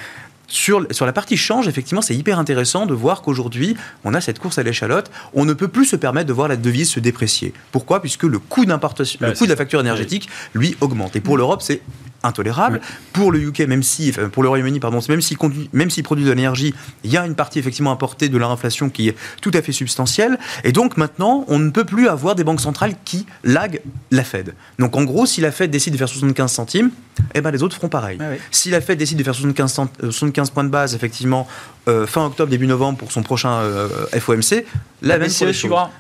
Sur, 0.51 0.87
sur 0.91 1.05
la 1.05 1.13
partie 1.13 1.37
change, 1.37 1.69
effectivement, 1.69 2.01
c'est 2.01 2.17
hyper 2.17 2.39
intéressant 2.39 2.87
de 2.87 2.95
voir 2.95 3.21
qu'aujourd'hui, 3.21 3.77
on 4.05 4.15
a 4.15 4.21
cette 4.21 4.39
course 4.39 4.59
à 4.59 4.63
l'échalote. 4.63 5.11
On 5.35 5.45
ne 5.45 5.53
peut 5.53 5.69
plus 5.69 5.85
se 5.85 5.95
permettre 5.95 6.27
de 6.27 6.33
voir 6.33 6.49
la 6.49 6.57
devise 6.57 6.89
se 6.89 7.01
déprécier. 7.01 7.53
Pourquoi? 7.71 8.01
Puisque 8.01 8.23
le 8.23 8.39
coût 8.39 8.65
le 8.65 9.35
coût 9.35 9.45
de 9.45 9.51
la 9.51 9.57
facture 9.57 9.81
énergétique, 9.81 10.29
lui, 10.55 10.75
augmente. 10.81 11.17
Et 11.17 11.21
pour 11.21 11.37
l'Europe, 11.37 11.61
c'est 11.61 11.83
intolérable. 12.23 12.81
Pour 13.13 13.33
le 13.33 13.41
UK, 13.41 13.61
même 13.61 13.83
si, 13.83 14.13
pour 14.33 14.43
le 14.43 14.49
Royaume-Uni, 14.49 14.81
pardon, 14.81 15.01
même 15.09 15.21
s'il 15.21 15.39
même 15.73 15.89
produit 16.03 16.25
de 16.25 16.31
l'énergie, 16.31 16.75
il 17.05 17.11
y 17.11 17.17
a 17.17 17.27
une 17.27 17.35
partie 17.35 17.59
effectivement 17.59 17.93
importée 17.93 18.29
de 18.29 18.39
l'inflation 18.39 18.91
qui 18.91 19.09
est 19.09 19.17
tout 19.41 19.51
à 19.55 19.63
fait 19.63 19.73
substantielle. 19.73 20.39
Et 20.65 20.73
donc 20.73 20.97
maintenant, 20.97 21.45
on 21.49 21.59
ne 21.59 21.71
peut 21.71 21.85
plus 21.85 22.09
avoir 22.09 22.35
des 22.35 22.45
banques 22.45 22.61
centrales 22.61 22.95
qui 23.05 23.27
laguent 23.45 23.81
la 24.11 24.25
Fed. 24.25 24.55
Donc 24.79 24.97
en 24.97 25.05
gros, 25.05 25.27
si 25.27 25.41
la 25.41 25.53
Fed 25.53 25.71
décide 25.71 25.93
de 25.93 25.99
faire 25.99 26.09
75 26.09 26.51
centimes, 26.51 26.91
eh 27.35 27.41
ben 27.41 27.51
les 27.51 27.63
autres 27.63 27.77
feront 27.77 27.89
pareil. 27.89 28.19
Si 28.51 28.71
la 28.71 28.81
Fed 28.81 28.99
décide 28.99 29.19
de 29.19 29.25
faire 29.25 29.35
75, 29.35 29.89
75 30.11 30.49
euh, 30.49 30.53
points 30.53 30.65
de 30.65 30.69
base, 30.69 30.95
effectivement, 30.95 31.47
euh, 31.89 32.07
fin 32.07 32.27
octobre, 32.27 32.51
début 32.51 32.67
novembre 32.67 32.99
pour 32.99 33.13
son 33.13 33.23
prochain 33.23 33.61
euh, 33.61 33.89
FOMC, 34.13 34.65
la, 35.03 35.29
suivra. 35.29 35.91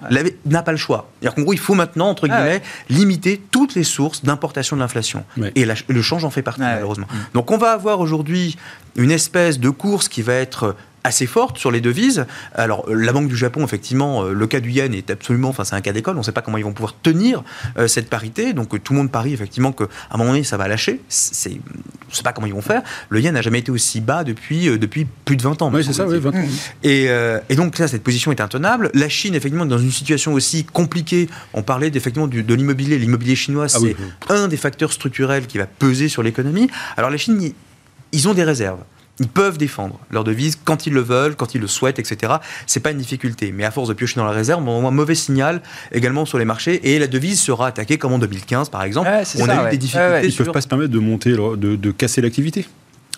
n'a 0.44 0.62
pas 0.62 0.72
le 0.72 0.79
choix. 0.79 1.11
Qu'en 1.22 1.42
gros, 1.42 1.53
il 1.53 1.59
faut 1.59 1.74
maintenant, 1.74 2.09
entre 2.09 2.29
ah 2.31 2.37
guillemets, 2.37 2.62
limiter 2.90 3.40
toutes 3.51 3.74
les 3.74 3.85
sources 3.85 4.24
d'importation 4.24 4.77
de 4.77 4.83
l'inflation. 4.83 5.24
Et 5.55 5.64
le 5.64 6.03
change 6.03 6.24
en 6.24 6.31
fait 6.31 6.42
partie, 6.42 6.61
malheureusement. 6.61 7.07
Donc 7.35 7.51
on 7.51 7.59
va 7.59 7.72
avoir 7.72 8.01
aujourd'hui 8.01 8.57
une 8.96 9.11
espèce 9.11 9.59
de 9.59 9.70
course 9.70 10.09
qui 10.09 10.22
va 10.22 10.35
être 10.35 10.77
assez 11.08 11.26
forte 11.26 11.58
sur 11.58 11.70
les 11.70 11.80
devises. 11.80 12.26
Alors, 12.54 12.84
la 12.88 13.12
Banque 13.12 13.28
du 13.28 13.36
Japon, 13.36 13.64
effectivement, 13.64 14.24
euh, 14.24 14.32
le 14.32 14.46
cas 14.46 14.60
du 14.60 14.70
yen 14.70 14.94
est 14.94 15.10
absolument, 15.10 15.48
enfin, 15.48 15.64
c'est 15.64 15.74
un 15.74 15.80
cas 15.80 15.92
d'école. 15.92 16.16
On 16.16 16.18
ne 16.18 16.24
sait 16.24 16.32
pas 16.32 16.42
comment 16.42 16.58
ils 16.58 16.64
vont 16.64 16.72
pouvoir 16.72 16.94
tenir 17.02 17.42
euh, 17.78 17.88
cette 17.88 18.08
parité. 18.08 18.52
Donc, 18.52 18.82
tout 18.82 18.92
le 18.92 18.98
monde 18.98 19.10
parie 19.10 19.32
effectivement 19.32 19.72
qu'à 19.72 19.86
un 20.10 20.18
moment 20.18 20.30
donné, 20.30 20.44
ça 20.44 20.56
va 20.56 20.68
lâcher. 20.68 21.00
C'est, 21.08 21.50
on 21.50 22.10
ne 22.10 22.14
sait 22.14 22.22
pas 22.22 22.32
comment 22.32 22.46
ils 22.46 22.52
vont 22.52 22.60
faire. 22.60 22.82
Le 23.08 23.20
yen 23.20 23.34
n'a 23.34 23.42
jamais 23.42 23.58
été 23.58 23.72
aussi 23.72 24.00
bas 24.00 24.22
depuis, 24.22 24.68
euh, 24.68 24.78
depuis 24.78 25.06
plus 25.24 25.36
de 25.36 25.42
20 25.42 25.62
ans. 25.62 25.70
Oui, 25.72 25.82
c'est 25.82 25.94
ça, 25.94 26.06
oui, 26.06 26.18
20 26.18 26.30
ans. 26.30 26.44
Et, 26.82 27.08
et, 27.48 27.56
donc, 27.56 27.78
là, 27.78 27.88
cette 27.88 28.04
position 28.04 28.30
est 28.30 28.40
intenable. 28.40 28.90
La 28.94 29.08
Chine, 29.08 29.34
effectivement, 29.34 29.64
est 29.64 29.68
dans 29.68 29.78
une 29.78 29.90
situation 29.90 30.34
aussi 30.34 30.64
compliquée. 30.64 31.28
On 31.54 31.62
parlait 31.62 31.90
effectivement 31.94 32.28
de 32.28 32.54
l'immobilier. 32.54 32.98
L'immobilier 32.98 33.34
chinois, 33.34 33.66
ah 33.74 33.78
c'est 33.78 33.96
un 34.28 34.48
des 34.48 34.56
facteurs 34.56 34.92
structurels 34.92 35.46
qui 35.46 35.58
va 35.58 35.66
peser 35.66 36.08
sur 36.08 36.22
l'économie. 36.22 36.68
Alors, 36.96 37.10
la 37.10 37.16
Chine, 37.16 37.52
ils 38.12 38.28
ont 38.28 38.34
des 38.34 38.44
réserves. 38.44 38.80
Ils 39.20 39.28
peuvent 39.28 39.59
défendre 39.59 39.98
leur 40.11 40.24
devise 40.24 40.57
quand 40.62 40.87
ils 40.87 40.92
le 40.92 41.00
veulent, 41.00 41.35
quand 41.35 41.54
ils 41.54 41.61
le 41.61 41.66
souhaitent, 41.66 41.98
etc. 41.98 42.35
C'est 42.66 42.81
pas 42.81 42.90
une 42.90 42.98
difficulté. 42.98 43.52
Mais 43.52 43.64
à 43.64 43.70
force 43.70 43.88
de 43.88 43.94
piocher 43.94 44.16
dans 44.16 44.24
la 44.24 44.33
réserve, 44.33 44.62
on 44.66 44.85
a 44.85 44.88
un 44.88 44.90
mauvais 44.90 45.14
signal 45.14 45.61
également 45.92 46.24
sur 46.24 46.38
les 46.38 46.44
marchés 46.44 46.81
et 46.94 46.98
la 46.98 47.07
devise 47.07 47.40
sera 47.40 47.68
attaquée 47.68 47.98
comme 47.98 48.12
en 48.12 48.18
2015, 48.18 48.68
par 48.68 48.83
exemple. 48.83 49.09
on 49.38 49.48
a 49.48 49.68
eu 49.68 49.70
des 49.70 49.78
difficultés. 49.78 50.20
Ils 50.22 50.31
ne 50.31 50.37
peuvent 50.37 50.52
pas 50.52 50.61
se 50.61 50.68
permettre 50.68 50.92
de 50.92 50.98
monter, 50.98 51.33
de 51.33 51.90
casser 51.90 52.20
l'activité 52.20 52.66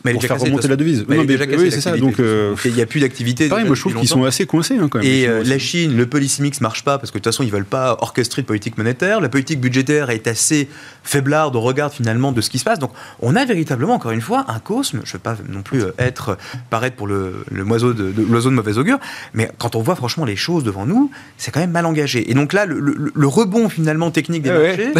mais 0.04 0.12
pour 0.12 0.22
faire 0.22 0.40
remonter 0.40 0.68
la 0.68 0.76
devise. 0.76 1.04
Mais 1.08 1.18
oui, 1.18 1.70
c'est 1.70 1.80
ça. 1.80 1.96
Donc, 1.96 2.18
euh, 2.20 2.54
il 2.64 2.74
n'y 2.74 2.82
a 2.82 2.86
plus 2.86 3.00
d'activité. 3.00 3.48
Pareil, 3.48 3.66
moi 3.66 3.74
je 3.74 3.80
trouve 3.80 3.94
qu'ils 3.94 4.08
sont 4.08 4.24
assez 4.24 4.46
coincés 4.46 4.76
hein, 4.80 4.88
quand 4.88 4.98
même. 4.98 5.06
Et 5.06 5.26
euh, 5.26 5.42
la 5.44 5.58
Chine, 5.58 5.96
le 5.96 6.06
policy 6.06 6.42
mix 6.42 6.60
marche 6.60 6.84
pas 6.84 6.98
parce 6.98 7.10
que 7.10 7.18
de 7.18 7.22
toute 7.22 7.32
façon 7.32 7.42
ils 7.42 7.50
veulent 7.50 7.64
pas 7.64 7.96
orchestrer 8.00 8.42
de 8.42 8.46
politique 8.46 8.78
monétaire. 8.78 9.20
La 9.20 9.28
politique 9.28 9.60
budgétaire 9.60 10.10
est 10.10 10.26
assez 10.26 10.68
faiblarde 11.02 11.56
au 11.56 11.60
regard 11.60 11.92
finalement 11.92 12.32
de 12.32 12.40
ce 12.40 12.50
qui 12.50 12.58
se 12.58 12.64
passe. 12.64 12.78
Donc 12.78 12.92
on 13.20 13.36
a 13.36 13.44
véritablement 13.44 13.94
encore 13.94 14.12
une 14.12 14.20
fois 14.20 14.46
un 14.48 14.58
cosme. 14.58 15.00
Je 15.04 15.12
veux 15.14 15.18
pas 15.18 15.36
non 15.48 15.62
plus 15.62 15.82
euh, 15.82 15.92
être 15.98 16.38
paraître 16.70 16.96
pour 16.96 17.06
le, 17.06 17.44
de, 17.50 17.92
de 17.92 18.22
l'oiseau 18.22 18.50
de 18.50 18.54
mauvaise 18.54 18.78
augure, 18.78 18.98
mais 19.34 19.50
quand 19.58 19.74
on 19.74 19.82
voit 19.82 19.96
franchement 19.96 20.24
les 20.24 20.36
choses 20.36 20.64
devant 20.64 20.86
nous, 20.86 21.10
c'est 21.36 21.50
quand 21.50 21.60
même 21.60 21.72
mal 21.72 21.86
engagé. 21.86 22.30
Et 22.30 22.34
donc 22.34 22.52
là, 22.52 22.66
le, 22.66 23.26
rebond 23.30 23.68
finalement 23.68 24.10
technique 24.10 24.42
des 24.42 24.50
marchés 24.50 24.92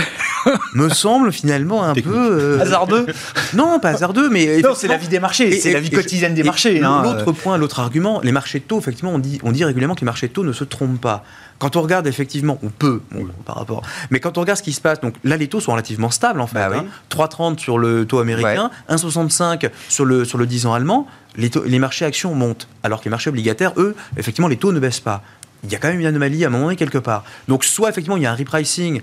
me 0.75 0.89
semble 0.89 1.33
finalement 1.33 1.83
un 1.83 1.95
peu 1.95 2.61
hasardeux. 2.61 3.07
Non, 3.55 3.81
pas 3.81 3.91
hasardeux, 3.91 4.29
mais 4.31 4.63
la 4.91 4.97
vie 4.97 5.09
des 5.09 5.21
marchés, 5.21 5.53
c'est 5.53 5.73
la 5.73 5.81
vie 5.81 5.91
quotidienne 5.91 6.35
des 6.35 6.43
marchés. 6.43 6.83
Hein. 6.83 7.03
L'autre 7.03 7.33
point, 7.33 7.57
l'autre 7.57 7.81
argument, 7.81 8.21
les 8.23 8.33
marchés 8.33 8.59
de 8.59 8.65
taux, 8.65 8.79
effectivement, 8.79 9.13
on 9.13 9.19
dit, 9.19 9.41
on 9.43 9.53
dit 9.53 9.65
régulièrement 9.65 9.95
que 9.95 10.01
les 10.01 10.07
marchés 10.07 10.29
de 10.29 10.33
taux 10.33 10.45
ne 10.45 10.53
se 10.53 10.65
trompent 10.65 11.01
pas. 11.01 11.25
Quand 11.59 11.77
on 11.77 11.83
regarde 11.83 12.07
effectivement, 12.07 12.59
on 12.63 12.69
peut, 12.69 13.03
par 13.45 13.57
rapport, 13.57 13.83
mais 14.11 14.19
quand 14.19 14.39
on 14.39 14.41
regarde 14.41 14.59
ce 14.59 14.63
qui 14.63 14.73
se 14.73 14.81
passe, 14.81 15.01
donc 15.01 15.15
là 15.25 15.37
les 15.37 15.49
taux 15.49 15.61
sont 15.61 15.73
relativement 15.73 16.11
stables 16.11 16.41
en 16.41 16.47
fait. 16.47 16.59
3,30 16.59 16.69
bah 17.11 17.29
hein. 17.41 17.55
sur 17.59 17.79
le 17.79 18.07
taux 18.07 18.19
américain, 18.19 18.71
1,65 18.89 19.71
sur 19.89 20.05
le, 20.05 20.25
sur 20.25 20.39
le 20.39 20.47
10 20.47 20.67
ans 20.67 20.75
allemand, 20.75 21.07
les, 21.37 21.51
les 21.67 21.79
marchés 21.79 22.07
actions 22.07 22.35
montent, 22.35 22.67
alors 22.83 23.01
que 23.01 23.05
les 23.05 23.11
marchés 23.11 23.29
obligataires, 23.29 23.73
eux, 23.77 23.95
effectivement, 24.17 24.49
les 24.49 24.57
taux 24.57 24.73
ne 24.73 24.81
baissent 24.81 25.01
pas 25.01 25.23
il 25.65 25.71
y 25.71 25.75
a 25.75 25.79
quand 25.79 25.89
même 25.89 26.01
une 26.01 26.07
anomalie 26.07 26.45
à 26.45 26.49
un 26.49 26.51
moment 26.51 26.65
donné 26.65 26.77
quelque 26.77 26.99
part. 26.99 27.25
Donc 27.49 27.65
soit 27.65 27.91
effectivement 27.91 28.17
il 28.17 28.23
y 28.23 28.27
a 28.27 28.33
un 28.33 28.37
repricing 28.37 29.03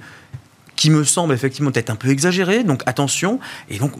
qui 0.77 0.89
me 0.89 1.03
semble 1.03 1.33
effectivement 1.33 1.71
être 1.73 1.89
un 1.89 1.95
peu 1.95 2.07
exagéré. 2.07 2.63
Donc 2.63 2.83
attention. 2.85 3.39
Et 3.69 3.79
donc 3.79 3.91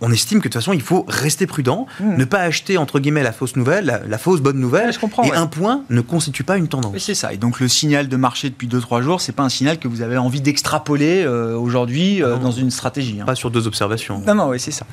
on, 0.00 0.10
estime 0.10 0.38
que 0.38 0.48
de 0.48 0.52
toute 0.52 0.54
façon 0.54 0.72
il 0.72 0.80
faut 0.80 1.04
rester 1.08 1.46
prudent, 1.46 1.86
hmm. 2.00 2.16
ne 2.16 2.24
pas 2.24 2.40
acheter 2.40 2.78
entre 2.78 2.98
guillemets 3.00 3.22
la 3.22 3.32
fausse 3.32 3.56
nouvelle, 3.56 4.02
la, 4.08 4.18
fausse 4.18 4.40
bonne 4.40 4.58
nouvelle. 4.58 4.92
je 4.92 4.98
comprends, 4.98 5.24
et 5.24 5.32
un 5.32 5.46
point 5.46 5.84
ne 5.90 6.00
constitue 6.00 6.44
pas 6.44 6.56
une 6.56 6.68
tendance. 6.68 6.96
c'est 6.98 7.14
ça. 7.14 7.32
Et 7.32 7.36
donc 7.36 7.60
le 7.60 7.68
signal 7.68 8.08
de 8.08 8.16
marché 8.16 8.48
depuis 8.48 8.68
2-3 8.68 9.02
jours, 9.02 9.20
c'est 9.20 9.32
pas 9.32 9.42
un 9.42 9.48
signal 9.48 9.78
que 9.78 9.88
vous 9.88 10.02
avez 10.02 10.16
envie 10.16 10.40
d'extrapoler 10.40 11.24
euh, 11.24 11.56
aujourd'hui 11.56 12.22
euh, 12.22 12.36
dans 12.36 12.52
une 12.52 12.70
stratégie. 12.70 13.20
Hein. 13.20 13.24
Pas 13.24 13.34
sur 13.34 13.50
deux 13.50 13.66
observations. 13.66 14.22
Non, 14.26 14.34
non, 14.34 14.48
oui, 14.48 14.60
c'est 14.60 14.70
ça. 14.70 14.86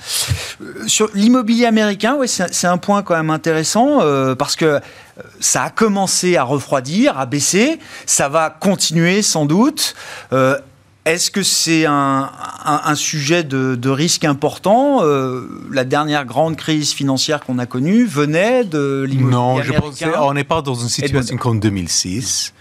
Euh, 0.61 0.87
sur 0.87 1.09
l'immobilier 1.13 1.65
américain, 1.65 2.15
ouais, 2.15 2.27
c'est 2.27 2.67
un 2.67 2.77
point 2.77 3.03
quand 3.03 3.15
même 3.15 3.29
intéressant 3.29 3.99
parce 4.37 4.55
que 4.55 4.79
ça 5.39 5.63
a 5.63 5.69
commencé 5.69 6.37
à 6.37 6.43
refroidir, 6.43 7.17
à 7.19 7.25
baisser, 7.25 7.79
ça 8.05 8.29
va 8.29 8.49
continuer 8.49 9.21
sans 9.21 9.45
doute. 9.45 9.95
Est-ce 11.07 11.31
que 11.31 11.41
c'est 11.41 11.85
un, 11.85 12.95
sujet 12.95 13.43
de, 13.43 13.89
risque 13.89 14.25
important 14.25 14.99
euh, 15.03 15.47
La 15.71 15.85
dernière 15.85 16.25
grande 16.25 16.57
crise 16.57 16.91
financière 16.91 17.39
qu'on 17.39 17.59
a 17.59 17.65
connue 17.65 18.05
venait 18.05 18.63
de 18.63 19.05
l'immobilier 19.07 19.31
Non, 19.31 19.61
je 19.61 19.73
pense 19.73 19.99
qu'on 19.99 20.33
n'est 20.33 20.43
pas 20.43 20.61
dans 20.61 20.75
une 20.75 20.89
situation 20.89 21.37
comme 21.37 21.59
2006. 21.59 22.53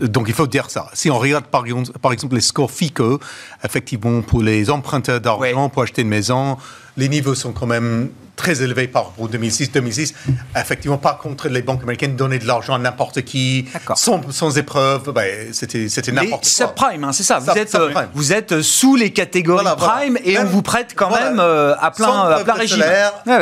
Donc 0.00 0.26
il 0.28 0.34
faut 0.34 0.46
dire 0.46 0.70
ça. 0.70 0.88
Si 0.94 1.10
on 1.10 1.18
regarde 1.18 1.46
par, 1.46 1.64
par 2.00 2.12
exemple 2.12 2.34
les 2.34 2.40
scores 2.40 2.70
FICO, 2.70 3.20
effectivement 3.62 4.22
pour 4.22 4.42
les 4.42 4.70
emprunteurs 4.70 5.20
d'argent 5.20 5.68
pour 5.68 5.82
acheter 5.82 6.02
une 6.02 6.08
maison, 6.08 6.56
les 6.96 7.08
niveaux 7.08 7.34
sont 7.34 7.52
quand 7.52 7.66
même 7.66 8.08
très 8.36 8.62
élevé 8.62 8.86
par 8.86 9.06
rapport 9.06 9.28
2006-2006. 9.28 10.14
Effectivement, 10.54 10.98
pas 10.98 11.14
contre 11.14 11.48
les 11.48 11.62
banques 11.62 11.82
américaines 11.82 12.16
donner 12.16 12.38
de 12.38 12.46
l'argent 12.46 12.74
à 12.74 12.78
n'importe 12.78 13.22
qui, 13.22 13.66
sans, 13.94 14.20
sans 14.30 14.58
épreuve, 14.58 15.10
ben, 15.12 15.52
c'était 15.52 15.88
n'importe 16.12 16.48
quoi. 16.56 16.74
prime, 16.74 17.04
hein, 17.04 17.12
c'est 17.12 17.22
ça. 17.22 17.38
Vous, 17.38 17.50
êtes, 17.50 17.74
euh, 17.74 17.92
vous 18.14 18.32
êtes 18.32 18.62
sous 18.62 18.96
les 18.96 19.12
catégories 19.12 19.64
prime 19.76 20.18
et 20.24 20.38
on 20.38 20.44
vous 20.44 20.62
prête 20.62 20.92
quand 20.94 21.10
même 21.10 21.40
euh, 21.40 21.74
à 21.80 21.90
plein, 21.90 22.28
à 22.28 22.44
plein 22.44 22.54
régime. 22.54 22.84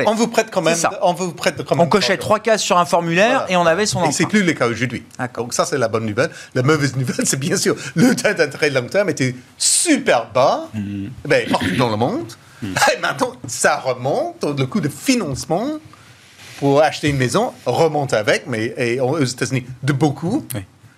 On 0.06 0.14
vous 0.14 0.28
prête 0.28 0.48
quand 0.50 0.62
même. 0.62 0.76
On 1.02 1.12
vous 1.12 1.32
prête 1.32 1.62
quand 1.64 1.74
même. 1.74 1.84
On 1.84 1.88
cochait 1.88 2.16
trois 2.16 2.38
cases 2.38 2.62
sur 2.62 2.78
un 2.78 2.84
formulaire 2.84 3.46
et 3.48 3.56
on 3.56 3.66
avait 3.66 3.86
son. 3.86 4.04
Et 4.04 4.12
c'est 4.12 4.26
plus 4.26 4.42
le 4.42 4.52
cas 4.52 4.68
aujourd'hui. 4.68 5.04
Donc 5.36 5.54
ça, 5.54 5.64
c'est 5.64 5.78
la 5.78 5.88
bonne 5.88 6.06
nouvelle. 6.06 6.30
La 6.54 6.62
mauvaise 6.62 6.96
nouvelle, 6.96 7.26
c'est 7.26 7.38
bien 7.38 7.56
sûr 7.56 7.74
le 7.94 8.14
taux 8.14 8.32
d'intérêt 8.32 8.70
long 8.70 8.86
terme 8.86 9.10
était 9.10 9.34
super 9.58 10.30
bas, 10.32 10.68
mm. 10.74 11.06
ben, 11.26 11.48
partout 11.50 11.76
dans 11.76 11.90
le 11.90 11.96
monde. 11.96 12.32
Et 12.94 13.00
maintenant, 13.00 13.32
ça 13.46 13.76
remonte, 13.78 14.44
le 14.44 14.66
coût 14.66 14.80
de 14.80 14.88
financement 14.88 15.78
pour 16.58 16.80
acheter 16.80 17.08
une 17.08 17.16
maison 17.16 17.52
remonte 17.66 18.12
avec, 18.12 18.46
mais 18.46 18.74
et 18.76 19.00
aux 19.00 19.24
États-Unis, 19.24 19.66
de 19.82 19.92
beaucoup. 19.92 20.46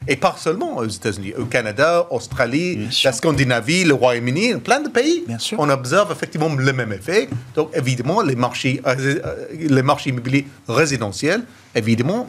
Et 0.08 0.14
pas 0.14 0.36
seulement 0.38 0.76
aux 0.76 0.86
États-Unis, 0.86 1.32
au 1.36 1.46
Canada, 1.46 2.06
Australie, 2.10 2.88
la 3.02 3.12
Scandinavie, 3.12 3.82
le 3.82 3.94
Royaume-Uni, 3.94 4.54
plein 4.56 4.80
de 4.80 4.88
pays. 4.88 5.24
On 5.58 5.68
observe 5.68 6.12
effectivement 6.12 6.54
le 6.54 6.72
même 6.72 6.92
effet. 6.92 7.28
Donc 7.54 7.70
évidemment, 7.74 8.22
les 8.22 8.36
marchés, 8.36 8.80
euh, 8.86 9.46
les 9.52 9.82
marchés 9.82 10.10
immobiliers 10.10 10.46
résidentiels, 10.68 11.42
évidemment, 11.74 12.28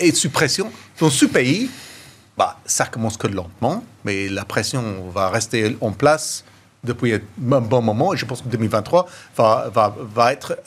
et 0.00 0.12
sous 0.12 0.30
pression. 0.30 0.72
Dans 0.98 1.10
ce 1.10 1.26
pays, 1.26 1.70
bah, 2.36 2.58
ça 2.64 2.86
commence 2.86 3.16
que 3.16 3.28
lentement, 3.28 3.84
mais 4.04 4.28
la 4.28 4.44
pression 4.44 5.08
va 5.14 5.30
rester 5.30 5.76
en 5.80 5.92
place 5.92 6.44
depuis 6.86 7.14
un 7.14 7.20
bon 7.60 7.82
moment. 7.82 8.14
Et 8.14 8.16
je 8.16 8.24
pense 8.24 8.42
que 8.42 8.48
2023 8.48 9.06
va, 9.36 9.70
va, 9.72 9.94
va 10.14 10.32
être 10.32 10.58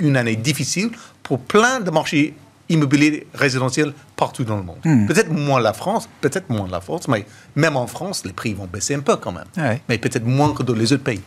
une 0.00 0.16
année 0.16 0.36
difficile 0.36 0.90
pour 1.22 1.38
plein 1.38 1.80
de 1.80 1.90
marchés 1.90 2.34
immobiliers 2.68 3.26
résidentiels 3.34 3.92
partout 4.16 4.44
dans 4.44 4.56
le 4.56 4.62
monde. 4.62 4.78
Hmm. 4.84 5.06
Peut-être 5.06 5.30
moins 5.30 5.60
la 5.60 5.72
France, 5.72 6.08
peut-être 6.20 6.50
moins 6.50 6.68
la 6.68 6.80
France, 6.80 7.08
mais 7.08 7.24
même 7.56 7.76
en 7.76 7.86
France, 7.86 8.24
les 8.24 8.32
prix 8.32 8.54
vont 8.54 8.66
baisser 8.66 8.94
un 8.94 9.00
peu 9.00 9.16
quand 9.16 9.32
même. 9.32 9.46
Mais 9.88 9.98
peut-être 9.98 10.26
moins 10.26 10.52
que 10.52 10.62
dans 10.62 10.74
les 10.74 10.92
autres 10.92 11.04
pays 11.04 11.22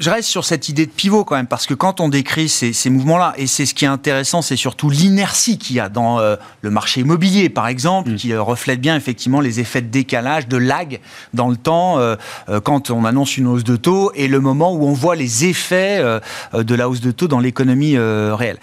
je 0.00 0.08
reste 0.08 0.28
sur 0.30 0.46
cette 0.46 0.70
idée 0.70 0.86
de 0.86 0.90
pivot 0.90 1.24
quand 1.24 1.36
même, 1.36 1.46
parce 1.46 1.66
que 1.66 1.74
quand 1.74 2.00
on 2.00 2.08
décrit 2.08 2.48
ces, 2.48 2.90
mouvements-là, 2.90 3.34
et 3.36 3.46
c'est 3.46 3.66
ce 3.66 3.74
qui 3.74 3.84
est 3.84 3.88
intéressant, 3.88 4.40
c'est 4.40 4.56
surtout 4.56 4.88
l'inertie 4.88 5.58
qu'il 5.58 5.76
y 5.76 5.80
a 5.80 5.90
dans 5.90 6.18
euh, 6.18 6.36
le 6.62 6.70
marché 6.70 7.02
immobilier, 7.02 7.50
par 7.50 7.68
exemple, 7.68 8.12
mm. 8.12 8.16
qui 8.16 8.32
euh, 8.32 8.40
reflète 8.40 8.80
bien 8.80 8.96
effectivement 8.96 9.42
les 9.42 9.60
effets 9.60 9.82
de 9.82 9.88
décalage, 9.88 10.48
de 10.48 10.56
lag 10.56 11.00
dans 11.34 11.48
le 11.48 11.56
temps, 11.56 11.98
euh, 11.98 12.16
quand 12.64 12.90
on 12.90 13.04
annonce 13.04 13.36
une 13.36 13.46
hausse 13.46 13.62
de 13.62 13.76
taux, 13.76 14.10
et 14.14 14.26
le 14.26 14.40
moment 14.40 14.72
où 14.72 14.86
on 14.86 14.94
voit 14.94 15.16
les 15.16 15.44
effets 15.44 16.02
de 16.54 16.74
la 16.74 16.88
hausse 16.88 17.02
de 17.02 17.10
taux 17.10 17.28
dans 17.28 17.38
l'économie 17.38 17.98
réelle. 17.98 18.58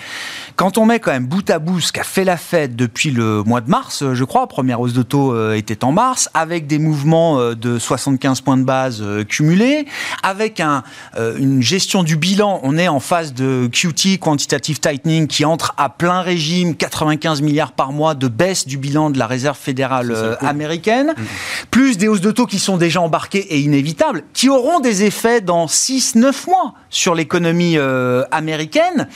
Quand 0.56 0.78
on 0.78 0.86
met 0.86 1.00
quand 1.00 1.12
même 1.12 1.28
bout 1.28 1.48
à 1.50 1.60
bout 1.60 1.80
ce 1.80 1.92
qu'a 1.92 2.04
fait 2.04 2.24
la 2.24 2.38
Fed 2.38 2.76
depuis 2.76 3.12
le 3.12 3.44
mois 3.44 3.62
de 3.62 3.70
mars, 3.70 4.04
je 4.14 4.24
crois, 4.24 4.48
première 4.48 4.82
hausse 4.82 4.94
de 4.94 5.04
taux 5.04 5.54
était 5.54 5.84
en 5.84 5.92
mars, 5.92 6.30
avec 6.34 6.66
des 6.66 6.80
mouvements 6.80 7.54
de 7.54 7.78
75 7.78 8.42
points 8.42 8.58
de 8.58 8.64
base 8.64 9.04
cumulés, 9.28 9.86
avec 10.24 10.60
un 10.60 10.84
euh, 11.27 11.27
une 11.38 11.62
gestion 11.62 12.04
du 12.04 12.16
bilan. 12.16 12.60
On 12.64 12.78
est 12.78 12.88
en 12.88 13.00
phase 13.00 13.34
de 13.34 13.70
QT, 13.72 14.18
quantitative 14.20 14.80
tightening, 14.80 15.28
qui 15.28 15.46
entre 15.46 15.74
à 15.78 15.90
plein 15.90 16.22
régime, 16.22 16.76
95 16.76 17.42
milliards 17.42 17.72
par 17.72 17.92
mois 17.92 18.16
de 18.16 18.28
baisse 18.28 18.68
du 18.68 18.78
bilan 18.78 19.10
de 19.10 19.20
la 19.20 19.28
réserve 19.28 19.58
fédérale 19.58 20.12
euh, 20.12 20.36
américaine, 20.42 21.14
mm. 21.18 21.24
plus 21.72 21.98
des 21.98 22.08
hausses 22.08 22.22
de 22.22 22.32
taux 22.32 22.46
qui 22.46 22.60
sont 22.60 22.78
déjà 22.78 23.02
embarquées 23.02 23.40
et 23.54 23.60
inévitables, 23.60 24.24
qui 24.34 24.50
auront 24.50 24.80
des 24.80 25.04
effets 25.04 25.42
dans 25.42 25.66
6-9 25.66 26.48
mois 26.48 26.74
sur 26.90 27.16
l'économie 27.16 27.78
euh, 27.78 28.24
américaine. 28.32 29.08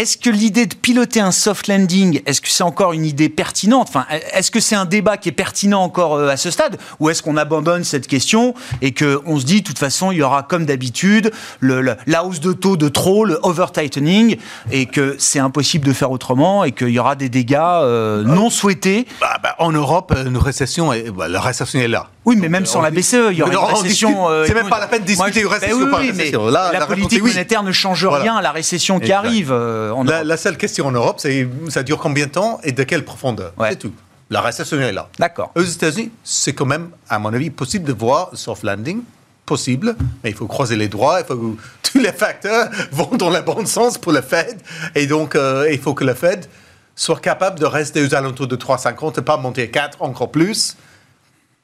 Est-ce 0.00 0.16
que 0.16 0.30
l'idée 0.30 0.64
de 0.64 0.74
piloter 0.74 1.20
un 1.20 1.30
soft 1.30 1.68
landing, 1.68 2.22
est-ce 2.24 2.40
que 2.40 2.48
c'est 2.48 2.62
encore 2.62 2.94
une 2.94 3.04
idée 3.04 3.28
pertinente 3.28 3.86
Enfin, 3.86 4.06
est-ce 4.32 4.50
que 4.50 4.58
c'est 4.58 4.74
un 4.74 4.86
débat 4.86 5.18
qui 5.18 5.28
est 5.28 5.32
pertinent 5.32 5.82
encore 5.82 6.14
euh, 6.14 6.30
à 6.30 6.38
ce 6.38 6.50
stade 6.50 6.78
Ou 7.00 7.10
est-ce 7.10 7.22
qu'on 7.22 7.36
abandonne 7.36 7.84
cette 7.84 8.06
question 8.06 8.54
et 8.80 8.94
qu'on 8.94 9.38
se 9.38 9.44
dit, 9.44 9.60
de 9.60 9.66
toute 9.66 9.78
façon, 9.78 10.10
il 10.10 10.16
y 10.16 10.22
aura 10.22 10.42
comme 10.42 10.64
d'habitude 10.64 11.32
la 11.60 12.24
hausse 12.24 12.40
de 12.40 12.54
taux 12.54 12.78
de 12.78 12.88
trop, 12.88 13.26
le 13.26 13.38
over-tightening, 13.42 14.38
et 14.72 14.86
que 14.86 15.16
c'est 15.18 15.38
impossible 15.38 15.86
de 15.86 15.92
faire 15.92 16.10
autrement 16.10 16.64
et 16.64 16.72
qu'il 16.72 16.88
y 16.88 16.98
aura 16.98 17.14
des 17.14 17.28
dégâts 17.28 17.58
euh, 17.60 18.22
non 18.22 18.48
souhaités? 18.48 19.06
bah, 19.20 19.36
bah, 19.42 19.54
En 19.58 19.70
Europe, 19.70 20.14
une 20.16 20.38
récession, 20.38 20.94
bah, 21.14 21.28
la 21.28 21.42
récession 21.42 21.78
est 21.78 21.88
là. 21.88 22.08
Oui, 22.24 22.36
mais 22.38 22.48
même 22.48 22.64
sans 22.64 22.80
la 22.80 22.90
BCE, 22.90 23.32
il 23.32 23.38
y 23.38 23.42
aura 23.42 23.52
une 23.52 23.76
récession. 23.76 24.30
Euh, 24.30 24.44
c'est 24.48 24.54
même 24.54 24.70
pas 24.70 24.80
la 24.80 24.86
peine 24.86 25.02
de 25.02 25.06
discuter 25.06 25.44
Moi, 25.44 25.52
récession. 25.52 25.88
Oui, 25.98 26.12
mais 26.14 26.30
la, 26.30 26.86
politique 26.86 27.22
monétaire 27.22 27.62
ne 27.62 27.72
change 27.72 28.06
rien 28.06 28.36
à 28.36 28.42
la 28.42 28.52
récession 28.52 28.98
qui 28.98 29.12
arrive. 29.12 29.52
Euh, 29.90 29.94
en 29.94 30.04
la, 30.04 30.24
la, 30.24 30.36
seule 30.36 30.56
question 30.56 30.86
en 30.86 30.92
Europe, 30.92 31.16
c'est 31.18 31.48
ça 31.68 31.82
dure 31.82 31.98
combien 31.98 32.26
de 32.26 32.32
temps 32.32 32.60
et 32.62 32.72
de 32.72 32.82
quelle 32.82 33.04
profondeur 33.04 33.52
C'est 33.68 33.78
tout. 33.78 33.92
La 34.30 34.40
récession 34.40 34.80
est 34.80 34.92
là. 34.92 35.08
D'accord. 35.18 35.50
Aux 35.56 35.62
États-Unis, 35.62 36.12
c'est 36.22 36.52
quand 36.52 36.66
même, 36.66 36.90
à 37.08 37.18
mon 37.18 37.34
avis, 37.34 37.50
possible 37.50 37.84
de 37.84 37.92
voir 37.92 38.30
soft 38.34 38.62
landing 38.62 39.02
possible, 39.44 39.96
mais 40.22 40.30
il 40.30 40.36
faut 40.36 40.46
croiser 40.46 40.76
les 40.76 40.86
doigts, 40.86 41.18
il 41.18 41.26
faut 41.26 41.36
que 41.36 41.60
tous 41.82 41.98
les 41.98 42.12
facteurs 42.12 42.70
vont 42.92 43.16
dans 43.16 43.30
le 43.30 43.40
bon 43.40 43.66
sens 43.66 43.98
pour 43.98 44.12
le 44.12 44.20
Fed, 44.20 44.60
et 44.94 45.08
donc 45.08 45.34
euh, 45.34 45.68
il 45.72 45.80
faut 45.80 45.92
que 45.92 46.04
le 46.04 46.14
Fed 46.14 46.46
soit 46.94 47.18
capable 47.18 47.58
de 47.58 47.66
rester 47.66 48.00
aux 48.00 48.14
alentours 48.14 48.46
de 48.46 48.54
3,50 48.54 49.18
et 49.18 49.22
pas 49.22 49.36
monter 49.36 49.62
à 49.62 49.66
4 49.66 50.02
encore 50.02 50.30
plus, 50.30 50.76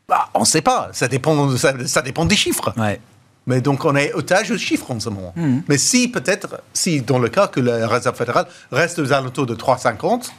bah, 0.08 0.28
on 0.34 0.40
ne 0.40 0.44
sait 0.44 0.62
pas. 0.62 0.88
Ça 0.92 1.06
dépend, 1.08 1.56
ça, 1.56 2.02
dépend 2.02 2.24
des 2.24 2.36
chiffres. 2.36 2.72
Mais 3.46 3.60
donc, 3.60 3.84
on 3.84 3.94
est 3.94 4.12
otage 4.12 4.50
aux 4.50 4.58
chiffres 4.58 4.90
en 4.90 4.98
ce 4.98 5.08
moment. 5.08 5.32
Hmm. 5.36 5.60
Mais 5.68 5.78
si, 5.78 6.08
peut-être, 6.08 6.62
si 6.72 7.00
dans 7.00 7.18
le 7.18 7.28
cas 7.28 7.46
que 7.46 7.60
la 7.60 7.86
Réserve 7.86 8.16
fédérale 8.16 8.46
reste 8.72 8.98
aux 8.98 9.12
alentours 9.12 9.46
de 9.46 9.54
3,50, 9.54 10.30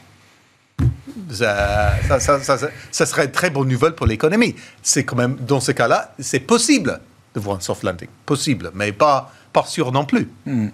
ça, 1.30 1.94
ça, 2.20 2.40
ça, 2.40 2.58
ça, 2.90 3.06
serait 3.06 3.24
une 3.24 3.32
très 3.32 3.50
bonne 3.50 3.68
nouvelle 3.68 3.94
pour 3.94 4.06
l'économie. 4.06 4.54
C'est 4.82 5.04
quand 5.04 5.16
même, 5.16 5.36
dans 5.36 5.60
ce 5.60 5.72
cas-là, 5.72 6.14
c'est 6.18 6.40
possible 6.40 7.00
de 7.34 7.40
voir 7.40 7.56
un 7.56 7.60
soft 7.60 7.82
landing. 7.82 8.08
Possible, 8.26 8.70
mais 8.74 8.92
pas, 8.92 9.32
pas 9.52 9.64
sûr 9.64 9.90
non 9.90 10.04
plus. 10.04 10.28
Hmm 10.46 10.68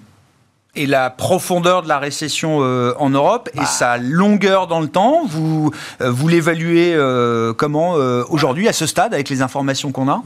et 0.77 0.87
la 0.87 1.11
profondeur 1.11 1.83
de 1.83 1.89
la 1.89 1.99
récession 1.99 2.59
euh, 2.63 2.95
en 2.99 3.11
Europe 3.11 3.49
et 3.55 3.59
bah. 3.59 3.67
sa 3.67 3.97
longueur 3.97 4.67
dans 4.67 4.81
le 4.81 4.89
temps. 4.89 5.25
Vous, 5.27 5.71
euh, 6.01 6.11
vous 6.11 6.29
l'évaluez 6.29 6.95
euh, 6.95 7.53
comment 7.53 7.93
aujourd'hui, 8.29 8.69
à 8.69 8.73
ce 8.73 8.87
stade, 8.87 9.15
avec 9.15 9.29
les 9.29 9.43
informations 9.43 9.93
qu'on 9.93 10.09
a? 10.09 10.23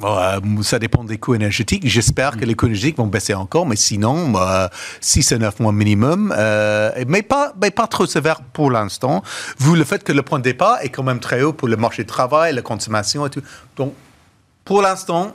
Ça 0.63 0.79
dépend 0.79 1.05
des 1.05 1.19
coûts 1.19 1.35
énergétiques. 1.35 1.83
J'espère 1.87 2.37
que 2.37 2.45
les 2.45 2.55
coûts 2.55 2.67
énergétiques 2.67 2.99
vont 2.99 3.07
baisser 3.07 3.35
encore, 3.35 3.67
mais 3.67 3.77
sinon, 3.77 4.35
6 5.01 5.33
à 5.33 5.39
9 5.39 5.61
mois 5.61 5.73
minimum. 5.73 6.35
mais, 7.07 7.23
pas, 7.23 7.53
mais 7.61 7.71
pas 7.71 7.87
trop 7.87 8.07
sévère 8.07 8.41
pour 8.53 8.71
l'instant, 8.71 9.23
vu 9.61 9.77
le 9.77 9.85
fait 9.85 10.03
que 10.03 10.13
le 10.13 10.23
point 10.23 10.39
de 10.39 10.45
départ 10.45 10.79
est 10.83 10.89
quand 10.89 11.03
même 11.03 11.21
très 11.21 11.43
haut 11.43 11.53
pour 11.53 11.69
le 11.69 11.77
marché 11.77 12.05
de 12.05 12.09
travail, 12.09 12.55
la 12.55 12.63
consommation 12.63 13.27
et 13.27 13.31
tout. 13.31 13.43
Donc, 13.77 13.93
pour 14.65 14.83
l'instant, 14.83 15.33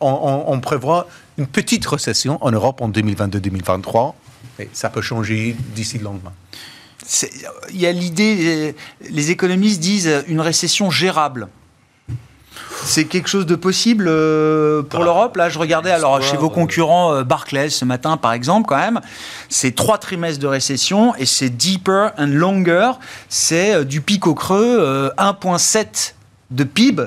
on, 0.00 0.44
on 0.46 0.60
prévoit 0.60 1.06
une 1.36 1.46
petite 1.46 1.86
récession 1.86 2.38
en 2.40 2.50
Europe 2.50 2.80
en 2.80 2.88
2022-2023 2.88 4.14
ça 4.72 4.90
peut 4.90 5.02
changer 5.02 5.56
d'ici 5.74 5.98
le 5.98 6.04
lendemain. 6.04 6.32
Il 7.70 7.80
y 7.80 7.86
a 7.86 7.92
l'idée, 7.92 8.74
les 9.08 9.30
économistes 9.30 9.80
disent 9.80 10.24
une 10.26 10.40
récession 10.40 10.90
gérable. 10.90 11.48
C'est 12.84 13.04
quelque 13.04 13.28
chose 13.28 13.46
de 13.46 13.54
possible 13.54 14.06
euh, 14.08 14.82
pour 14.82 15.04
l'Europe? 15.04 15.36
Là, 15.36 15.48
je 15.48 15.58
regardais 15.58 15.90
alors 15.90 16.22
chez 16.22 16.36
vos 16.36 16.50
concurrents 16.50 17.12
euh, 17.12 17.24
Barclays 17.24 17.70
ce 17.70 17.84
matin, 17.84 18.16
par 18.16 18.32
exemple, 18.32 18.66
quand 18.68 18.78
même. 18.78 19.00
C'est 19.48 19.74
trois 19.74 19.98
trimestres 19.98 20.40
de 20.40 20.46
récession 20.46 21.14
et 21.16 21.26
c'est 21.26 21.50
deeper 21.50 22.12
and 22.18 22.28
longer. 22.28 22.92
C'est 23.28 23.74
euh, 23.74 23.84
du 23.84 24.00
pic 24.00 24.26
au 24.26 24.34
creux, 24.34 25.12
1,7 25.18 26.14
de 26.50 26.64
PIB. 26.64 27.02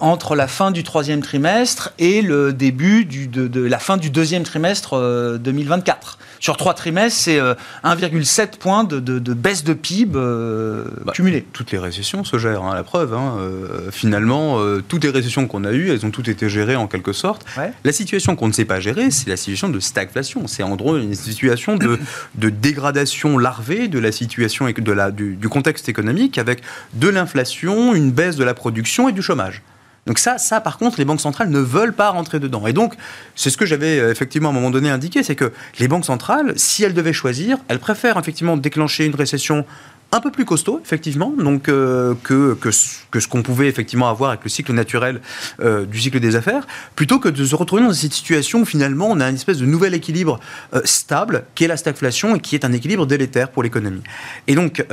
entre 0.00 0.36
la 0.36 0.46
fin 0.46 0.70
du 0.70 0.84
troisième 0.84 1.20
trimestre 1.20 1.92
et 1.98 2.22
le 2.22 2.52
début 2.52 3.04
de, 3.04 3.60
la 3.60 3.78
fin 3.78 3.96
du 3.96 4.08
deuxième 4.08 4.44
trimestre 4.44 5.36
2024 5.38 6.18
sur 6.44 6.58
trois 6.58 6.74
trimestres, 6.74 7.18
c'est 7.18 7.38
1,7 7.38 7.40
euh, 7.40 8.46
points 8.60 8.84
de, 8.84 9.18
baisse 9.32 9.64
de 9.64 9.72
PIB 9.72 10.12
euh, 10.14 10.84
bah, 11.02 11.12
cumulé. 11.14 11.46
Toutes 11.54 11.72
les 11.72 11.78
récessions 11.78 12.22
se 12.22 12.36
gèrent, 12.36 12.64
hein, 12.64 12.74
la 12.74 12.82
preuve. 12.82 13.14
Hein. 13.14 13.38
Euh, 13.38 13.90
finalement, 13.90 14.58
toutes 14.86 15.04
les 15.04 15.08
récessions 15.08 15.46
qu'on 15.46 15.64
a 15.64 15.72
eues, 15.72 15.88
elles 15.88 16.04
ont 16.04 16.10
toutes 16.10 16.28
été 16.28 16.50
gérées 16.50 16.76
en 16.76 16.86
quelque 16.86 17.14
sorte. 17.14 17.46
La 17.82 17.92
situation 17.92 18.36
qu'on 18.36 18.48
ne 18.48 18.52
sait 18.52 18.66
pas 18.66 18.78
gérer, 18.78 19.10
c'est 19.10 19.30
la 19.30 19.38
situation 19.38 19.70
de 19.70 19.80
stagflation. 19.80 20.46
C'est 20.46 20.62
en 20.62 20.76
gros 20.76 20.98
une 20.98 21.14
situation 21.14 21.78
de, 21.78 21.98
dégradation 22.50 23.38
larvée 23.38 23.88
de 23.88 23.98
la 23.98 24.12
situation 24.12 24.68
et 24.68 24.74
de 24.74 24.92
la, 24.92 25.10
du 25.10 25.48
contexte 25.48 25.88
économique 25.88 26.36
avec 26.36 26.60
de 26.92 27.08
l'inflation, 27.08 27.94
une 27.94 28.10
baisse 28.10 28.36
de 28.36 28.44
la 28.44 28.52
production 28.52 29.08
et 29.08 29.12
du 29.12 29.22
chômage. 29.22 29.62
Donc 30.06 30.18
ça, 30.18 30.38
ça, 30.38 30.60
par 30.60 30.78
contre, 30.78 30.98
les 30.98 31.04
banques 31.04 31.20
centrales 31.20 31.48
ne 31.48 31.60
veulent 31.60 31.94
pas 31.94 32.10
rentrer 32.10 32.40
dedans. 32.40 32.66
Et 32.66 32.72
donc, 32.72 32.94
c'est 33.34 33.50
ce 33.50 33.56
que 33.56 33.66
j'avais 33.66 33.98
euh, 33.98 34.10
effectivement 34.10 34.50
à 34.50 34.52
un 34.52 34.54
moment 34.54 34.70
donné 34.70 34.90
indiqué, 34.90 35.22
c'est 35.22 35.36
que 35.36 35.52
les 35.78 35.88
banques 35.88 36.04
centrales, 36.04 36.52
si 36.56 36.84
elles 36.84 36.94
devaient 36.94 37.12
choisir, 37.12 37.58
elles 37.68 37.78
préfèrent 37.78 38.18
effectivement 38.18 38.56
déclencher 38.56 39.06
une 39.06 39.14
récession 39.14 39.64
un 40.12 40.20
peu 40.20 40.30
plus 40.30 40.44
costaud, 40.44 40.80
effectivement, 40.84 41.32
donc 41.36 41.68
euh, 41.68 42.14
que, 42.22 42.54
que, 42.54 42.70
ce 42.70 43.26
qu'on 43.26 43.42
pouvait 43.42 43.66
effectivement 43.66 44.08
avoir 44.08 44.30
avec 44.30 44.44
le 44.44 44.50
cycle 44.50 44.72
naturel 44.72 45.20
euh, 45.58 45.86
du 45.86 45.98
cycle 45.98 46.20
des 46.20 46.36
affaires, 46.36 46.68
plutôt 46.94 47.18
que 47.18 47.28
de 47.28 47.44
se 47.44 47.56
retrouver 47.56 47.82
dans 47.82 47.92
cette 47.92 48.12
situation 48.12 48.60
où 48.60 48.64
finalement 48.64 49.08
on 49.10 49.18
a 49.18 49.28
une 49.28 49.34
espèce 49.34 49.58
de 49.58 49.66
nouvel 49.66 49.92
équilibre 49.92 50.38
stable, 50.84 51.46
qui 51.56 51.64
est 51.64 51.68
la 51.68 51.76
stagflation 51.76 52.36
et 52.36 52.40
qui 52.40 52.54
est 52.54 52.64
un 52.64 52.72
équilibre 52.72 53.06
délétère 53.06 53.48
pour 53.48 53.64
l'économie. 53.64 54.02
Et 54.46 54.54
donc, 54.54 54.86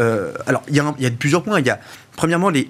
alors 0.47 0.63
il 0.69 0.75
y, 0.75 0.79
a, 0.79 1.11
plusieurs 1.11 1.43
points. 1.43 1.59
Il 1.59 1.67
y 1.67 1.69
a 1.69 1.79
premièrement 2.15 2.49
les 2.49 2.65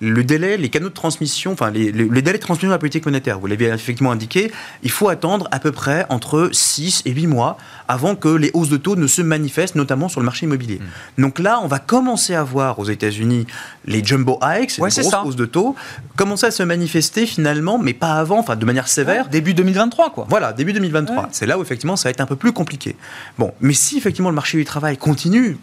le 0.00 0.22
délai, 0.22 0.56
les 0.56 0.68
canaux 0.68 0.88
de 0.88 0.94
transmission, 0.94 1.52
enfin 1.52 1.70
les, 1.70 1.92
délais 1.92 2.32
de 2.32 2.36
transmission 2.36 2.68
de 2.68 2.72
la 2.72 2.78
politique 2.78 3.04
monétaire, 3.04 3.38
vous 3.38 3.46
l'avez 3.46 3.66
effectivement 3.66 4.12
indiqué, 4.12 4.52
il 4.82 4.90
faut 4.90 5.08
attendre 5.08 5.48
à 5.50 5.58
peu 5.58 5.72
près 5.72 6.06
entre 6.08 6.50
6 6.52 7.02
et 7.04 7.10
8 7.10 7.26
mois 7.26 7.56
avant 7.88 8.14
que 8.14 8.28
les 8.28 8.50
hausses 8.54 8.68
de 8.68 8.76
taux 8.76 8.96
ne 8.96 9.06
se 9.06 9.22
manifestent, 9.22 9.74
notamment 9.74 10.08
sur 10.08 10.20
le 10.20 10.26
marché 10.26 10.46
immobilier. 10.46 10.80
Hmm. 11.16 11.22
Donc 11.22 11.38
là, 11.38 11.60
on 11.62 11.66
va 11.66 11.78
commencer 11.78 12.34
à 12.34 12.42
voir 12.42 12.78
aux 12.78 12.84
États-Unis 12.84 13.46
les 13.86 14.04
jumbo 14.04 14.38
hikes, 14.42 14.76
les 14.76 14.90
grosses 14.90 15.14
hausses 15.24 15.36
de 15.36 15.46
taux, 15.46 15.74
commencer 16.16 16.46
à 16.46 16.50
se 16.50 16.62
manifester 16.62 17.26
finalement, 17.26 17.78
mais 17.78 17.94
pas 17.94 18.14
avant, 18.14 18.38
enfin 18.38 18.56
de 18.56 18.64
manière 18.64 18.88
sévère. 18.88 19.28
début 19.28 19.54
2023, 19.54 20.10
quoi. 20.10 20.26
Voilà, 20.28 20.52
début 20.52 20.72
2023. 20.72 21.28
C'est 21.32 21.46
là 21.46 21.58
où 21.58 21.62
effectivement 21.62 21.96
ça 21.96 22.08
va 22.08 22.10
être 22.10 22.20
un 22.20 22.26
peu 22.26 22.36
plus 22.36 22.52
compliqué. 22.52 22.96
Bon, 23.38 23.52
mais 23.60 23.74
si 23.74 23.96
effectivement 23.96 24.30
le 24.30 24.34
marché 24.34 24.58
du 24.58 24.64
travail 24.64 24.96
continue 24.96 25.58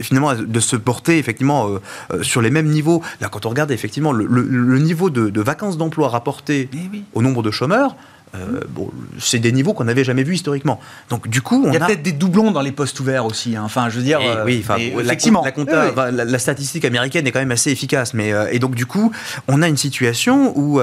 finalement 0.00 0.34
de 0.34 0.60
se 0.60 0.76
porter 0.76 1.18
effectivement 1.18 1.68
euh, 1.68 1.78
euh, 2.12 2.22
sur 2.22 2.42
les 2.42 2.50
mêmes 2.50 2.68
niveaux. 2.68 3.02
Là, 3.20 3.28
quand 3.28 3.46
on 3.46 3.50
regarde 3.50 3.70
effectivement 3.70 4.12
le, 4.12 4.78
niveau 4.78 5.10
de, 5.10 5.40
vacances 5.40 5.78
d'emploi 5.78 6.08
rapporté 6.08 6.68
eh 6.72 7.02
au 7.14 7.22
nombre 7.22 7.42
de 7.42 7.50
chômeurs, 7.50 7.96
euh, 8.36 8.60
bon, 8.68 8.90
c'est 9.18 9.40
des 9.40 9.50
niveaux 9.50 9.72
qu'on 9.72 9.84
n'avait 9.84 10.04
jamais 10.04 10.22
vus 10.22 10.34
historiquement. 10.34 10.78
Donc 11.08 11.26
du 11.26 11.42
coup, 11.42 11.64
on 11.66 11.72
il 11.72 11.74
y 11.74 11.76
a, 11.76 11.86
peut-être 11.86 12.02
des 12.02 12.12
doublons 12.12 12.52
dans 12.52 12.60
les 12.60 12.70
postes 12.70 13.00
ouverts 13.00 13.26
aussi. 13.26 13.56
Hein. 13.56 13.62
Enfin, 13.64 13.88
je 13.88 13.96
veux 13.96 14.04
dire, 14.04 14.20
oui, 14.44 14.64
effectivement, 15.00 15.44
la, 15.66 16.10
la, 16.12 16.38
statistique 16.38 16.84
américaine 16.84 17.26
est 17.26 17.32
quand 17.32 17.40
même 17.40 17.50
assez 17.50 17.72
efficace. 17.72 18.14
Mais 18.14 18.32
et 18.52 18.60
donc 18.60 18.76
du 18.76 18.86
coup, 18.86 19.10
on 19.48 19.62
a 19.62 19.68
une 19.68 19.76
situation 19.76 20.56
où 20.56 20.80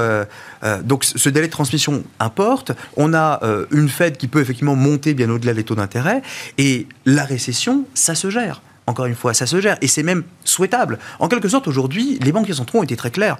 donc 0.83 1.05
ce 1.05 1.29
délai 1.29 1.47
de 1.47 1.51
transmission 1.51 2.03
importe. 2.19 2.73
On 2.97 3.13
a 3.13 3.39
une 3.71 3.87
Fed 3.87 4.17
qui 4.17 4.27
peut 4.27 4.41
effectivement 4.41 4.75
monter 4.75 5.13
bien 5.13 5.29
au-delà 5.29 5.53
des 5.53 5.63
taux 5.63 5.75
d'intérêt 5.75 6.21
et 6.57 6.87
la 7.05 7.23
récession, 7.23 7.85
ça 7.93 8.13
se 8.13 8.29
gère 8.29 8.61
encore 8.87 9.05
une 9.05 9.15
fois, 9.15 9.33
ça 9.33 9.45
se 9.45 9.61
gère. 9.61 9.77
Et 9.81 9.87
c'est 9.87 10.03
même 10.03 10.23
souhaitable. 10.43 10.97
En 11.19 11.27
quelque 11.27 11.49
sorte, 11.49 11.67
aujourd'hui, 11.67 12.17
les 12.21 12.31
banquiers 12.31 12.55
centraux 12.55 12.79
ont 12.79 12.83
été 12.83 12.95
très 12.95 13.11
clairs. 13.11 13.37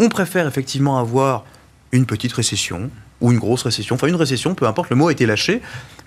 On 0.00 0.08
préfère 0.08 0.46
effectivement 0.46 0.98
avoir 0.98 1.44
une 1.92 2.06
petite 2.06 2.32
récession, 2.32 2.90
ou 3.20 3.32
une 3.32 3.38
grosse 3.38 3.62
récession, 3.62 3.94
enfin 3.94 4.08
une 4.08 4.16
récession, 4.16 4.54
peu 4.54 4.66
importe, 4.66 4.90
le 4.90 4.96
mot 4.96 5.08
a 5.08 5.12
été 5.12 5.24
lâché, 5.24 5.62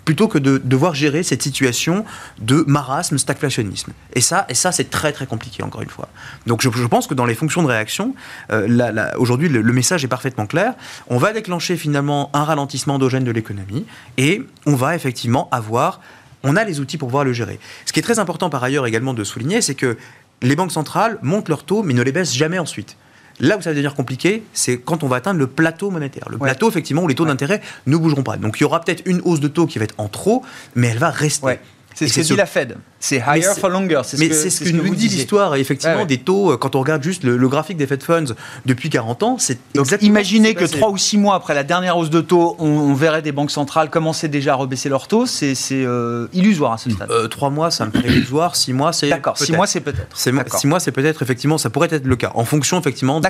plutôt 0.05 0.27
que 0.27 0.37
de 0.37 0.59
devoir 0.63 0.95
gérer 0.95 1.23
cette 1.23 1.41
situation 1.41 2.05
de 2.39 2.63
marasme, 2.67 3.17
stagflationnisme. 3.17 3.93
Et 4.13 4.21
ça, 4.21 4.45
et 4.49 4.53
ça 4.53 4.71
c'est 4.71 4.89
très 4.89 5.11
très 5.11 5.25
compliqué, 5.25 5.63
encore 5.63 5.81
une 5.81 5.89
fois. 5.89 6.07
Donc 6.45 6.61
je, 6.61 6.87
pense 6.87 7.07
que 7.07 7.13
dans 7.13 7.25
les 7.25 7.35
fonctions 7.35 7.63
de 7.63 7.67
réaction, 7.67 8.13
euh, 8.51 9.11
aujourd'hui 9.17 9.49
le, 9.49 9.63
message 9.73 10.03
est 10.03 10.07
parfaitement 10.07 10.45
clair. 10.45 10.73
On 11.07 11.17
va 11.17 11.33
déclencher 11.33 11.77
finalement 11.77 12.29
un 12.33 12.43
ralentissement 12.43 12.95
endogène 12.95 13.23
de 13.23 13.31
l'économie 13.31 13.85
et 14.17 14.43
on 14.65 14.75
va 14.75 14.95
effectivement 14.95 15.47
avoir 15.51 16.01
on 16.43 16.55
a 16.55 16.63
les 16.63 16.79
outils 16.79 16.97
pour 16.97 17.07
pouvoir 17.09 17.23
le 17.25 17.33
gérer. 17.33 17.59
Ce 17.85 17.93
qui 17.93 17.99
est 17.99 18.03
très 18.03 18.19
important 18.19 18.49
par 18.49 18.63
ailleurs 18.63 18.85
également 18.85 19.13
de 19.13 19.23
souligner, 19.23 19.61
c'est 19.61 19.75
que 19.75 19.97
les 20.41 20.55
banques 20.55 20.71
centrales 20.71 21.17
montent 21.21 21.49
leurs 21.49 21.63
taux 21.63 21.83
mais 21.83 21.93
ne 21.93 22.01
les 22.01 22.11
baissent 22.11 22.35
jamais 22.35 22.59
ensuite. 22.59 22.97
Là 23.39 23.57
où 23.57 23.61
ça 23.61 23.69
va 23.69 23.73
devenir 23.73 23.95
compliqué, 23.95 24.43
c'est 24.53 24.79
quand 24.79 25.03
on 25.03 25.07
va 25.07 25.17
atteindre 25.17 25.39
le 25.39 25.47
plateau 25.47 25.91
monétaire. 25.91 26.27
Le 26.29 26.37
plateau, 26.37 26.69
effectivement, 26.69 27.03
où 27.03 27.07
les 27.07 27.15
taux 27.15 27.25
d'intérêt 27.25 27.61
ne 27.87 27.95
bougeront 27.95 28.23
pas. 28.23 28.35
Donc 28.35 28.59
il 28.59 28.63
y 28.63 28.65
aura 28.65 28.81
peut-être 28.81 29.03
une 29.05 29.21
hausse 29.23 29.39
de 29.39 29.47
taux 29.47 29.65
qui 29.65 29.79
va 29.79 29.85
être 29.85 29.95
en 29.97 30.09
trop, 30.09 30.43
mais 30.75 30.87
elle 30.87 30.97
va 30.97 31.09
rester. 31.09 31.59
C'est 32.07 32.23
ce 32.23 32.27
que 32.27 32.33
dit 32.33 32.35
la 32.35 32.45
Fed. 32.45 32.77
C'est 32.99 33.17
higher 33.17 33.53
for 33.57 33.69
longer. 33.69 34.01
Mais 34.17 34.31
c'est 34.31 34.49
ce 34.49 34.63
que, 34.63 34.69
nous 34.69 34.95
dit 34.95 35.07
l'histoire. 35.07 35.55
Effectivement, 35.55 36.05
des 36.05 36.17
taux, 36.17 36.51
euh, 36.51 36.57
quand 36.57 36.75
on 36.75 36.79
regarde 36.79 37.03
juste 37.03 37.23
le, 37.23 37.49
graphique 37.49 37.77
des 37.77 37.87
Fed 37.87 38.03
Funds 38.03 38.35
depuis 38.65 38.89
40 38.89 39.23
ans, 39.23 39.37
c'est 39.39 39.59
exactement. 39.73 40.09
Imaginez 40.09 40.53
que 40.53 40.65
3 40.65 40.89
ou 40.89 40.97
6 40.97 41.17
mois 41.17 41.35
après 41.35 41.53
la 41.53 41.63
dernière 41.63 41.97
hausse 41.97 42.09
de 42.09 42.21
taux, 42.21 42.55
on, 42.59 42.93
verrait 42.93 43.21
des 43.21 43.31
banques 43.31 43.51
centrales 43.51 43.89
commencer 43.89 44.27
déjà 44.27 44.53
à 44.53 44.55
rebaisser 44.55 44.89
leurs 44.89 45.07
taux. 45.07 45.25
C'est 45.25 45.55
euh, 45.71 46.27
illusoire 46.33 46.73
à 46.73 46.77
ce 46.77 46.89
stade. 46.89 47.09
3 47.29 47.47
euh, 47.47 47.51
mois, 47.51 47.71
ça 47.71 47.85
me 47.85 47.91
paraît 47.91 48.09
illusoire. 48.09 48.55
6 48.55 48.73
mois, 48.73 48.93
c'est. 48.93 49.09
D'accord, 49.09 49.37
6 49.37 49.51
mois, 49.53 49.67
c'est 49.67 49.81
peut-être. 49.81 50.17
6 50.17 50.67
mois, 50.67 50.79
c'est 50.79 50.91
peut-être, 50.91 51.21
effectivement, 51.21 51.57
ça 51.57 51.69
pourrait 51.69 51.89
être 51.91 52.05
le 52.05 52.15
cas. 52.15 52.31
En 52.35 52.45
fonction, 52.45 52.79
effectivement, 52.79 53.19
de 53.19 53.27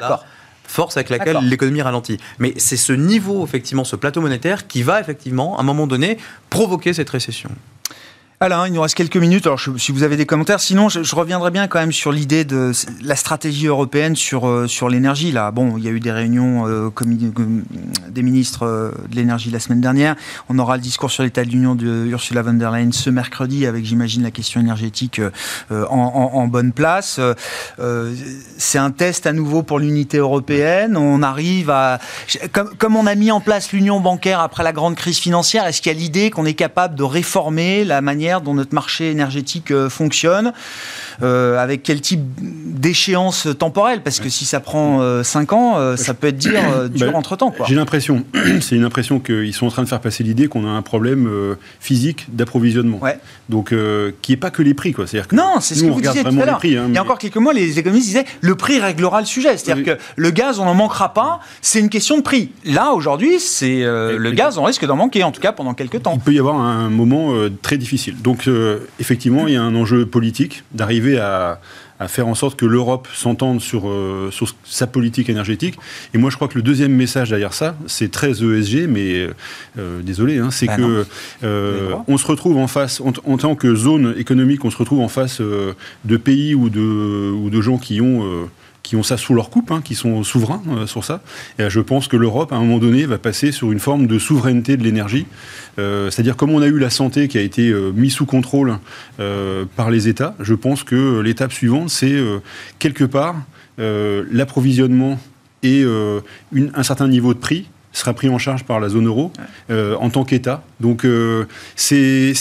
force 0.68 0.98
avec 0.98 1.10
laquelle 1.10 1.38
l'économie 1.42 1.82
ralentit. 1.82 2.18
Mais 2.38 2.54
c'est 2.58 2.78
ce 2.78 2.94
niveau, 2.94 3.44
effectivement, 3.44 3.84
ce 3.84 3.96
plateau 3.96 4.22
monétaire 4.22 4.68
qui 4.68 4.84
va, 4.84 5.00
effectivement, 5.02 5.58
à 5.58 5.62
un 5.62 5.64
moment 5.64 5.88
donné, 5.88 6.18
provoquer 6.50 6.94
cette 6.94 7.10
récession. 7.10 7.50
Alain, 8.42 8.68
il 8.68 8.72
nous 8.72 8.82
reste 8.82 8.96
quelques 8.96 9.18
minutes. 9.18 9.48
Alors, 9.48 9.60
si 9.60 9.92
vous 9.92 10.04
avez 10.04 10.16
des 10.16 10.26
commentaires, 10.26 10.62
sinon, 10.62 10.88
je, 10.88 11.14
reviendrai 11.14 11.52
bien 11.52 11.68
quand 11.68 11.80
même 11.80 11.92
sur 11.92 12.14
l'idée 12.14 12.46
de 12.46 12.72
la 13.04 13.18
stratégie 13.18 13.68
européenne 13.68 14.16
sur 14.16 14.48
euh, 14.48 14.66
sur 14.66 14.88
l'énergie. 14.88 15.34
Là, 15.34 15.52
bon, 15.52 15.76
il 15.78 15.84
y 15.84 15.90
a 15.90 15.92
eu 15.92 16.00
des 16.00 16.14
réunions 16.14 16.66
euh, 16.66 16.90
des 18.08 18.24
ministres 18.24 18.66
euh, 18.66 18.92
de 19.10 19.18
l'énergie 19.18 19.52
la 19.52 19.60
semaine 19.60 19.82
dernière. 19.82 20.16
On 20.48 20.58
aura 20.58 20.78
le 20.78 20.82
discours 20.82 21.12
sur 21.12 21.24
l'état 21.24 21.44
de 21.44 21.50
l'Union 21.50 21.76
de 21.76 22.06
Ursula 22.06 22.42
von 22.42 22.54
der 22.54 22.72
Leyen 22.72 22.94
ce 22.94 23.10
mercredi, 23.10 23.66
avec, 23.66 23.84
j'imagine, 23.84 24.24
la 24.24 24.32
question 24.32 24.62
énergétique 24.62 25.20
en, 25.70 26.48
bonne 26.48 26.72
place. 26.72 27.20
C'est 28.58 28.78
un 28.78 28.92
test 28.92 29.28
à 29.28 29.34
nouveau 29.34 29.64
pour 29.64 29.80
l'unité 29.80 30.18
européenne. 30.18 30.96
On 30.96 31.24
arrive 31.24 31.70
à, 31.70 32.00
comme, 32.54 32.74
comme 32.78 32.96
on 32.96 33.06
a 33.06 33.16
mis 33.16 33.32
en 33.32 33.42
place 33.42 33.74
l'union 33.74 34.00
bancaire 34.00 34.40
après 34.40 34.64
la 34.64 34.72
grande 34.72 34.96
crise 34.96 35.20
financière, 35.20 35.68
est-ce 35.68 35.82
qu'il 35.82 35.92
y 35.92 35.96
a 35.96 36.00
l'idée 36.00 36.30
qu'on 36.30 36.46
est 36.46 36.54
capable 36.54 36.96
de 36.96 37.04
réformer 37.04 37.84
la 37.84 38.00
manière 38.00 38.29
dont 38.38 38.54
notre 38.54 38.76
marché 38.76 39.10
énergétique 39.10 39.72
euh, 39.72 39.90
fonctionne, 39.90 40.54
euh, 41.22 41.58
avec 41.58 41.84
quel 41.84 42.00
type 42.02 42.22
d'échéance 42.40 43.48
temporelle, 43.58 44.02
parce 44.04 44.20
que 44.20 44.30
si 44.30 44.46
ça 44.46 44.60
prend 44.60 45.24
5 45.24 45.52
euh, 45.52 45.56
ans, 45.56 45.98
ça 45.98 46.14
peut 46.14 46.28
être 46.28 46.38
dire 46.38 46.90
dur 46.90 47.12
bah, 47.12 47.18
entre-temps. 47.18 47.54
J'ai 47.68 47.76
l'impression, 47.76 48.24
c'est 48.62 48.76
une 48.76 48.84
impression 48.84 49.20
qu'ils 49.20 49.54
sont 49.54 49.66
en 49.66 49.72
train 49.72 49.84
de 49.84 49.88
faire 49.88 50.00
passer 50.00 50.24
l'idée 50.24 50.48
qu'on 50.48 50.66
a 50.66 50.70
un 50.70 50.82
problème 50.82 51.30
physique 51.80 52.28
d'approvisionnement. 52.30 53.02
Donc, 53.50 53.74
qui 54.22 54.32
n'est 54.32 54.38
pas 54.38 54.52
que 54.52 54.62
les 54.62 54.74
prix. 54.74 54.94
Quoi. 54.94 55.06
Que 55.06 55.36
non, 55.36 55.56
c'est 55.60 55.76
ce 55.76 55.84
que 55.84 55.90
vous 55.90 56.02
disiez 56.02 56.24
tout 56.24 56.28
à 56.28 56.46
l'heure. 56.46 56.56
Hein, 56.56 56.88
Il 56.88 56.94
y 56.94 56.98
a 56.98 57.02
encore 57.02 57.18
quelques 57.18 57.38
mois, 57.38 57.54
les 57.54 57.80
économistes 57.80 58.08
disaient 58.08 58.26
le 58.42 58.56
prix 58.56 58.80
réglera 58.80 59.20
le 59.20 59.26
sujet. 59.26 59.58
C'est-à-dire 59.58 59.96
que 59.96 60.02
le 60.16 60.30
gaz, 60.30 60.60
on 60.60 60.66
n'en 60.66 60.76
manquera 60.76 61.14
pas, 61.14 61.40
c'est 61.62 61.80
une 61.80 61.90
question 61.90 62.18
de 62.18 62.22
prix. 62.22 62.52
Là, 62.66 62.92
aujourd'hui, 62.92 63.40
c'est 63.40 63.82
le 63.84 64.32
gaz, 64.32 64.58
on 64.58 64.64
risque 64.64 64.86
d'en 64.86 64.96
manquer, 64.96 65.24
en 65.24 65.32
tout 65.32 65.42
cas 65.42 65.52
pendant 65.52 65.74
quelques 65.74 66.04
temps. 66.04 66.14
Il 66.16 66.22
peut 66.22 66.34
y 66.34 66.40
avoir 66.40 66.56
un 66.56 66.90
moment 66.90 67.34
très 67.62 67.78
difficile. 67.78 68.16
Donc 68.20 68.48
euh, 68.48 68.80
effectivement, 69.00 69.48
il 69.48 69.54
y 69.54 69.58
a 69.58 69.64
un 69.64 69.76
enjeu 69.76 70.06
politique 70.06 70.64
d'arriver 70.74 71.18
à, 71.18 71.60
faire 72.08 72.28
en 72.30 72.36
sorte 72.36 72.58
que 72.58 72.66
l'Europe 72.66 73.10
s'entende 73.14 73.60
sur, 73.60 73.90
euh, 73.90 74.30
sur, 74.32 74.48
sa 74.64 74.88
politique 74.88 75.28
énergétique. 75.30 75.78
Et 76.14 76.18
moi, 76.18 76.30
je 76.30 76.38
crois 76.38 76.48
que 76.48 76.56
le 76.56 76.62
deuxième 76.62 76.94
message 76.94 77.30
derrière 77.30 77.54
ça, 77.54 77.76
c'est 77.88 78.10
très 78.10 78.42
ESG, 78.42 78.88
mais 78.88 79.28
euh, 79.78 80.02
désolé, 80.02 80.38
hein, 80.38 80.50
c'est 80.50 80.68
bah 80.68 80.78
que 80.78 81.06
on 82.08 82.18
se 82.18 82.26
retrouve 82.26 82.56
en 82.56 82.68
face, 82.68 83.02
en, 83.02 83.38
tant 83.38 83.56
que 83.56 83.76
zone 83.76 84.16
économique, 84.18 84.64
on 84.64 84.72
se 84.72 84.78
retrouve 84.78 85.02
en 85.02 85.10
face 85.10 85.42
de 85.42 86.18
pays 86.18 86.56
ou 86.56 86.70
de, 86.70 87.32
ou 87.32 87.50
de 87.50 87.62
gens 87.62 87.78
qui 87.78 88.00
ont 88.00 88.50
qui 88.90 88.96
ont 88.96 89.04
ça 89.04 89.18
sous 89.18 89.36
leur 89.36 89.52
coupe, 89.52 89.70
hein, 89.70 89.82
qui 89.84 89.94
sont 89.94 90.24
souverains 90.24 90.64
euh, 90.68 90.88
sur 90.88 91.04
ça. 91.04 91.22
Et 91.60 91.70
je 91.70 91.80
pense 91.80 92.08
que 92.08 92.18
l'Europe, 92.18 92.52
à 92.52 92.56
un 92.56 92.62
moment 92.62 92.80
donné, 92.80 93.06
va 93.06 93.20
passer 93.20 93.52
sur 93.52 93.72
une 93.72 93.78
forme 93.78 94.08
de 94.08 94.18
souveraineté 94.18 94.78
de 94.78 94.84
l'énergie. 94.84 95.28
Euh, 95.78 96.10
c'est-à-dire, 96.10 96.36
comme 96.36 96.50
on 96.50 96.60
a 96.64 96.66
eu 96.66 96.80
la 96.80 96.90
santé 96.90 97.28
qui 97.28 97.38
a 97.38 97.42
été 97.42 97.70
euh, 97.70 97.92
mise 97.92 98.14
sous 98.14 98.26
contrôle 98.26 98.80
par 99.76 99.92
les 99.92 100.08
États, 100.08 100.34
je 100.40 100.56
pense 100.56 100.84
que 100.84 101.20
l'étape 101.20 101.54
suivante, 101.54 101.90
c'est 101.90 102.18
quelque 102.80 103.04
part 103.04 103.36
l'approvisionnement 103.78 105.20
et 105.62 105.84
un 105.84 106.84
certain 106.84 107.08
niveau 107.08 107.34
de 107.34 107.40
prix 107.40 107.70
sera 107.92 108.14
pris 108.14 108.30
en 108.30 108.38
charge 108.38 108.64
par 108.64 108.80
la 108.80 108.90
zone 108.90 109.08
euro 109.08 109.32
en 109.70 110.10
tant 110.10 110.24
qu'État. 110.24 110.64
Donc 110.80 111.06
c'est 111.76 112.34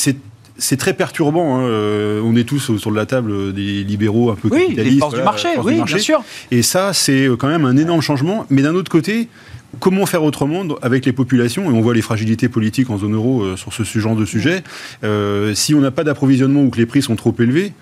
c'est 0.59 0.77
très 0.77 0.93
perturbant. 0.93 1.57
Hein. 1.57 1.63
Euh, 1.63 2.21
on 2.25 2.37
est 2.37 2.45
tous 2.45 2.71
autour 2.71 2.93
de 2.93 2.97
la 2.97 3.07
table 3.07 3.53
des 3.53 3.85
libéraux 3.85 4.31
un 4.31 4.35
peu 4.35 4.49
oui, 4.51 4.67
capitalistes. 4.67 4.95
Les 4.95 5.01
forces 5.01 5.15
du 5.15 5.23
marché, 5.23 5.49
oui, 5.63 5.81
bien 5.83 5.99
sûr. 5.99 6.23
Et 6.51 6.63
ça, 6.63 6.93
c'est 6.93 7.29
quand 7.39 7.49
même 7.49 7.65
un 7.65 7.77
énorme 7.77 8.01
changement. 8.01 8.45
Mais 8.51 8.63
d'un 8.63 8.75
autre 8.75 8.91
côté, 8.91 9.29
comment 9.81 10.07
faire 10.07 10.23
autrement 10.23 10.65
avec 10.83 11.07
les 11.07 11.13
populations 11.13 11.71
Et 11.71 11.75
on 11.75 11.81
voit 11.81 11.95
les 11.95 12.03
fragilités 12.03 12.49
politiques 12.49 12.91
en 12.91 12.99
zone 12.99 13.15
euro 13.15 13.43
euh, 13.43 13.57
sur 13.57 13.73
ce 13.73 13.99
genre 13.99 14.17
de 14.17 14.25
sujet. 14.25 14.63
Euh, 15.05 15.55
si 15.55 15.75
on 15.75 15.81
n'a 15.81 15.91
pas 15.91 16.05
d'approvisionnement 16.05 16.63
ou 16.63 16.71
que 16.71 16.79
les 16.79 16.87
prix 16.87 17.03
sont 17.03 17.17
trop 17.17 17.35
élevés, 17.39 17.73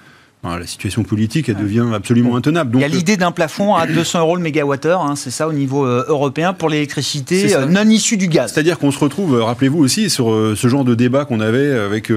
la 0.55 0.67
situation 0.67 1.03
politique, 1.03 1.49
elle 1.49 1.57
devient 1.57 1.87
absolument 1.93 2.37
intenable. 2.37 2.71
Donc, 2.71 2.81
Il 2.81 2.83
y 2.83 2.85
a 2.85 2.95
l'idée 2.95 3.17
d'un 3.17 3.33
plafond 3.33 3.75
à 3.75 3.87
200 3.87 4.21
euros 4.21 4.37
le 4.37 4.43
mégawattheure, 4.43 5.01
hein, 5.03 5.17
c'est 5.17 5.31
ça 5.31 5.49
au 5.49 5.53
niveau 5.53 5.85
euh, 5.85 6.05
européen 6.09 6.53
pour 6.53 6.69
l'électricité 6.69 7.55
euh, 7.55 7.67
non 7.67 7.89
issue 7.89 8.17
du 8.17 8.29
gaz. 8.29 8.53
C'est-à-dire 8.53 8.79
qu'on 8.79 8.91
se 8.91 8.99
retrouve, 8.99 9.35
euh, 9.35 9.43
rappelez-vous 9.43 9.79
aussi, 9.79 10.09
sur 10.09 10.27
ce 10.27 10.69
genre 10.69 10.85
de 10.85 10.95
débat 10.95 11.25
qu'on 11.25 11.41
avait 11.41 11.73
avec 11.73 12.11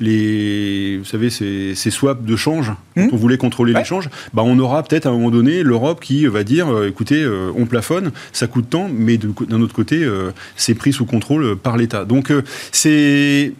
les, 0.00 0.98
vous 0.98 1.04
savez, 1.04 1.30
ces, 1.30 1.74
swaps 1.90 2.24
de 2.24 2.36
change, 2.36 2.72
hmm. 2.96 3.08
on 3.12 3.16
voulait 3.16 3.36
contrôler 3.36 3.72
les 3.72 3.84
changes, 3.84 4.08
bah, 4.32 4.42
on 4.44 4.58
aura 4.58 4.82
peut-être 4.82 5.06
à 5.06 5.08
un 5.08 5.12
moment 5.12 5.30
donné 5.30 5.62
l'Europe 5.62 6.00
qui 6.00 6.26
va 6.26 6.44
dire, 6.44 6.68
écoutez, 6.86 7.26
on 7.56 7.66
plafonne, 7.66 8.12
ça 8.32 8.46
coûte 8.46 8.70
tant, 8.70 8.88
mais 8.92 9.18
d'un 9.18 9.60
autre 9.60 9.74
côté, 9.74 10.06
c'est 10.56 10.74
pris 10.74 10.92
sous 10.92 11.04
contrôle 11.04 11.56
par 11.56 11.76
l'État. 11.76 12.04
Donc 12.04 12.32
c'est 12.70 13.52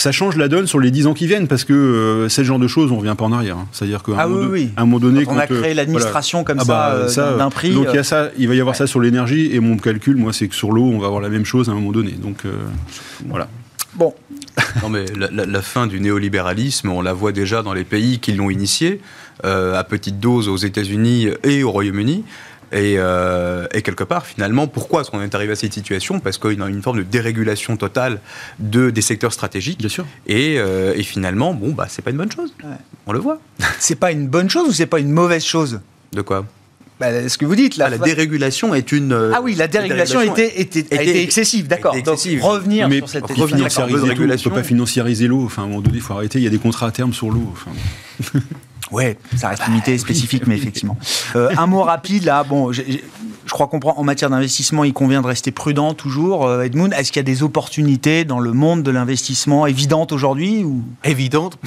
ça 0.00 0.12
change 0.12 0.36
la 0.36 0.48
donne 0.48 0.66
sur 0.66 0.80
les 0.80 0.90
10 0.90 1.06
ans 1.08 1.14
qui 1.14 1.26
viennent 1.26 1.46
parce 1.46 1.64
que 1.64 1.72
euh, 1.72 2.28
ce 2.28 2.42
genre 2.42 2.58
de 2.58 2.66
choses, 2.66 2.90
on 2.90 2.96
revient 2.96 3.14
pas 3.16 3.24
en 3.24 3.32
arrière. 3.32 3.58
Hein. 3.58 3.68
C'est-à-dire 3.72 4.02
qu'à 4.02 4.12
ah 4.16 4.24
un, 4.24 4.28
moment 4.28 4.98
donné, 4.98 5.24
quand 5.24 5.34
on 5.34 5.38
a 5.38 5.46
créé 5.46 5.74
l'administration 5.74 6.42
comme 6.42 6.58
ah 6.60 6.64
bah, 6.64 7.08
ça, 7.08 7.28
euh, 7.28 7.36
d'un 7.36 7.50
prix. 7.50 7.74
Donc 7.74 7.88
il 7.90 7.96
y 7.96 7.98
a 7.98 8.04
ça, 8.04 8.30
il 8.38 8.48
va 8.48 8.54
y 8.54 8.60
avoir 8.60 8.76
ça 8.76 8.86
sur 8.86 9.00
l'énergie 9.00 9.54
et 9.54 9.60
mon 9.60 9.76
calcul, 9.76 10.16
moi, 10.16 10.32
c'est 10.32 10.48
que 10.48 10.54
sur 10.54 10.72
l'eau, 10.72 10.84
on 10.84 10.98
va 10.98 11.06
avoir 11.06 11.20
la 11.20 11.28
même 11.28 11.44
chose 11.44 11.68
à 11.68 11.72
un 11.72 11.74
moment 11.74 11.92
donné. 11.92 12.12
Donc 12.12 12.44
voilà. 13.28 13.48
Bon. 13.94 14.14
non 14.82 14.88
mais 14.88 15.04
la, 15.18 15.62
fin 15.62 15.86
du 15.86 16.00
néolibéralisme, 16.00 16.88
on 16.88 17.02
la 17.02 17.12
voit 17.12 17.32
déjà 17.32 17.62
dans 17.62 17.72
les 17.72 17.84
pays 17.84 18.20
qui 18.20 18.32
l'ont 18.32 18.50
initié, 18.50 19.00
à 19.44 19.84
petite 19.84 20.18
dose 20.18 20.48
aux 20.48 20.56
États-Unis 20.56 21.28
et 21.44 21.62
au 21.62 21.70
Royaume-Uni. 21.70 22.24
Euh, 22.72 23.66
et, 23.72 23.82
quelque 23.82 24.04
part, 24.04 24.26
finalement, 24.26 24.66
pourquoi 24.66 25.00
est-ce 25.00 25.10
qu'on 25.10 25.22
est 25.22 25.34
arrivé 25.34 25.52
à 25.52 25.56
cette 25.56 25.72
situation? 25.72 26.20
Parce 26.20 26.38
qu'il 26.38 26.58
y 26.58 26.62
a 26.62 26.68
une 26.68 26.82
forme 26.82 26.98
de 26.98 27.02
dérégulation 27.02 27.76
totale 27.76 28.20
de, 28.58 28.90
des 28.90 29.02
secteurs 29.02 29.32
stratégiques. 29.32 29.78
Bien 29.78 29.88
sûr. 29.88 30.06
Et, 30.26 30.56
euh, 30.58 30.94
et 30.96 31.02
finalement, 31.02 31.54
bon, 31.54 31.70
bah, 31.70 31.86
c'est 31.88 32.02
pas 32.02 32.10
une 32.10 32.16
bonne 32.16 32.32
chose. 32.32 32.54
On 33.06 33.12
le 33.12 33.18
voit. 33.18 33.40
c'est 33.78 33.98
pas 33.98 34.12
une 34.12 34.28
bonne 34.28 34.50
chose 34.50 34.68
ou 34.68 34.72
c'est 34.72 34.86
pas 34.86 35.00
une 35.00 35.10
mauvaise 35.10 35.44
chose? 35.44 35.80
De 36.12 36.22
quoi? 36.22 36.44
Bah, 37.00 37.30
ce 37.30 37.38
que 37.38 37.46
vous 37.46 37.56
dites 37.56 37.78
là. 37.78 37.86
Ah, 37.86 37.90
la 37.90 37.98
dérégulation 37.98 38.74
est 38.74 38.92
une. 38.92 39.12
Euh, 39.12 39.32
ah 39.34 39.40
oui, 39.40 39.54
la 39.54 39.68
dérégulation, 39.68 40.20
était, 40.20 40.60
était, 40.60 40.84
a 40.94 41.02
été 41.02 41.22
excessive, 41.22 41.66
d'accord. 41.66 41.94
Donc 41.94 42.18
revenir 42.42 42.88
sur 42.92 43.08
cette 43.08 43.26
financiariser 43.26 44.02
on 44.02 44.06
ne 44.06 44.36
peut 44.36 44.50
pas 44.50 44.62
financiariser 44.62 45.26
l'eau. 45.26 45.44
Enfin, 45.46 45.62
à 45.62 45.64
un 45.64 45.68
moment 45.68 45.80
donné, 45.80 45.96
il 45.96 46.02
faut 46.02 46.12
arrêter. 46.12 46.38
Il 46.40 46.44
y 46.44 46.46
a 46.46 46.50
des 46.50 46.58
contrats 46.58 46.88
à 46.88 46.90
terme 46.90 47.14
sur 47.14 47.30
l'eau. 47.30 47.50
Enfin, 47.52 47.70
Ouais, 48.90 49.16
ça 49.36 49.48
reste 49.48 49.66
limité, 49.66 49.96
spécifique, 49.98 50.46
mais 50.46 50.56
effectivement. 50.56 50.96
Euh, 51.36 51.50
un 51.56 51.66
mot 51.66 51.82
rapide 51.82 52.24
là. 52.24 52.42
Bon, 52.42 52.72
je 53.50 53.52
crois 53.52 53.66
comprendre 53.66 53.98
en 53.98 54.04
matière 54.04 54.30
d'investissement, 54.30 54.84
il 54.84 54.92
convient 54.92 55.22
de 55.22 55.26
rester 55.26 55.50
prudent 55.50 55.94
toujours. 55.94 56.46
Euh, 56.46 56.62
Edmund, 56.62 56.92
est-ce 56.96 57.10
qu'il 57.12 57.18
y 57.18 57.24
a 57.24 57.24
des 57.24 57.42
opportunités 57.42 58.24
dans 58.24 58.40
le 58.40 58.52
monde 58.52 58.82
de 58.82 58.90
l'investissement 58.90 59.66
évidentes 59.66 60.12
aujourd'hui 60.12 60.64
ou? 60.64 60.82
Évidentes 61.04 61.58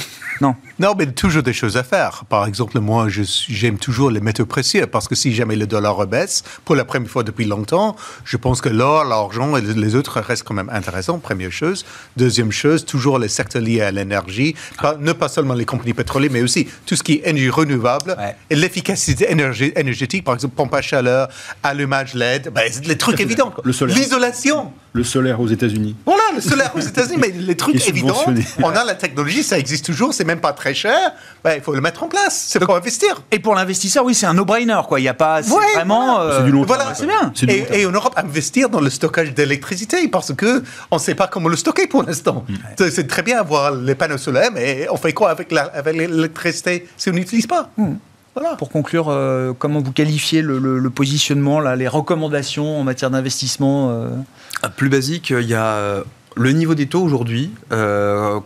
Non. 0.41 0.55
Non, 0.79 0.95
mais 0.97 1.05
toujours 1.05 1.43
des 1.43 1.53
choses 1.53 1.77
à 1.77 1.83
faire. 1.83 2.23
Par 2.27 2.47
exemple, 2.47 2.79
moi, 2.79 3.07
j'aime 3.07 3.77
toujours 3.77 4.09
les 4.09 4.21
métaux 4.21 4.47
précieux 4.47 4.87
parce 4.87 5.07
que 5.07 5.13
si 5.13 5.33
jamais 5.33 5.55
le 5.55 5.67
dollar 5.67 5.95
rebaisse, 5.95 6.43
pour 6.65 6.75
la 6.75 6.83
première 6.83 7.09
fois 7.09 7.23
depuis 7.23 7.45
longtemps, 7.45 7.95
je 8.25 8.37
pense 8.37 8.59
que 8.59 8.69
l'or, 8.69 9.03
l'argent 9.05 9.55
et 9.55 9.61
les 9.61 9.95
autres 9.95 10.19
restent 10.19 10.43
quand 10.43 10.55
même 10.55 10.71
intéressants. 10.71 11.19
Première 11.19 11.51
chose. 11.51 11.85
Deuxième 12.17 12.51
chose, 12.51 12.85
toujours 12.85 13.19
les 13.19 13.27
secteurs 13.27 13.61
liés 13.61 13.81
à 13.81 13.91
l'énergie, 13.91 14.55
ne 14.99 15.13
pas 15.13 15.29
seulement 15.29 15.53
les 15.53 15.65
compagnies 15.65 15.93
pétrolières, 15.93 16.31
mais 16.31 16.41
aussi 16.41 16.67
tout 16.85 16.95
ce 16.95 17.03
qui 17.03 17.13
est 17.13 17.29
énergie 17.29 17.49
renouvelable 17.49 18.17
et 18.49 18.55
l'efficacité 18.55 19.31
énergétique, 19.31 20.23
par 20.23 20.33
exemple, 20.33 20.55
pompe 20.55 20.73
à 20.73 20.81
chaleur, 20.81 21.29
allumage 21.61 22.13
LED, 22.15 22.51
ben, 22.53 22.63
les 22.85 22.97
trucs 22.97 23.19
évidents. 23.19 23.53
L'isolation. 23.85 24.71
Le 24.93 25.03
solaire 25.03 25.39
aux 25.39 25.47
États-Unis. 25.47 25.95
Voilà, 26.05 26.21
le 26.35 26.41
solaire 26.41 26.71
aux 26.75 26.79
États-Unis, 26.79 27.17
mais 27.19 27.29
les 27.29 27.55
trucs 27.63 27.87
évidents. 27.87 28.23
On 28.59 28.69
a 28.69 28.83
la 28.83 28.93
technologie, 28.93 29.43
ça 29.43 29.57
existe 29.57 29.85
toujours, 29.85 30.13
c'est 30.13 30.23
même 30.23 30.39
pas 30.39 30.53
très 30.53 30.72
cher. 30.73 31.11
Ben, 31.43 31.53
il 31.55 31.61
faut 31.61 31.73
le 31.73 31.81
mettre 31.81 32.03
en 32.03 32.07
place. 32.07 32.45
C'est 32.47 32.59
pour 32.59 32.75
investir. 32.75 33.21
Et 33.31 33.39
pour 33.39 33.55
l'investisseur, 33.55 34.05
oui, 34.05 34.13
c'est 34.13 34.25
un 34.25 34.33
no-brainer, 34.33 34.81
quoi. 34.87 34.99
Il 34.99 35.03
y 35.03 35.09
a 35.09 35.13
pas, 35.13 35.43
c'est 35.43 35.53
vraiment. 35.75 36.19
Euh, 36.21 36.39
c'est 36.39 36.45
du 36.45 36.51
long 36.51 36.63
Voilà, 36.63 36.93
c'est 36.93 37.05
bien. 37.05 37.31
Et, 37.47 37.81
et, 37.81 37.85
en 37.85 37.91
Europe, 37.91 38.13
investir 38.17 38.69
dans 38.69 38.81
le 38.81 38.89
stockage 38.89 39.33
d'électricité 39.33 40.07
parce 40.07 40.33
que 40.33 40.63
on 40.91 40.95
ne 40.95 41.01
sait 41.01 41.15
pas 41.15 41.27
comment 41.27 41.49
le 41.49 41.55
stocker 41.55 41.87
pour 41.87 42.03
l'instant. 42.03 42.45
Mm. 42.47 42.89
C'est 42.89 43.07
très 43.07 43.23
bien 43.23 43.39
avoir 43.39 43.71
les 43.71 43.95
panneaux 43.95 44.17
solaires, 44.17 44.51
mais 44.53 44.87
on 44.91 44.97
fait 44.97 45.13
quoi 45.13 45.31
avec 45.31 45.51
l'électricité 45.51 46.87
si 46.97 47.09
on 47.09 47.13
n'utilise 47.13 47.47
pas? 47.47 47.69
Mm. 47.77 47.93
Voilà. 48.35 48.55
Pour 48.55 48.69
conclure, 48.69 49.09
euh, 49.09 49.53
comment 49.57 49.79
vous 49.79 49.91
qualifiez 49.91 50.41
le, 50.41 50.89
positionnement, 50.89 51.59
là, 51.59 51.75
les 51.75 51.87
recommandations 51.87 52.79
en 52.79 52.83
matière 52.83 53.11
d'investissement 53.11 53.91
euh? 53.91 54.09
Ah, 54.63 54.69
Plus 54.69 54.89
basique, 54.89 55.29
il 55.29 55.47
y 55.47 55.53
a 55.53 55.65
euh, 55.65 56.03
le 56.35 56.51
niveau 56.51 56.75
des 56.75 56.87
taux 56.87 57.01
aujourd'hui 57.01 57.51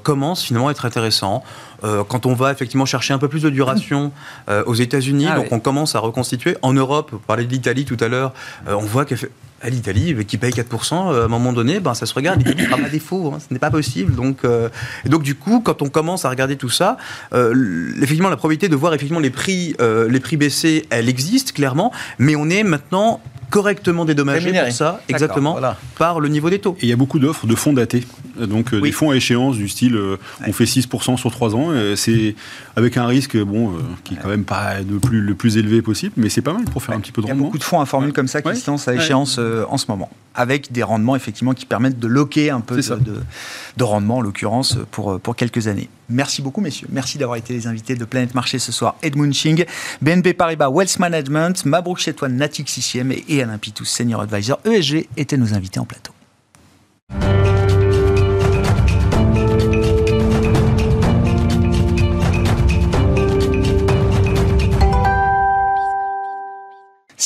commence 0.03 0.43
finalement 0.43 0.67
à 0.67 0.71
être 0.71 0.85
intéressant. 0.85 1.43
quand 1.81 2.25
on 2.25 2.33
va 2.33 2.51
effectivement 2.51 2.85
chercher 2.85 3.13
un 3.13 3.17
peu 3.17 3.27
plus 3.27 3.43
de 3.43 3.49
duration 3.49 4.11
aux 4.65 4.73
États-Unis, 4.73 5.27
ah 5.29 5.35
donc 5.35 5.51
on 5.51 5.59
commence 5.59 5.95
à 5.95 5.99
reconstituer. 5.99 6.57
En 6.61 6.73
Europe, 6.73 7.11
on 7.13 7.17
parlait 7.17 7.45
de 7.45 7.51
l'Italie 7.51 7.85
tout 7.85 7.97
à 7.99 8.07
l'heure, 8.07 8.33
on 8.67 8.79
voit 8.79 9.05
que 9.05 9.15
à 9.61 9.69
l'Italie, 9.69 10.15
qui 10.25 10.37
paye 10.37 10.51
4%, 10.51 10.93
à 10.93 11.25
un 11.25 11.27
moment 11.27 11.51
donné, 11.51 11.79
ben, 11.79 11.93
ça 11.93 12.05
se 12.05 12.13
regarde, 12.13 12.39
l'Italie 12.39 12.65
fera 12.65 12.77
pas 12.77 12.89
défaut, 12.89 13.31
hein, 13.33 13.39
ce 13.39 13.51
n'est 13.51 13.59
pas 13.59 13.71
possible. 13.71 14.15
Donc, 14.15 14.39
euh, 14.43 14.69
et 15.05 15.09
donc, 15.09 15.23
du 15.23 15.35
coup, 15.35 15.61
quand 15.61 15.81
on 15.81 15.89
commence 15.89 16.25
à 16.25 16.29
regarder 16.29 16.57
tout 16.57 16.69
ça, 16.69 16.97
euh, 17.33 17.91
effectivement, 17.97 18.29
la 18.29 18.37
probabilité 18.37 18.69
de 18.69 18.75
voir 18.75 18.93
effectivement 18.93 19.19
les 19.19 19.31
prix, 19.31 19.75
euh, 19.81 20.07
les 20.09 20.19
prix 20.19 20.37
baisser, 20.37 20.85
elle 20.89 21.09
existe 21.09 21.53
clairement, 21.53 21.91
mais 22.19 22.35
on 22.35 22.49
est 22.49 22.63
maintenant 22.63 23.19
correctement 23.49 24.05
dédommagé 24.05 24.51
pour 24.51 24.71
ça, 24.71 25.01
exactement, 25.07 25.59
par 25.97 26.19
le 26.19 26.27
niveau 26.27 26.49
des 26.49 26.59
taux. 26.59 26.75
Et 26.79 26.85
il 26.85 26.89
y 26.89 26.93
a 26.93 26.97
beaucoup 26.97 27.19
d'offres 27.19 27.47
de 27.47 27.55
fonds 27.55 27.73
datés, 27.73 28.03
donc 28.39 28.75
des 28.75 28.91
fonds 28.91 29.11
à 29.11 29.15
échéance 29.15 29.55
du 29.55 29.69
style 29.69 29.97
on 30.45 30.53
fait 30.53 30.65
6% 30.65 31.17
sur 31.17 31.31
3 31.31 31.55
ans, 31.55 31.71
c'est 31.95 32.35
avec 32.77 32.95
un 32.95 33.07
risque 33.07 33.35
bon, 33.35 33.73
qui 34.03 34.13
est 34.13 34.17
quand 34.17 34.29
même 34.29 34.43
pas 34.43 34.75
plus, 35.01 35.19
le 35.19 35.33
plus 35.33 35.57
élevé 35.57 35.81
possible, 35.81 36.13
mais 36.15 36.29
c'est 36.29 36.43
pas 36.43 36.53
mal 36.53 36.65
pour 36.65 36.83
faire 36.83 36.95
un 36.95 36.99
petit 36.99 37.11
peu 37.11 37.23
de 37.23 37.27
rendement. 37.27 37.41
Il 37.41 37.41
y 37.41 37.43
a 37.43 37.47
beaucoup 37.47 37.57
de 37.57 37.63
fonds 37.63 37.81
à 37.81 37.87
formule 37.87 38.13
comme 38.13 38.27
ça 38.27 38.43
qui 38.43 38.55
se 38.55 38.69
lancent 38.69 38.87
à 38.87 38.93
échéance 38.93 39.37
euh, 39.39 39.65
en 39.67 39.79
ce 39.79 39.87
moment, 39.89 40.11
avec 40.35 40.71
des 40.71 40.83
rendements 40.83 41.15
effectivement 41.15 41.55
qui 41.55 41.65
permettent 41.65 41.97
de 41.97 42.07
loquer 42.07 42.51
un 42.51 42.61
peu 42.61 42.75
de, 42.75 43.21
de, 43.77 43.83
rendement, 43.83 44.17
en 44.17 44.21
l'occurrence, 44.21 44.77
pour, 44.91 45.13
euh, 45.13 45.17
pour 45.17 45.35
quelques 45.35 45.67
années. 45.67 45.89
Merci 46.07 46.43
beaucoup, 46.43 46.61
messieurs. 46.61 46.87
Merci 46.91 47.17
d'avoir 47.17 47.37
été 47.37 47.51
les 47.51 47.65
invités 47.65 47.95
de 47.95 48.05
Planète 48.05 48.35
Marché 48.35 48.59
ce 48.59 48.71
soir. 48.71 48.95
Edmund 49.01 49.33
Ching, 49.33 49.65
BNP 50.03 50.35
Paribas 50.35 50.69
Wealth 50.69 50.99
Management, 50.99 51.65
Mabrouk 51.65 51.97
Chetouane, 51.97 52.35
Natix 52.35 52.71
6 52.71 52.99
et 53.27 53.41
Alain 53.41 53.57
Pitous, 53.57 53.85
Senior 53.85 54.21
Advisor 54.21 54.59
ESG, 54.65 55.07
étaient 55.17 55.37
nos 55.37 55.55
invités 55.55 55.79
en 55.79 55.85
plateau. 55.85 56.13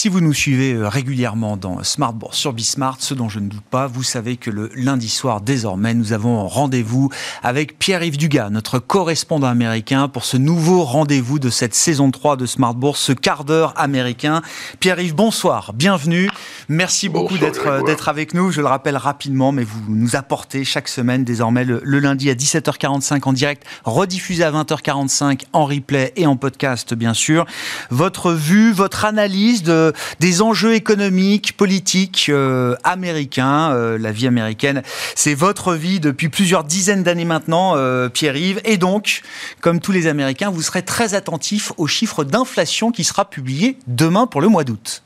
Si 0.02 0.10
vous 0.10 0.20
nous 0.20 0.34
suivez 0.34 0.74
euh, 0.74 0.90
régulièrement 0.90 1.58
dans 1.58 1.84
Smart 1.84 2.12
Bourse 2.12 2.36
sur 2.36 2.54
Bismart, 2.54 2.98
ce 3.02 3.14
dont 3.14 3.30
je 3.30 3.38
ne 3.38 3.48
doute 3.48 3.62
pas, 3.62 3.86
vous 3.86 4.02
savez 4.02 4.36
que 4.36 4.50
le 4.50 4.72
lundi 4.74 5.10
soir, 5.10 5.42
désormais, 5.42 5.94
nous 5.94 6.12
avons 6.12 6.48
rendez-vous 6.48 7.12
avec 7.44 7.78
Pierre-Yves 7.78 8.18
Dugas, 8.18 8.50
notre 8.50 8.80
correspondant 8.80 9.46
américain, 9.46 10.08
pour 10.08 10.26
ce 10.26 10.38
nouveau 10.38 10.86
rendez-vous 10.86 11.38
de 11.38 11.52
cette 11.52 11.76
saison 11.76 12.10
3 12.10 12.36
de 12.36 12.48
Smart 12.48 12.74
Bourse, 12.74 13.00
ce 13.00 13.14
quart 13.14 13.46
d'heure 13.46 13.76
américain. 13.78 14.42
Pierre-Yves, 14.80 15.14
bonsoir, 15.14 15.72
bienvenue. 15.74 16.32
Merci 16.68 17.08
beaucoup 17.08 17.38
d'être 17.38 17.86
d'être 17.86 18.10
avec 18.10 18.34
nous. 18.34 18.50
Je 18.50 18.62
le 18.62 18.68
rappelle 18.68 18.98
rapidement, 18.98 19.52
mais 19.52 19.64
vous 19.64 19.84
nous 19.88 20.16
apportez 20.16 20.64
chaque 20.64 20.88
semaine, 20.88 21.24
désormais, 21.24 21.64
le, 21.64 21.80
le 21.84 22.00
lundi 22.00 22.32
à 22.32 22.34
17h45 22.34 23.22
en 23.26 23.34
direct, 23.34 23.68
rediffusé 23.84 24.44
à 24.44 24.52
20h45 24.52 25.42
en 25.54 25.66
replay 25.68 26.12
et 26.16 26.26
en 26.26 26.38
podcast, 26.38 26.96
bien 26.96 27.14
sûr. 27.14 27.46
Votre 27.92 28.32
vue, 28.32 28.72
votre 28.72 29.06
analyse 29.06 29.62
de 29.62 29.91
des 30.20 30.42
enjeux 30.42 30.74
économiques, 30.74 31.56
politiques 31.58 32.28
euh, 32.30 32.76
américains. 32.84 33.72
Euh, 33.72 33.98
la 33.98 34.12
vie 34.12 34.28
américaine, 34.28 34.82
c'est 35.16 35.34
votre 35.34 35.74
vie 35.74 36.00
depuis 36.00 36.30
plusieurs 36.30 36.64
dizaines 36.64 37.04
d'années 37.04 37.26
maintenant, 37.26 37.74
euh, 37.76 38.10
Pierre-Yves. 38.10 38.62
Et 38.66 38.78
donc, 38.78 39.22
comme 39.62 39.80
tous 39.80 39.92
les 39.92 40.08
Américains, 40.08 40.50
vous 40.50 40.62
serez 40.62 40.84
très 40.84 41.14
attentif 41.14 41.72
au 41.78 41.88
chiffre 41.88 42.24
d'inflation 42.24 42.92
qui 42.92 43.04
sera 43.04 43.30
publié 43.30 43.78
demain 43.88 44.28
pour 44.28 44.42
le 44.42 44.48
mois 44.48 44.64
d'août. 44.64 45.04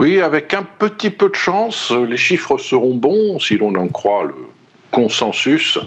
Oui, 0.00 0.20
avec 0.20 0.54
un 0.54 0.64
petit 0.78 1.10
peu 1.10 1.28
de 1.28 1.34
chance, 1.34 1.92
les 1.92 2.16
chiffres 2.16 2.58
seront 2.58 2.94
bons 2.94 3.38
si 3.38 3.56
l'on 3.56 3.74
en 3.74 3.88
croit 3.88 4.24
le 4.24 4.34
consensus. 4.90 5.78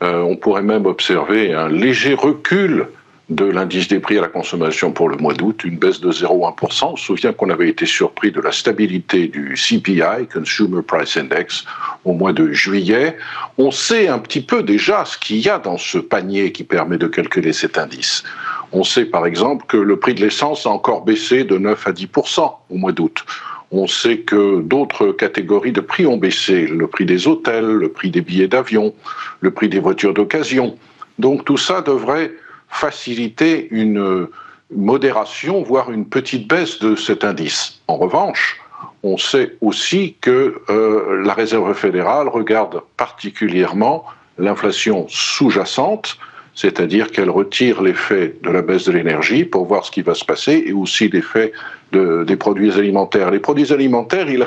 on 0.00 0.36
pourrait 0.36 0.62
même 0.62 0.86
observer 0.86 1.52
un 1.52 1.68
léger 1.68 2.14
recul 2.14 2.86
de 3.30 3.44
l'indice 3.44 3.86
des 3.86 4.00
prix 4.00 4.18
à 4.18 4.22
la 4.22 4.28
consommation 4.28 4.90
pour 4.90 5.08
le 5.08 5.16
mois 5.16 5.34
d'août, 5.34 5.62
une 5.64 5.78
baisse 5.78 6.00
de 6.00 6.10
0,1%. 6.10 6.92
On 6.92 6.96
se 6.96 7.04
souvient 7.04 7.32
qu'on 7.32 7.48
avait 7.48 7.68
été 7.68 7.86
surpris 7.86 8.32
de 8.32 8.40
la 8.40 8.50
stabilité 8.50 9.28
du 9.28 9.54
CPI, 9.54 10.26
Consumer 10.32 10.82
Price 10.82 11.16
Index, 11.16 11.64
au 12.04 12.12
mois 12.12 12.32
de 12.32 12.52
juillet. 12.52 13.16
On 13.56 13.70
sait 13.70 14.08
un 14.08 14.18
petit 14.18 14.40
peu 14.40 14.64
déjà 14.64 15.04
ce 15.04 15.16
qu'il 15.16 15.38
y 15.38 15.48
a 15.48 15.58
dans 15.58 15.78
ce 15.78 15.98
panier 15.98 16.50
qui 16.50 16.64
permet 16.64 16.98
de 16.98 17.06
calculer 17.06 17.52
cet 17.52 17.78
indice. 17.78 18.24
On 18.72 18.82
sait 18.82 19.04
par 19.04 19.26
exemple 19.26 19.64
que 19.68 19.76
le 19.76 19.96
prix 19.96 20.14
de 20.14 20.20
l'essence 20.20 20.66
a 20.66 20.70
encore 20.70 21.04
baissé 21.04 21.44
de 21.44 21.56
9 21.56 21.86
à 21.86 21.92
10% 21.92 22.52
au 22.68 22.74
mois 22.74 22.92
d'août. 22.92 23.24
On 23.70 23.86
sait 23.86 24.18
que 24.18 24.60
d'autres 24.60 25.12
catégories 25.12 25.70
de 25.70 25.80
prix 25.80 26.04
ont 26.04 26.16
baissé, 26.16 26.66
le 26.66 26.88
prix 26.88 27.06
des 27.06 27.28
hôtels, 27.28 27.64
le 27.64 27.88
prix 27.90 28.10
des 28.10 28.22
billets 28.22 28.48
d'avion, 28.48 28.92
le 29.40 29.52
prix 29.52 29.68
des 29.68 29.78
voitures 29.78 30.14
d'occasion. 30.14 30.76
Donc 31.20 31.44
tout 31.44 31.56
ça 31.56 31.80
devrait 31.80 32.32
faciliter 32.70 33.68
une 33.70 34.28
modération, 34.74 35.62
voire 35.62 35.90
une 35.90 36.06
petite 36.06 36.48
baisse 36.48 36.78
de 36.78 36.94
cet 36.96 37.24
indice. 37.24 37.80
En 37.88 37.96
revanche, 37.96 38.60
on 39.02 39.16
sait 39.16 39.56
aussi 39.60 40.16
que 40.20 40.60
euh, 40.68 41.22
la 41.24 41.34
Réserve 41.34 41.72
fédérale 41.74 42.28
regarde 42.28 42.80
particulièrement 42.96 44.04
l'inflation 44.38 45.06
sous-jacente, 45.08 46.18
c'est-à-dire 46.54 47.10
qu'elle 47.10 47.30
retire 47.30 47.82
l'effet 47.82 48.36
de 48.42 48.50
la 48.50 48.62
baisse 48.62 48.84
de 48.84 48.92
l'énergie 48.92 49.44
pour 49.44 49.66
voir 49.66 49.84
ce 49.84 49.90
qui 49.90 50.02
va 50.02 50.14
se 50.14 50.24
passer 50.24 50.64
et 50.66 50.72
aussi 50.72 51.08
l'effet 51.08 51.52
de, 51.92 52.24
des 52.24 52.36
produits 52.36 52.72
alimentaires. 52.72 53.30
Les 53.30 53.38
produits 53.38 53.72
alimentaires, 53.72 54.28
ils, 54.28 54.44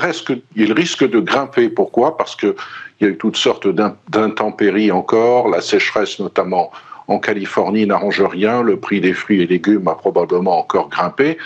ils 0.56 0.74
risquent 0.74 1.10
de 1.10 1.20
grimper. 1.20 1.70
Pourquoi? 1.70 2.18
Parce 2.18 2.36
qu'il 2.36 2.54
y 3.02 3.06
a 3.06 3.08
eu 3.08 3.18
toutes 3.18 3.38
sortes 3.38 3.68
d'intempéries 3.68 4.92
encore, 4.92 5.50
la 5.50 5.62
sécheresse 5.62 6.20
notamment 6.20 6.72
en 7.08 7.20
Californie 7.20 7.86
n'arrange 7.86 8.22
rien, 8.22 8.62
le 8.62 8.78
prix 8.78 9.02
des 9.02 9.14
fruits 9.14 9.42
et 9.42 9.48
légumes 9.48 9.88
a 9.88 9.96
probablement 9.96 10.60
encore 10.60 10.90
grimpé. 10.90 11.38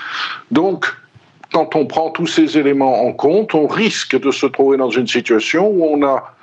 Donc, 0.51 0.85
quand 1.53 1.75
on 1.75 1.85
prend 1.85 2.11
tous 2.11 2.27
ces 2.27 2.57
éléments 2.57 3.05
en 3.05 3.13
compte, 3.13 3.55
on 3.55 3.67
risque 3.67 4.19
de 4.19 4.31
se 4.31 4.45
trouver 4.45 4.77
dans 4.77 4.89
une 4.89 5.07
situation 5.07 5.67
où 5.69 5.85
on 5.85 6.05
a 6.05 6.33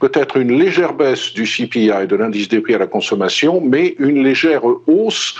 peut-être 0.00 0.36
une 0.36 0.58
légère 0.58 0.94
baisse 0.94 1.32
du 1.32 1.44
CPI, 1.44 2.06
de 2.08 2.16
l'indice 2.16 2.48
des 2.48 2.60
prix 2.60 2.74
à 2.74 2.78
la 2.78 2.86
consommation, 2.86 3.62
mais 3.64 3.94
une 3.98 4.22
légère 4.22 4.62
hausse 4.86 5.34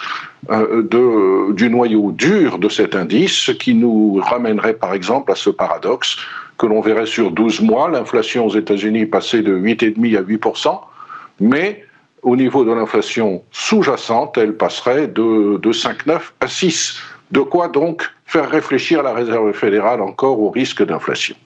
euh, 0.51 0.82
de, 0.82 1.53
du 1.53 1.68
noyau 1.68 2.12
dur 2.12 2.59
de 2.59 2.68
cet 2.68 2.95
indice, 2.95 3.32
ce 3.32 3.53
qui 3.53 3.74
nous 3.74 4.20
ramènerait 4.22 4.74
par 4.74 4.95
exemple 4.95 5.32
à 5.32 5.35
ce 5.35 5.51
paradoxe 5.51 6.16
que 6.57 6.66
l'on 6.66 6.80
verrait 6.80 7.07
sur 7.07 7.30
12 7.30 7.62
mois, 7.62 7.91
l'inflation 7.91 8.47
aux 8.47 8.57
États-Unis 8.57 9.07
passer 9.07 9.43
de 9.43 9.55
8,5 9.55 10.16
à 10.16 10.22
8%, 10.22 10.80
mais 11.41 11.85
au 12.25 12.37
niveau 12.37 12.64
de 12.64 12.72
l'inflation 12.72 13.43
sous-jacente, 13.53 14.37
elle 14.39 14.57
passerait 14.57 15.07
de, 15.07 15.59
de 15.59 15.72
5,9 15.72 16.20
à 16.41 16.49
6. 16.49 16.97
De 17.31 17.41
quoi 17.41 17.68
donc 17.68 18.03
faire 18.25 18.49
réfléchir 18.51 19.03
la 19.03 19.12
Réserve 19.12 19.53
fédérale 19.53 20.01
encore 20.01 20.41
au 20.41 20.51
risque 20.51 20.85
d'inflation. 20.85 21.37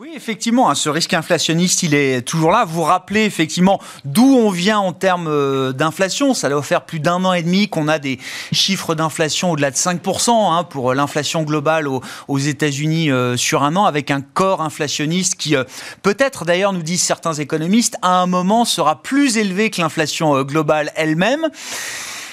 Oui, 0.00 0.12
effectivement, 0.14 0.70
hein, 0.70 0.76
ce 0.76 0.88
risque 0.88 1.12
inflationniste, 1.12 1.82
il 1.82 1.92
est 1.92 2.22
toujours 2.22 2.52
là. 2.52 2.64
Vous 2.64 2.82
rappelez 2.82 3.24
effectivement 3.24 3.80
d'où 4.04 4.32
on 4.32 4.48
vient 4.48 4.78
en 4.78 4.92
termes 4.92 5.26
euh, 5.26 5.72
d'inflation. 5.72 6.34
Ça 6.34 6.48
doit 6.48 6.62
faire 6.62 6.84
plus 6.84 7.00
d'un 7.00 7.24
an 7.24 7.32
et 7.32 7.42
demi 7.42 7.68
qu'on 7.68 7.88
a 7.88 7.98
des 7.98 8.20
chiffres 8.52 8.94
d'inflation 8.94 9.50
au-delà 9.50 9.72
de 9.72 9.76
5% 9.76 10.30
hein, 10.30 10.62
pour 10.62 10.94
l'inflation 10.94 11.42
globale 11.42 11.88
aux, 11.88 12.38
États-Unis 12.38 13.10
euh, 13.10 13.36
sur 13.36 13.64
un 13.64 13.74
an, 13.74 13.86
avec 13.86 14.12
un 14.12 14.20
corps 14.20 14.62
inflationniste 14.62 15.34
qui, 15.34 15.56
euh, 15.56 15.64
peut-être 16.02 16.44
d'ailleurs, 16.44 16.72
nous 16.72 16.84
disent 16.84 17.02
certains 17.02 17.34
économistes, 17.34 17.96
à 18.00 18.20
un 18.20 18.26
moment 18.26 18.64
sera 18.64 19.02
plus 19.02 19.36
élevé 19.36 19.68
que 19.68 19.80
l'inflation 19.80 20.44
globale 20.44 20.92
elle-même. 20.94 21.48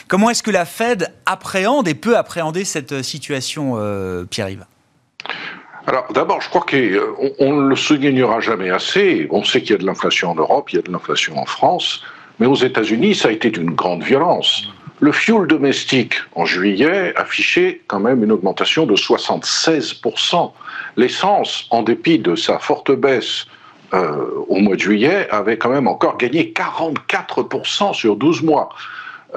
Comment 0.07 0.30
est-ce 0.30 0.43
que 0.43 0.51
la 0.51 0.66
Fed 0.66 1.11
appréhende 1.26 1.88
et 1.88 1.95
peut 1.95 2.16
appréhender 2.16 2.63
cette 2.63 3.01
situation, 3.01 3.76
Pierre-Yves? 4.30 4.68
Alors 5.88 6.11
d'abord, 6.13 6.41
je 6.41 6.49
crois 6.49 6.65
qu'on 6.67 7.53
ne 7.53 7.69
le 7.69 7.75
soulignera 7.75 8.39
jamais 8.39 8.71
assez. 8.71 9.27
On 9.29 9.43
sait 9.43 9.61
qu'il 9.61 9.71
y 9.71 9.73
a 9.75 9.77
de 9.77 9.86
l'inflation 9.86 10.31
en 10.31 10.36
Europe, 10.36 10.71
il 10.71 10.77
y 10.77 10.79
a 10.79 10.81
de 10.81 10.91
l'inflation 10.91 11.38
en 11.38 11.45
France, 11.45 12.03
mais 12.39 12.47
aux 12.47 12.55
États-Unis, 12.55 13.15
ça 13.15 13.27
a 13.27 13.31
été 13.31 13.51
d'une 13.51 13.71
grande 13.71 14.03
violence. 14.03 14.67
Le 14.99 15.11
fuel 15.11 15.45
domestique 15.45 16.15
en 16.33 16.45
juillet 16.45 17.13
affichait 17.17 17.81
quand 17.88 17.99
même 17.99 18.23
une 18.23 18.31
augmentation 18.31 18.86
de 18.86 18.95
76%. 18.95 20.51
L'essence, 20.97 21.67
en 21.69 21.83
dépit 21.83 22.17
de 22.17 22.36
sa 22.36 22.59
forte 22.59 22.91
baisse 22.91 23.45
euh, 23.93 24.25
au 24.47 24.55
mois 24.55 24.75
de 24.75 24.81
juillet, 24.81 25.27
avait 25.29 25.57
quand 25.57 25.69
même 25.69 25.88
encore 25.88 26.17
gagné 26.17 26.53
44% 26.55 27.93
sur 27.93 28.15
12 28.15 28.41
mois. 28.41 28.69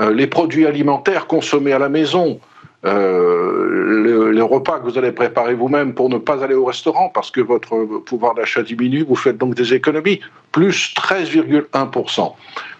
Euh, 0.00 0.14
les 0.14 0.28
produits 0.28 0.66
alimentaires 0.66 1.26
consommés 1.26 1.72
à 1.72 1.78
la 1.78 1.88
maison, 1.88 2.40
euh, 2.84 4.32
les 4.32 4.40
repas 4.40 4.78
que 4.78 4.84
vous 4.84 4.98
allez 4.98 5.10
préparer 5.10 5.54
vous-même 5.54 5.94
pour 5.94 6.08
ne 6.08 6.18
pas 6.18 6.44
aller 6.44 6.54
au 6.54 6.64
restaurant 6.64 7.10
parce 7.12 7.30
que 7.30 7.40
votre 7.40 7.84
pouvoir 8.06 8.34
d'achat 8.34 8.62
diminue, 8.62 9.04
vous 9.08 9.16
faites 9.16 9.36
donc 9.36 9.54
des 9.54 9.74
économies, 9.74 10.20
plus 10.52 10.94
13,1%. 10.94 12.32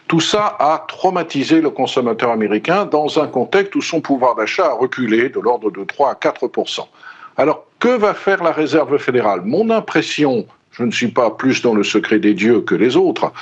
Tout 0.07 0.21
ça 0.21 0.57
a 0.59 0.87
traumatisé 0.89 1.61
le 1.61 1.71
consommateur 1.71 2.31
américain 2.31 2.87
dans 2.87 3.21
un 3.21 3.27
contexte 3.27 3.75
où 3.75 3.83
son 3.83 4.01
pouvoir 4.01 4.37
d'achat 4.37 4.67
a 4.67 4.73
reculé 4.73 5.29
de 5.29 5.41
l'ordre 5.41 5.71
de 5.71 5.85
3 5.85 6.11
à 6.11 6.15
4% 6.15 6.87
Alors, 7.37 7.67
que 7.79 7.89
va 7.89 8.15
faire 8.15 8.43
la 8.43 8.53
Réserve 8.53 8.97
fédérale? 8.99 9.43
Mon 9.45 9.69
impression, 9.69 10.47
je 10.71 10.85
ne 10.85 10.91
suis 10.91 11.09
pas 11.09 11.31
plus 11.31 11.61
dans 11.61 11.75
le 11.75 11.83
secret 11.83 12.19
des 12.19 12.35
dieux 12.35 12.61
que 12.61 12.75
les 12.75 12.97
autres, 12.97 13.33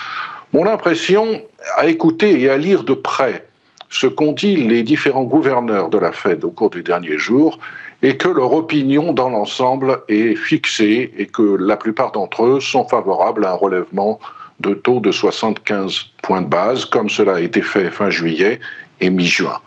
mon 0.53 0.67
impression, 0.67 1.41
à 1.77 1.87
écouter 1.87 2.41
et 2.41 2.51
à 2.51 2.57
lire 2.57 2.83
de 2.83 2.95
près 2.95 3.47
ce 3.91 4.07
qu'ont 4.07 4.32
dit 4.32 4.57
les 4.57 4.82
différents 4.82 5.24
gouverneurs 5.24 5.89
de 5.89 5.99
la 5.99 6.12
Fed 6.12 6.45
au 6.45 6.51
cours 6.51 6.70
des 6.70 6.82
derniers 6.82 7.18
jours, 7.18 7.59
est 8.03 8.16
que 8.16 8.28
leur 8.28 8.53
opinion 8.53 9.12
dans 9.12 9.30
l'ensemble 9.30 10.01
est 10.09 10.34
fixée 10.34 11.12
et 11.16 11.26
que 11.26 11.43
la 11.43 11.76
plupart 11.76 12.12
d'entre 12.12 12.45
eux 12.45 12.61
sont 12.61 12.87
favorables 12.87 13.45
à 13.45 13.53
un 13.53 13.55
relèvement 13.55 14.20
de 14.61 14.74
taux 14.74 15.01
de 15.01 15.11
75 15.11 16.07
points 16.22 16.43
de 16.43 16.49
base, 16.49 16.84
comme 16.84 17.09
cela 17.09 17.37
a 17.37 17.41
été 17.41 17.62
fait 17.62 17.91
fin 17.91 18.11
juillet 18.11 18.61
et 19.01 19.11
mi-juin. 19.11 19.59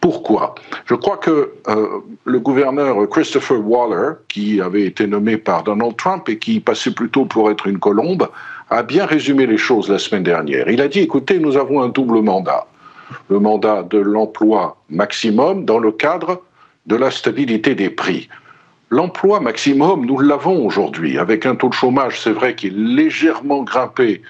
Pourquoi? 0.00 0.54
Je 0.84 0.94
crois 0.94 1.16
que 1.16 1.52
euh, 1.68 2.00
le 2.24 2.38
gouverneur 2.38 3.08
Christopher 3.08 3.58
Waller, 3.66 4.14
qui 4.28 4.60
avait 4.60 4.84
été 4.84 5.06
nommé 5.06 5.36
par 5.36 5.64
Donald 5.64 5.96
Trump 5.96 6.28
et 6.28 6.38
qui 6.38 6.60
passait 6.60 6.92
plutôt 6.92 7.24
pour 7.24 7.50
être 7.50 7.66
une 7.66 7.78
colombe, 7.78 8.28
a 8.70 8.82
bien 8.82 9.06
résumé 9.06 9.46
les 9.46 9.58
choses 9.58 9.88
la 9.88 9.98
semaine 9.98 10.22
dernière. 10.22 10.68
Il 10.68 10.80
a 10.80 10.88
dit, 10.88 11.00
écoutez, 11.00 11.38
nous 11.38 11.56
avons 11.56 11.82
un 11.82 11.88
double 11.88 12.20
mandat. 12.20 12.66
Le 13.28 13.38
mandat 13.38 13.82
de 13.82 13.98
l'emploi 13.98 14.76
maximum 14.88 15.64
dans 15.64 15.78
le 15.78 15.92
cadre 15.92 16.42
de 16.86 16.96
la 16.96 17.10
stabilité 17.10 17.74
des 17.74 17.90
prix. 17.90 18.28
L'emploi 18.90 19.40
maximum, 19.40 20.06
nous 20.06 20.18
l'avons 20.20 20.64
aujourd'hui, 20.64 21.18
avec 21.18 21.44
un 21.44 21.56
taux 21.56 21.68
de 21.68 21.74
chômage, 21.74 22.20
c'est 22.20 22.32
vrai, 22.32 22.54
qui 22.54 22.68
est 22.68 22.74
légèrement 22.74 23.64
grimpé 23.64 24.22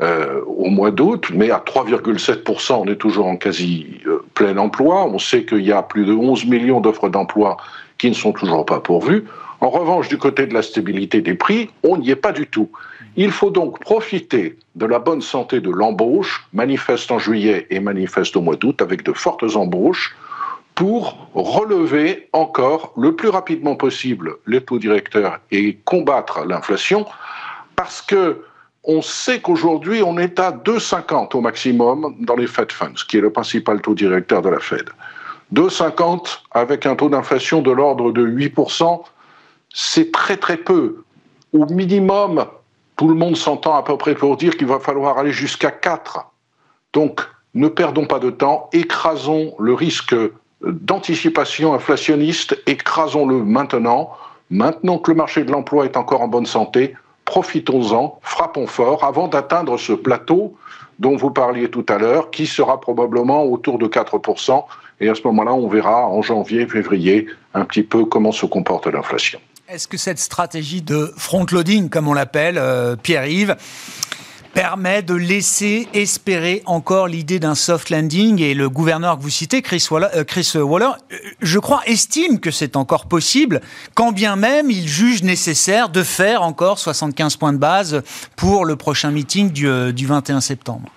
euh, 0.00 0.40
au 0.46 0.70
mois 0.70 0.90
d'août, 0.90 1.30
mais 1.32 1.50
à 1.50 1.58
3,7%, 1.58 2.72
on 2.72 2.86
est 2.86 2.96
toujours 2.96 3.26
en 3.26 3.36
quasi 3.36 4.00
euh, 4.06 4.24
plein 4.34 4.56
emploi. 4.56 5.04
On 5.04 5.18
sait 5.18 5.44
qu'il 5.44 5.64
y 5.64 5.72
a 5.72 5.82
plus 5.82 6.06
de 6.06 6.12
11 6.12 6.46
millions 6.46 6.80
d'offres 6.80 7.08
d'emploi 7.08 7.58
qui 7.98 8.08
ne 8.08 8.14
sont 8.14 8.32
toujours 8.32 8.64
pas 8.64 8.80
pourvues. 8.80 9.24
En 9.60 9.68
revanche, 9.68 10.08
du 10.08 10.16
côté 10.16 10.46
de 10.46 10.54
la 10.54 10.62
stabilité 10.62 11.20
des 11.20 11.34
prix, 11.34 11.70
on 11.82 11.98
n'y 11.98 12.10
est 12.10 12.16
pas 12.16 12.32
du 12.32 12.46
tout. 12.46 12.70
Il 13.16 13.30
faut 13.30 13.50
donc 13.50 13.78
profiter 13.80 14.56
de 14.74 14.86
la 14.86 14.98
bonne 14.98 15.20
santé 15.20 15.60
de 15.60 15.70
l'embauche, 15.70 16.46
manifeste 16.52 17.10
en 17.10 17.18
juillet 17.18 17.66
et 17.68 17.78
manifeste 17.80 18.36
au 18.36 18.40
mois 18.40 18.56
d'août, 18.56 18.80
avec 18.80 19.02
de 19.02 19.12
fortes 19.12 19.56
embauches, 19.56 20.16
pour 20.74 21.28
relever 21.34 22.28
encore 22.32 22.94
le 22.96 23.14
plus 23.14 23.28
rapidement 23.28 23.76
possible 23.76 24.36
les 24.46 24.62
taux 24.62 24.78
directeurs 24.78 25.40
et 25.50 25.76
combattre 25.84 26.46
l'inflation, 26.46 27.04
parce 27.76 28.00
que 28.00 28.42
on 28.84 29.02
sait 29.02 29.40
qu'aujourd'hui, 29.40 30.02
on 30.02 30.16
est 30.16 30.40
à 30.40 30.52
2,50 30.52 31.36
au 31.36 31.42
maximum 31.42 32.16
dans 32.20 32.36
les 32.36 32.46
Fed 32.46 32.72
Funds, 32.72 33.04
qui 33.06 33.18
est 33.18 33.20
le 33.20 33.30
principal 33.30 33.82
taux 33.82 33.94
directeur 33.94 34.40
de 34.40 34.48
la 34.48 34.58
Fed. 34.58 34.88
2,50 35.52 36.38
avec 36.52 36.86
un 36.86 36.96
taux 36.96 37.10
d'inflation 37.10 37.60
de 37.60 37.70
l'ordre 37.70 38.10
de 38.10 38.26
8%, 38.26 39.02
c'est 39.72 40.12
très 40.12 40.36
très 40.36 40.56
peu. 40.56 41.04
Au 41.52 41.66
minimum, 41.66 42.46
tout 42.96 43.08
le 43.08 43.14
monde 43.14 43.36
s'entend 43.36 43.74
à 43.74 43.82
peu 43.82 43.96
près 43.96 44.14
pour 44.14 44.36
dire 44.36 44.56
qu'il 44.56 44.66
va 44.66 44.78
falloir 44.78 45.18
aller 45.18 45.32
jusqu'à 45.32 45.70
4. 45.70 46.26
Donc, 46.92 47.20
ne 47.54 47.68
perdons 47.68 48.06
pas 48.06 48.18
de 48.18 48.30
temps, 48.30 48.68
écrasons 48.72 49.54
le 49.58 49.74
risque 49.74 50.14
d'anticipation 50.62 51.74
inflationniste, 51.74 52.60
écrasons-le 52.66 53.42
maintenant, 53.42 54.10
maintenant 54.50 54.98
que 54.98 55.10
le 55.10 55.16
marché 55.16 55.44
de 55.44 55.50
l'emploi 55.50 55.86
est 55.86 55.96
encore 55.96 56.20
en 56.20 56.28
bonne 56.28 56.46
santé, 56.46 56.94
profitons-en, 57.24 58.18
frappons 58.22 58.66
fort 58.66 59.04
avant 59.04 59.28
d'atteindre 59.28 59.78
ce 59.78 59.92
plateau 59.92 60.56
dont 60.98 61.16
vous 61.16 61.30
parliez 61.30 61.70
tout 61.70 61.86
à 61.88 61.96
l'heure, 61.96 62.30
qui 62.30 62.46
sera 62.46 62.80
probablement 62.80 63.44
autour 63.44 63.78
de 63.78 63.86
4%. 63.86 64.64
Et 65.00 65.08
à 65.08 65.14
ce 65.14 65.22
moment-là, 65.24 65.54
on 65.54 65.66
verra 65.66 66.06
en 66.06 66.20
janvier, 66.20 66.66
février, 66.66 67.26
un 67.54 67.64
petit 67.64 67.82
peu 67.82 68.04
comment 68.04 68.32
se 68.32 68.44
comporte 68.44 68.86
l'inflation. 68.86 69.40
Est-ce 69.72 69.86
que 69.86 69.96
cette 69.96 70.18
stratégie 70.18 70.82
de 70.82 71.14
front-loading, 71.16 71.90
comme 71.90 72.08
on 72.08 72.12
l'appelle, 72.12 72.58
euh, 72.58 72.96
Pierre-Yves, 72.96 73.54
permet 74.52 75.02
de 75.02 75.14
laisser 75.14 75.86
espérer 75.94 76.64
encore 76.66 77.06
l'idée 77.06 77.38
d'un 77.38 77.54
soft 77.54 77.88
landing 77.90 78.40
et 78.40 78.54
le 78.54 78.68
gouverneur 78.68 79.16
que 79.16 79.22
vous 79.22 79.30
citez, 79.30 79.62
Chris 79.62 79.86
Waller, 79.88 80.08
euh, 80.16 80.24
Chris 80.24 80.50
Waller 80.56 80.90
euh, 81.12 81.16
je 81.40 81.60
crois, 81.60 81.82
estime 81.86 82.40
que 82.40 82.50
c'est 82.50 82.74
encore 82.74 83.06
possible, 83.06 83.60
quand 83.94 84.10
bien 84.10 84.34
même 84.34 84.72
il 84.72 84.88
juge 84.88 85.22
nécessaire 85.22 85.88
de 85.88 86.02
faire 86.02 86.42
encore 86.42 86.80
75 86.80 87.36
points 87.36 87.52
de 87.52 87.58
base 87.58 88.02
pour 88.34 88.64
le 88.64 88.74
prochain 88.74 89.12
meeting 89.12 89.52
du, 89.52 89.92
du 89.92 90.04
21 90.04 90.40
septembre. 90.40 90.90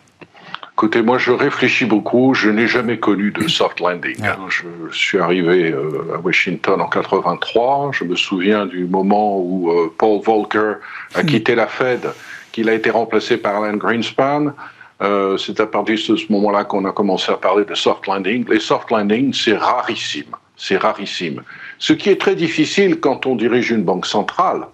Écoutez, 0.73 1.01
moi 1.01 1.17
je 1.17 1.31
réfléchis 1.31 1.85
beaucoup. 1.85 2.33
Je 2.33 2.49
n'ai 2.49 2.67
jamais 2.67 2.97
connu 2.99 3.31
de 3.31 3.47
soft 3.47 3.79
landing. 3.79 4.17
Ah. 4.23 4.37
Je 4.49 4.63
suis 4.91 5.19
arrivé 5.19 5.73
à 6.13 6.17
Washington 6.17 6.81
en 6.81 6.87
83. 6.87 7.91
Je 7.93 8.03
me 8.03 8.15
souviens 8.15 8.65
du 8.65 8.85
moment 8.85 9.39
où 9.39 9.71
Paul 9.97 10.19
Volcker 10.21 10.75
a 11.13 11.21
hmm. 11.21 11.25
quitté 11.25 11.55
la 11.55 11.67
Fed 11.67 12.09
qu'il 12.53 12.69
a 12.69 12.73
été 12.73 12.89
remplacé 12.89 13.37
par 13.37 13.61
Alan 13.61 13.75
Greenspan. 13.75 14.53
Euh, 15.01 15.37
c'est 15.37 15.59
à 15.59 15.65
partir 15.65 15.95
de 15.95 16.15
ce 16.15 16.31
moment-là 16.31 16.63
qu'on 16.63 16.85
a 16.85 16.91
commencé 16.93 17.29
à 17.31 17.35
parler 17.35 17.65
de 17.65 17.75
soft 17.75 18.07
landing. 18.07 18.45
Les 18.47 18.59
soft 18.59 18.89
landing, 18.89 19.33
c'est 19.33 19.57
rarissime. 19.57 20.35
C'est 20.55 20.77
rarissime. 20.77 21.41
Ce 21.79 21.91
qui 21.91 22.09
est 22.09 22.21
très 22.21 22.35
difficile 22.35 22.99
quand 23.01 23.25
on 23.25 23.35
dirige 23.35 23.71
une 23.71 23.83
banque 23.83 24.05
centrale, 24.05 24.67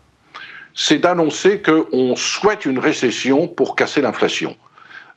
c'est 0.75 0.99
d'annoncer 0.99 1.61
qu'on 1.61 2.15
souhaite 2.15 2.65
une 2.65 2.77
récession 2.77 3.47
pour 3.47 3.75
casser 3.75 4.01
l'inflation. 4.01 4.55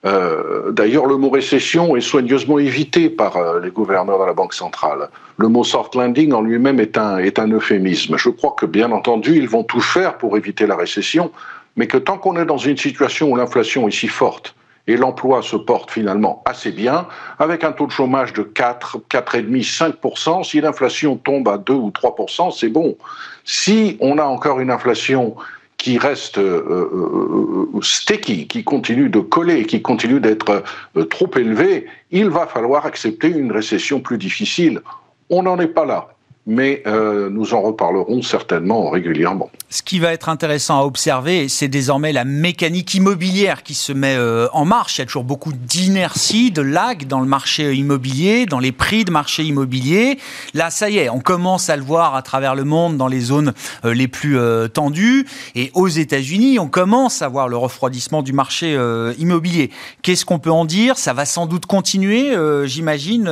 Euh, 0.04 0.72
d'ailleurs, 0.72 1.06
le 1.06 1.16
mot 1.16 1.30
récession 1.30 1.94
est 1.94 2.00
soigneusement 2.00 2.58
évité 2.58 3.08
par 3.08 3.36
euh, 3.36 3.60
les 3.60 3.70
gouverneurs 3.70 4.18
de 4.18 4.24
la 4.24 4.32
Banque 4.32 4.54
centrale. 4.54 5.08
Le 5.38 5.48
mot 5.48 5.62
soft 5.62 5.94
landing 5.94 6.32
en 6.32 6.40
lui-même 6.40 6.80
est 6.80 6.98
un, 6.98 7.18
est 7.18 7.38
un 7.38 7.48
euphémisme. 7.48 8.16
Je 8.16 8.28
crois 8.28 8.54
que, 8.58 8.66
bien 8.66 8.90
entendu, 8.90 9.36
ils 9.36 9.48
vont 9.48 9.62
tout 9.62 9.80
faire 9.80 10.18
pour 10.18 10.36
éviter 10.36 10.66
la 10.66 10.74
récession, 10.74 11.30
mais 11.76 11.86
que 11.86 11.98
tant 11.98 12.18
qu'on 12.18 12.36
est 12.36 12.44
dans 12.44 12.58
une 12.58 12.76
situation 12.76 13.30
où 13.30 13.36
l'inflation 13.36 13.86
est 13.86 13.92
si 13.92 14.08
forte 14.08 14.56
et 14.88 14.96
l'emploi 14.96 15.42
se 15.42 15.54
porte 15.54 15.92
finalement 15.92 16.42
assez 16.44 16.72
bien, 16.72 17.06
avec 17.38 17.62
un 17.62 17.70
taux 17.70 17.86
de 17.86 17.92
chômage 17.92 18.32
de 18.32 18.42
4, 18.42 18.98
4,5, 19.08 19.94
5%, 20.02 20.42
si 20.42 20.60
l'inflation 20.60 21.16
tombe 21.16 21.48
à 21.48 21.56
2 21.56 21.72
ou 21.72 21.90
3%, 21.90 22.50
c'est 22.50 22.68
bon. 22.68 22.96
Si 23.44 23.96
on 24.00 24.18
a 24.18 24.24
encore 24.24 24.58
une 24.58 24.72
inflation 24.72 25.36
qui 25.82 25.98
reste 25.98 26.38
euh, 26.38 26.64
euh, 26.70 27.76
euh, 27.76 27.80
sticky, 27.82 28.46
qui 28.46 28.62
continue 28.62 29.08
de 29.08 29.18
coller, 29.18 29.66
qui 29.66 29.82
continue 29.82 30.20
d'être 30.20 30.62
trop 31.10 31.28
élevée, 31.34 31.86
il 32.12 32.28
va 32.30 32.46
falloir 32.46 32.86
accepter 32.86 33.26
une 33.26 33.50
récession 33.50 33.98
plus 33.98 34.16
difficile. 34.16 34.80
On 35.28 35.42
n'en 35.42 35.58
est 35.58 35.66
pas 35.66 35.84
là 35.84 36.14
mais 36.46 36.82
euh, 36.86 37.30
nous 37.30 37.54
en 37.54 37.62
reparlerons 37.62 38.20
certainement 38.22 38.90
régulièrement. 38.90 39.50
Ce 39.70 39.82
qui 39.82 40.00
va 40.00 40.12
être 40.12 40.28
intéressant 40.28 40.80
à 40.80 40.82
observer, 40.82 41.48
c'est 41.48 41.68
désormais 41.68 42.12
la 42.12 42.24
mécanique 42.24 42.94
immobilière 42.94 43.62
qui 43.62 43.74
se 43.74 43.92
met 43.92 44.16
euh, 44.16 44.48
en 44.52 44.64
marche. 44.64 44.98
Il 44.98 45.02
y 45.02 45.02
a 45.02 45.06
toujours 45.06 45.24
beaucoup 45.24 45.52
d'inertie, 45.52 46.50
de 46.50 46.60
lag 46.60 47.06
dans 47.06 47.20
le 47.20 47.26
marché 47.26 47.72
immobilier, 47.74 48.46
dans 48.46 48.58
les 48.58 48.72
prix 48.72 49.04
de 49.04 49.12
marché 49.12 49.44
immobilier. 49.44 50.18
Là, 50.52 50.70
ça 50.70 50.90
y 50.90 50.98
est, 50.98 51.08
on 51.08 51.20
commence 51.20 51.70
à 51.70 51.76
le 51.76 51.82
voir 51.82 52.16
à 52.16 52.22
travers 52.22 52.56
le 52.56 52.64
monde 52.64 52.96
dans 52.96 53.08
les 53.08 53.20
zones 53.20 53.54
euh, 53.84 53.94
les 53.94 54.08
plus 54.08 54.36
tendues. 54.72 55.26
Et 55.54 55.70
aux 55.74 55.88
États-Unis, 55.88 56.58
on 56.58 56.68
commence 56.68 57.22
à 57.22 57.28
voir 57.28 57.48
le 57.48 57.56
refroidissement 57.56 58.22
du 58.22 58.32
marché 58.32 58.72
immobilier. 59.18 59.70
Qu'est-ce 60.02 60.24
qu'on 60.24 60.38
peut 60.38 60.50
en 60.50 60.64
dire? 60.64 60.96
Ça 60.96 61.12
va 61.12 61.24
sans 61.24 61.46
doute 61.46 61.66
continuer, 61.66 62.34
j'imagine, 62.64 63.30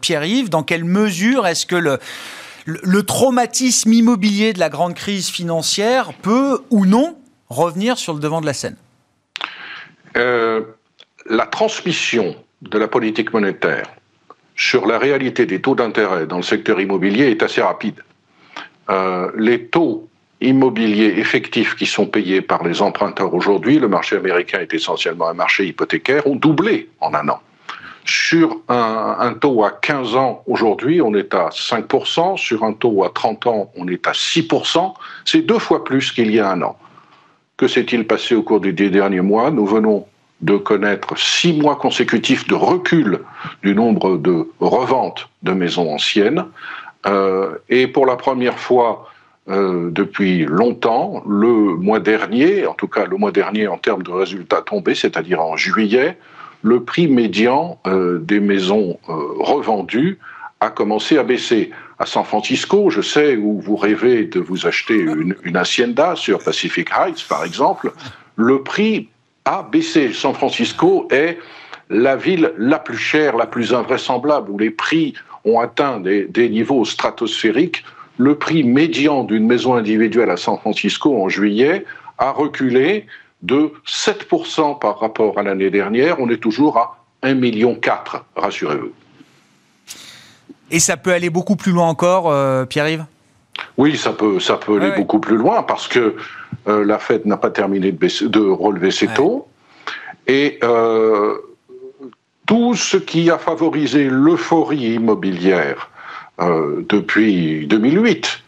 Pierre-Yves? 0.00 0.48
Dans 0.48 0.62
quelle 0.62 0.84
mesure 0.84 1.46
est-ce 1.46 1.66
que 1.66 1.76
le 1.76 1.98
le 2.66 3.02
traumatisme 3.02 3.92
immobilier 3.92 4.52
de 4.52 4.58
la 4.58 4.68
grande 4.68 4.94
crise 4.94 5.28
financière 5.28 6.12
peut 6.14 6.60
ou 6.70 6.86
non 6.86 7.16
revenir 7.48 7.98
sur 7.98 8.14
le 8.14 8.20
devant 8.20 8.40
de 8.40 8.46
la 8.46 8.54
scène? 8.54 8.76
Euh, 10.16 10.62
La 11.26 11.46
transmission 11.46 12.34
de 12.62 12.78
la 12.78 12.88
politique 12.88 13.32
monétaire 13.32 13.86
sur 14.56 14.86
la 14.86 14.98
réalité 14.98 15.46
des 15.46 15.60
taux 15.60 15.74
d'intérêt 15.74 16.26
dans 16.26 16.36
le 16.36 16.42
secteur 16.42 16.80
immobilier 16.80 17.30
est 17.30 17.42
assez 17.42 17.62
rapide. 17.62 18.02
Euh, 18.90 19.30
les 19.36 19.66
taux 19.66 20.08
immobiliers 20.40 21.14
effectifs 21.18 21.74
qui 21.76 21.86
sont 21.86 22.06
payés 22.06 22.42
par 22.42 22.64
les 22.64 22.82
emprunteurs 22.82 23.32
aujourd'hui, 23.34 23.78
le 23.78 23.88
marché 23.88 24.16
américain 24.16 24.60
est 24.60 24.74
essentiellement 24.74 25.28
un 25.28 25.34
marché 25.34 25.66
hypothécaire, 25.66 26.26
ont 26.26 26.36
doublé 26.36 26.88
en 27.00 27.14
un 27.14 27.28
an. 27.28 27.40
Sur 28.04 28.56
un, 28.68 29.34
taux 29.40 29.62
à 29.64 29.70
15 29.70 30.16
ans, 30.16 30.42
aujourd'hui, 30.46 31.00
on 31.02 31.14
est 31.14 31.34
à 31.34 31.48
5%. 31.48 32.36
Sur 32.36 32.64
un 32.64 32.72
taux 32.72 33.04
à 33.04 33.10
30 33.10 33.46
ans, 33.46 33.70
on 33.76 33.86
est 33.88 34.06
à 34.06 34.12
6%. 34.12 34.94
C'est 35.24 35.42
deux 35.42 35.58
fois 35.58 35.84
plus 35.84 36.10
qu'il 36.12 36.30
y 36.30 36.40
a 36.40 36.50
un 36.50 36.62
an. 36.62 36.76
Que 37.56 37.68
s'est-il 37.68 38.06
passé 38.06 38.34
au 38.34 38.42
cours 38.42 38.60
des 38.60 38.72
derniers 38.72 39.20
mois? 39.20 39.50
Nous 39.50 39.66
venons 39.66 40.06
de 40.40 40.56
connaître 40.56 41.18
six 41.18 41.52
mois 41.52 41.76
consécutifs 41.76 42.46
de 42.46 42.54
recul 42.54 43.20
du 43.62 43.74
nombre 43.74 44.16
de 44.16 44.48
reventes 44.60 45.28
de 45.42 45.52
maisons 45.52 45.92
anciennes. 45.92 46.46
Euh, 47.06 47.56
et 47.68 47.86
pour 47.86 48.06
la 48.06 48.16
première 48.16 48.58
fois 48.58 49.10
euh, 49.48 49.90
depuis 49.90 50.44
longtemps, 50.44 51.22
le 51.26 51.76
mois 51.76 52.00
dernier, 52.00 52.66
en 52.66 52.74
tout 52.74 52.88
cas 52.88 53.04
le 53.04 53.16
mois 53.16 53.32
dernier 53.32 53.68
en 53.68 53.78
termes 53.78 54.02
de 54.02 54.10
résultats 54.10 54.62
tombés, 54.62 54.94
c'est-à-dire 54.94 55.42
en 55.42 55.56
juillet, 55.56 56.18
le 56.62 56.82
prix 56.84 57.08
médian 57.08 57.78
euh, 57.86 58.18
des 58.18 58.40
maisons 58.40 58.98
revendues 59.06 60.18
a 60.60 60.70
commencé 60.70 61.16
à 61.18 61.22
baisser. 61.22 61.70
À 61.98 62.06
San 62.06 62.24
Francisco, 62.24 62.90
je 62.90 63.00
sais 63.00 63.36
où 63.36 63.60
vous 63.60 63.76
rêvez 63.76 64.24
de 64.24 64.40
vous 64.40 64.66
acheter 64.66 65.06
une 65.44 65.56
hacienda 65.56 66.16
sur 66.16 66.42
Pacific 66.42 66.88
Heights, 66.90 67.26
par 67.28 67.44
exemple, 67.44 67.92
le 68.36 68.62
prix 68.62 69.08
a 69.44 69.62
baissé. 69.70 70.12
San 70.12 70.34
Francisco 70.34 71.08
est 71.10 71.38
la 71.90 72.16
ville 72.16 72.52
la 72.56 72.78
plus 72.78 72.96
chère, 72.96 73.36
la 73.36 73.46
plus 73.46 73.74
invraisemblable, 73.74 74.50
où 74.50 74.58
les 74.58 74.70
prix 74.70 75.14
ont 75.44 75.60
atteint 75.60 76.00
des, 76.00 76.48
niveaux 76.48 76.84
stratosphériques. 76.84 77.84
Le 78.16 78.36
prix 78.36 78.62
médian 78.64 79.24
d'une 79.24 79.46
maison 79.46 79.74
individuelle 79.74 80.30
à 80.30 80.36
San 80.36 80.58
Francisco 80.58 81.20
en 81.22 81.28
juillet 81.28 81.84
a 82.18 82.30
reculé 82.30 83.06
de 83.42 83.72
7% 83.86 84.78
par 84.78 84.98
rapport 84.98 85.38
à 85.38 85.42
l'année 85.42 85.70
dernière. 85.70 86.20
On 86.20 86.28
est 86.28 86.38
toujours 86.38 86.78
à 86.78 87.04
1,4 87.22 87.34
million, 87.34 87.80
rassurez-vous. 88.36 88.92
Et 90.70 90.78
ça 90.78 90.96
peut 90.96 91.12
aller 91.12 91.30
beaucoup 91.30 91.56
plus 91.56 91.72
loin 91.72 91.88
encore, 91.88 92.30
euh, 92.30 92.64
Pierre-Yves? 92.64 93.04
Oui, 93.76 93.96
ça 93.96 94.12
peut, 94.12 94.40
ça 94.40 94.56
peut 94.56 94.80
aller 94.80 94.92
beaucoup 94.96 95.18
plus 95.18 95.36
loin 95.36 95.62
parce 95.62 95.88
que 95.88 96.16
euh, 96.68 96.84
la 96.84 96.98
Fed 96.98 97.26
n'a 97.26 97.36
pas 97.36 97.50
terminé 97.50 97.92
de, 97.92 98.40
relever 98.40 98.90
ses 98.90 99.08
taux. 99.08 99.48
Et 100.26 100.58
euh, 100.62 101.34
tout 102.46 102.74
ce 102.74 102.96
qui 102.96 103.30
a 103.30 103.38
favorisé 103.38 104.08
l'euphorie 104.08 104.94
immobilière 104.94 105.88
depuis 106.88 107.66
2008, 107.66 108.42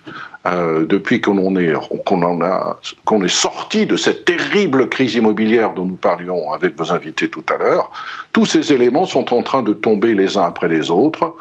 depuis 0.45 1.21
qu'on 1.21 1.57
est, 1.57 1.73
qu'on 2.05 3.23
est 3.23 3.29
sorti 3.29 3.87
de 3.87 3.97
cette 3.97 4.25
terrible 4.25 4.89
crise 4.89 5.15
immobilière 5.15 5.73
dont 5.73 5.85
nous 5.85 5.97
parlions 5.97 6.53
avec 6.53 6.77
vos 6.77 6.93
invités 6.93 7.29
tout 7.29 7.45
à 7.49 7.59
l'heure, 7.59 7.91
tous 8.33 8.47
ces 8.47 8.73
éléments 8.73 9.07
sont 9.07 9.33
en 9.33 9.43
train 9.43 9.63
de 9.63 9.73
tomber 9.73 10.15
les 10.15 10.37
uns 10.37 10.45
après 10.45 10.69
les 10.69 10.91
autres. 10.91 11.37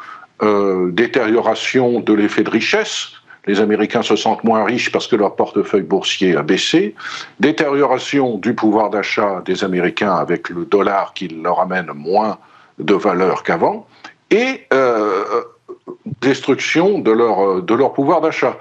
détérioration 0.92 2.00
de 2.00 2.12
l'effet 2.12 2.44
de 2.44 2.50
richesse, 2.50 3.12
les 3.46 3.60
Américains 3.60 4.02
se 4.02 4.16
sentent 4.16 4.44
moins 4.44 4.64
riches 4.64 4.92
parce 4.92 5.08
que 5.08 5.16
leur 5.16 5.34
portefeuille 5.34 5.82
boursier 5.82 6.36
a 6.36 6.42
baissé, 6.42 6.94
détérioration 7.40 8.38
du 8.38 8.54
pouvoir 8.54 8.90
d'achat 8.90 9.42
des 9.44 9.64
Américains 9.64 10.14
avec 10.14 10.48
le 10.48 10.64
dollar 10.64 11.12
qui 11.14 11.28
leur 11.28 11.60
amène 11.60 11.90
moins 11.94 12.38
de 12.78 12.94
valeur 12.94 13.42
qu'avant, 13.42 13.86
et 14.30 14.62
euh, 14.72 15.42
destruction 16.20 17.00
de 17.00 17.10
leur, 17.10 17.62
de 17.62 17.74
leur 17.74 17.92
pouvoir 17.92 18.20
d'achat. 18.20 18.56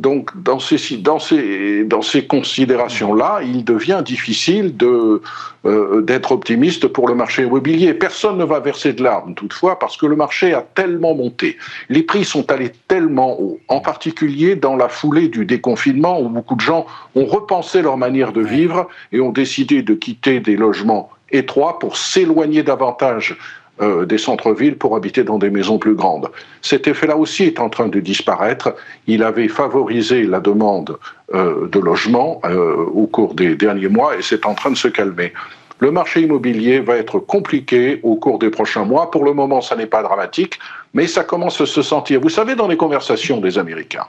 Donc, 0.00 0.30
dans 0.42 0.58
ces, 0.58 0.96
dans 0.96 1.18
ces, 1.18 1.84
dans 1.84 2.00
ces 2.00 2.26
considérations-là, 2.26 3.40
il 3.42 3.64
devient 3.64 4.02
difficile 4.02 4.74
de, 4.74 5.20
euh, 5.66 6.00
d'être 6.00 6.32
optimiste 6.32 6.86
pour 6.88 7.06
le 7.06 7.14
marché 7.14 7.42
immobilier. 7.42 7.92
Personne 7.92 8.38
ne 8.38 8.44
va 8.44 8.60
verser 8.60 8.94
de 8.94 9.02
larmes, 9.02 9.34
toutefois, 9.34 9.78
parce 9.78 9.98
que 9.98 10.06
le 10.06 10.16
marché 10.16 10.54
a 10.54 10.62
tellement 10.62 11.14
monté. 11.14 11.58
Les 11.90 12.02
prix 12.02 12.24
sont 12.24 12.50
allés 12.50 12.72
tellement 12.88 13.38
haut, 13.38 13.60
en 13.68 13.80
particulier 13.80 14.56
dans 14.56 14.74
la 14.74 14.88
foulée 14.88 15.28
du 15.28 15.44
déconfinement, 15.44 16.18
où 16.18 16.30
beaucoup 16.30 16.54
de 16.54 16.62
gens 16.62 16.86
ont 17.14 17.26
repensé 17.26 17.82
leur 17.82 17.98
manière 17.98 18.32
de 18.32 18.40
vivre 18.40 18.88
et 19.12 19.20
ont 19.20 19.32
décidé 19.32 19.82
de 19.82 19.92
quitter 19.92 20.40
des 20.40 20.56
logements 20.56 21.10
étroits 21.30 21.78
pour 21.78 21.98
s'éloigner 21.98 22.62
davantage 22.62 23.36
euh, 23.80 24.04
des 24.04 24.18
centres-villes 24.18 24.76
pour 24.76 24.94
habiter 24.94 25.24
dans 25.24 25.38
des 25.38 25.48
maisons 25.48 25.78
plus 25.78 25.94
grandes. 25.94 26.28
Cet 26.60 26.86
effet-là 26.86 27.16
aussi 27.16 27.44
est 27.44 27.60
en 27.60 27.70
train 27.70 27.88
de 27.88 27.98
disparaître. 27.98 28.74
Il 29.06 29.22
avait 29.22 29.48
favorisé 29.48 30.24
la 30.24 30.40
demande 30.40 30.98
euh, 31.32 31.66
de 31.66 31.78
logement 31.78 32.40
euh, 32.44 32.74
au 32.92 33.06
cours 33.06 33.34
des 33.34 33.56
derniers 33.56 33.88
mois 33.88 34.16
et 34.16 34.22
c'est 34.22 34.44
en 34.44 34.54
train 34.54 34.70
de 34.70 34.76
se 34.76 34.88
calmer. 34.88 35.32
Le 35.78 35.90
marché 35.90 36.20
immobilier 36.20 36.80
va 36.80 36.96
être 36.96 37.18
compliqué 37.18 38.00
au 38.02 38.16
cours 38.16 38.38
des 38.38 38.50
prochains 38.50 38.84
mois. 38.84 39.10
Pour 39.10 39.24
le 39.24 39.32
moment, 39.32 39.62
ça 39.62 39.76
n'est 39.76 39.86
pas 39.86 40.02
dramatique, 40.02 40.58
mais 40.92 41.06
ça 41.06 41.24
commence 41.24 41.58
à 41.60 41.66
se 41.66 41.80
sentir. 41.80 42.20
Vous 42.20 42.28
savez, 42.28 42.54
dans 42.54 42.68
les 42.68 42.76
conversations 42.76 43.40
des 43.40 43.56
Américains, 43.58 44.08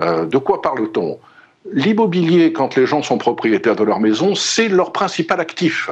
de 0.00 0.38
quoi 0.38 0.62
parle-t-on? 0.62 1.18
L'immobilier, 1.72 2.52
quand 2.52 2.76
les 2.76 2.86
gens 2.86 3.02
sont 3.02 3.18
propriétaires 3.18 3.76
de 3.76 3.84
leur 3.84 4.00
maison, 4.00 4.34
c'est 4.34 4.68
leur 4.68 4.92
principal 4.92 5.40
actif 5.40 5.90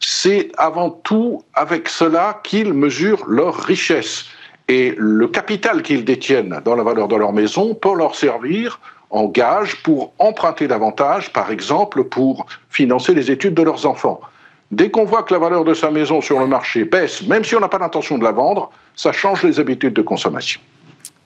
c'est 0.00 0.50
avant 0.56 0.90
tout 0.90 1.42
avec 1.54 1.88
cela 1.88 2.40
qu'ils 2.42 2.72
mesurent 2.72 3.24
leur 3.26 3.54
richesse. 3.56 4.26
Et 4.68 4.94
le 4.98 5.28
capital 5.28 5.82
qu'ils 5.82 6.04
détiennent 6.04 6.60
dans 6.64 6.74
la 6.74 6.82
valeur 6.82 7.08
de 7.08 7.16
leur 7.16 7.32
maison 7.32 7.74
peut 7.74 7.96
leur 7.96 8.14
servir 8.14 8.80
en 9.10 9.26
gage 9.26 9.82
pour 9.82 10.12
emprunter 10.18 10.66
davantage, 10.66 11.32
par 11.32 11.50
exemple 11.50 12.04
pour 12.04 12.46
financer 12.70 13.14
les 13.14 13.30
études 13.30 13.54
de 13.54 13.62
leurs 13.62 13.86
enfants. 13.86 14.20
Dès 14.72 14.90
qu'on 14.90 15.04
voit 15.04 15.22
que 15.22 15.32
la 15.32 15.38
valeur 15.38 15.64
de 15.64 15.74
sa 15.74 15.92
maison 15.92 16.20
sur 16.20 16.40
le 16.40 16.48
marché 16.48 16.84
baisse, 16.84 17.22
même 17.22 17.44
si 17.44 17.54
on 17.54 17.60
n'a 17.60 17.68
pas 17.68 17.78
l'intention 17.78 18.18
de 18.18 18.24
la 18.24 18.32
vendre, 18.32 18.70
ça 18.96 19.12
change 19.12 19.44
les 19.44 19.60
habitudes 19.60 19.92
de 19.92 20.02
consommation. 20.02 20.60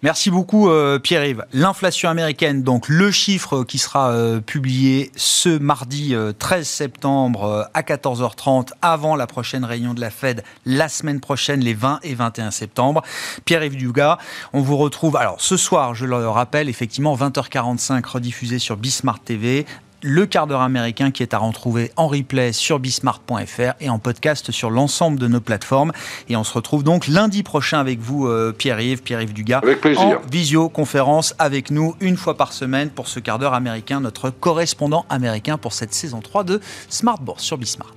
Merci 0.03 0.31
beaucoup 0.31 0.71
euh, 0.71 0.99
Pierre-Yves. 0.99 1.45
L'inflation 1.53 2.09
américaine, 2.09 2.63
donc 2.63 2.89
le 2.89 3.11
chiffre 3.11 3.65
qui 3.65 3.77
sera 3.77 4.13
euh, 4.13 4.41
publié 4.41 5.13
ce 5.15 5.59
mardi 5.59 6.15
13 6.39 6.61
euh, 6.61 6.65
septembre 6.65 7.69
à 7.75 7.83
14h30 7.83 8.69
avant 8.81 9.15
la 9.15 9.27
prochaine 9.27 9.63
réunion 9.63 9.93
de 9.93 10.01
la 10.01 10.09
Fed 10.09 10.43
la 10.65 10.89
semaine 10.89 11.21
prochaine 11.21 11.61
les 11.61 11.75
20 11.75 12.01
et 12.03 12.15
21 12.15 12.51
septembre. 12.51 13.03
Pierre-Yves 13.45 13.77
Dugas, 13.77 14.17
on 14.55 14.63
vous 14.63 14.79
retrouve 14.79 15.17
alors 15.17 15.39
ce 15.39 15.59
soir, 15.59 15.95
je 15.95 16.07
le 16.07 16.29
rappelle, 16.31 16.71
effectivement 16.71 17.15
20h45 17.15 18.03
rediffusé 18.07 18.59
sur 18.59 18.79
Bismart 18.79 19.21
TV 19.21 19.67
le 20.03 20.27
quart 20.27 20.47
d'heure 20.47 20.61
américain 20.61 21.11
qui 21.11 21.23
est 21.23 21.35
à 21.35 21.39
retrouver 21.39 21.93
en 21.97 22.09
replay 22.09 22.53
sur 22.53 22.79
bismart.fr 22.79 23.73
et 23.81 23.91
en 23.91 23.99
podcast 23.99 24.51
sur 24.51 24.71
l'ensemble 24.71 25.19
de 25.19 25.29
nos 25.29 25.41
plateformes. 25.41 25.93
Et 26.29 26.37
on 26.37 26.45
se 26.45 26.53
retrouve 26.53 26.83
donc 26.83 27.07
lundi 27.07 27.43
prochain 27.43 27.79
avec 27.79 28.01
vous, 28.01 28.27
euh, 28.27 28.53
Pierre-Yves, 28.57 29.03
Pierre-Yves 29.03 29.33
Dugas, 29.33 29.61
avec 29.63 29.81
plaisir. 29.81 30.03
en 30.03 30.31
visioconférence 30.31 31.35
avec 31.39 31.71
nous 31.71 31.95
une 32.01 32.17
fois 32.17 32.37
par 32.37 32.53
semaine 32.53 32.91
pour 32.91 33.09
ce 33.09 33.21
quart 33.21 33.39
d'heure 33.39 33.55
américain, 33.55 34.01
notre 34.01 34.31
correspondant 34.31 35.05
américain 35.09 35.59
pour 35.59 35.73
cette 35.73 35.95
saison 35.95 36.21
3 36.21 36.45
de 36.45 36.61
Smart 36.89 37.21
Bourse 37.21 37.43
sur 37.43 37.59
Bismart. 37.59 37.95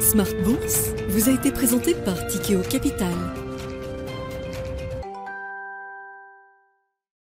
Smart 0.00 0.26
Bourse 0.42 0.88
vous 1.10 1.28
a 1.28 1.32
été 1.32 1.52
présenté 1.52 1.94
par 1.94 2.26
Tikeo 2.28 2.62
Capital. 2.62 3.12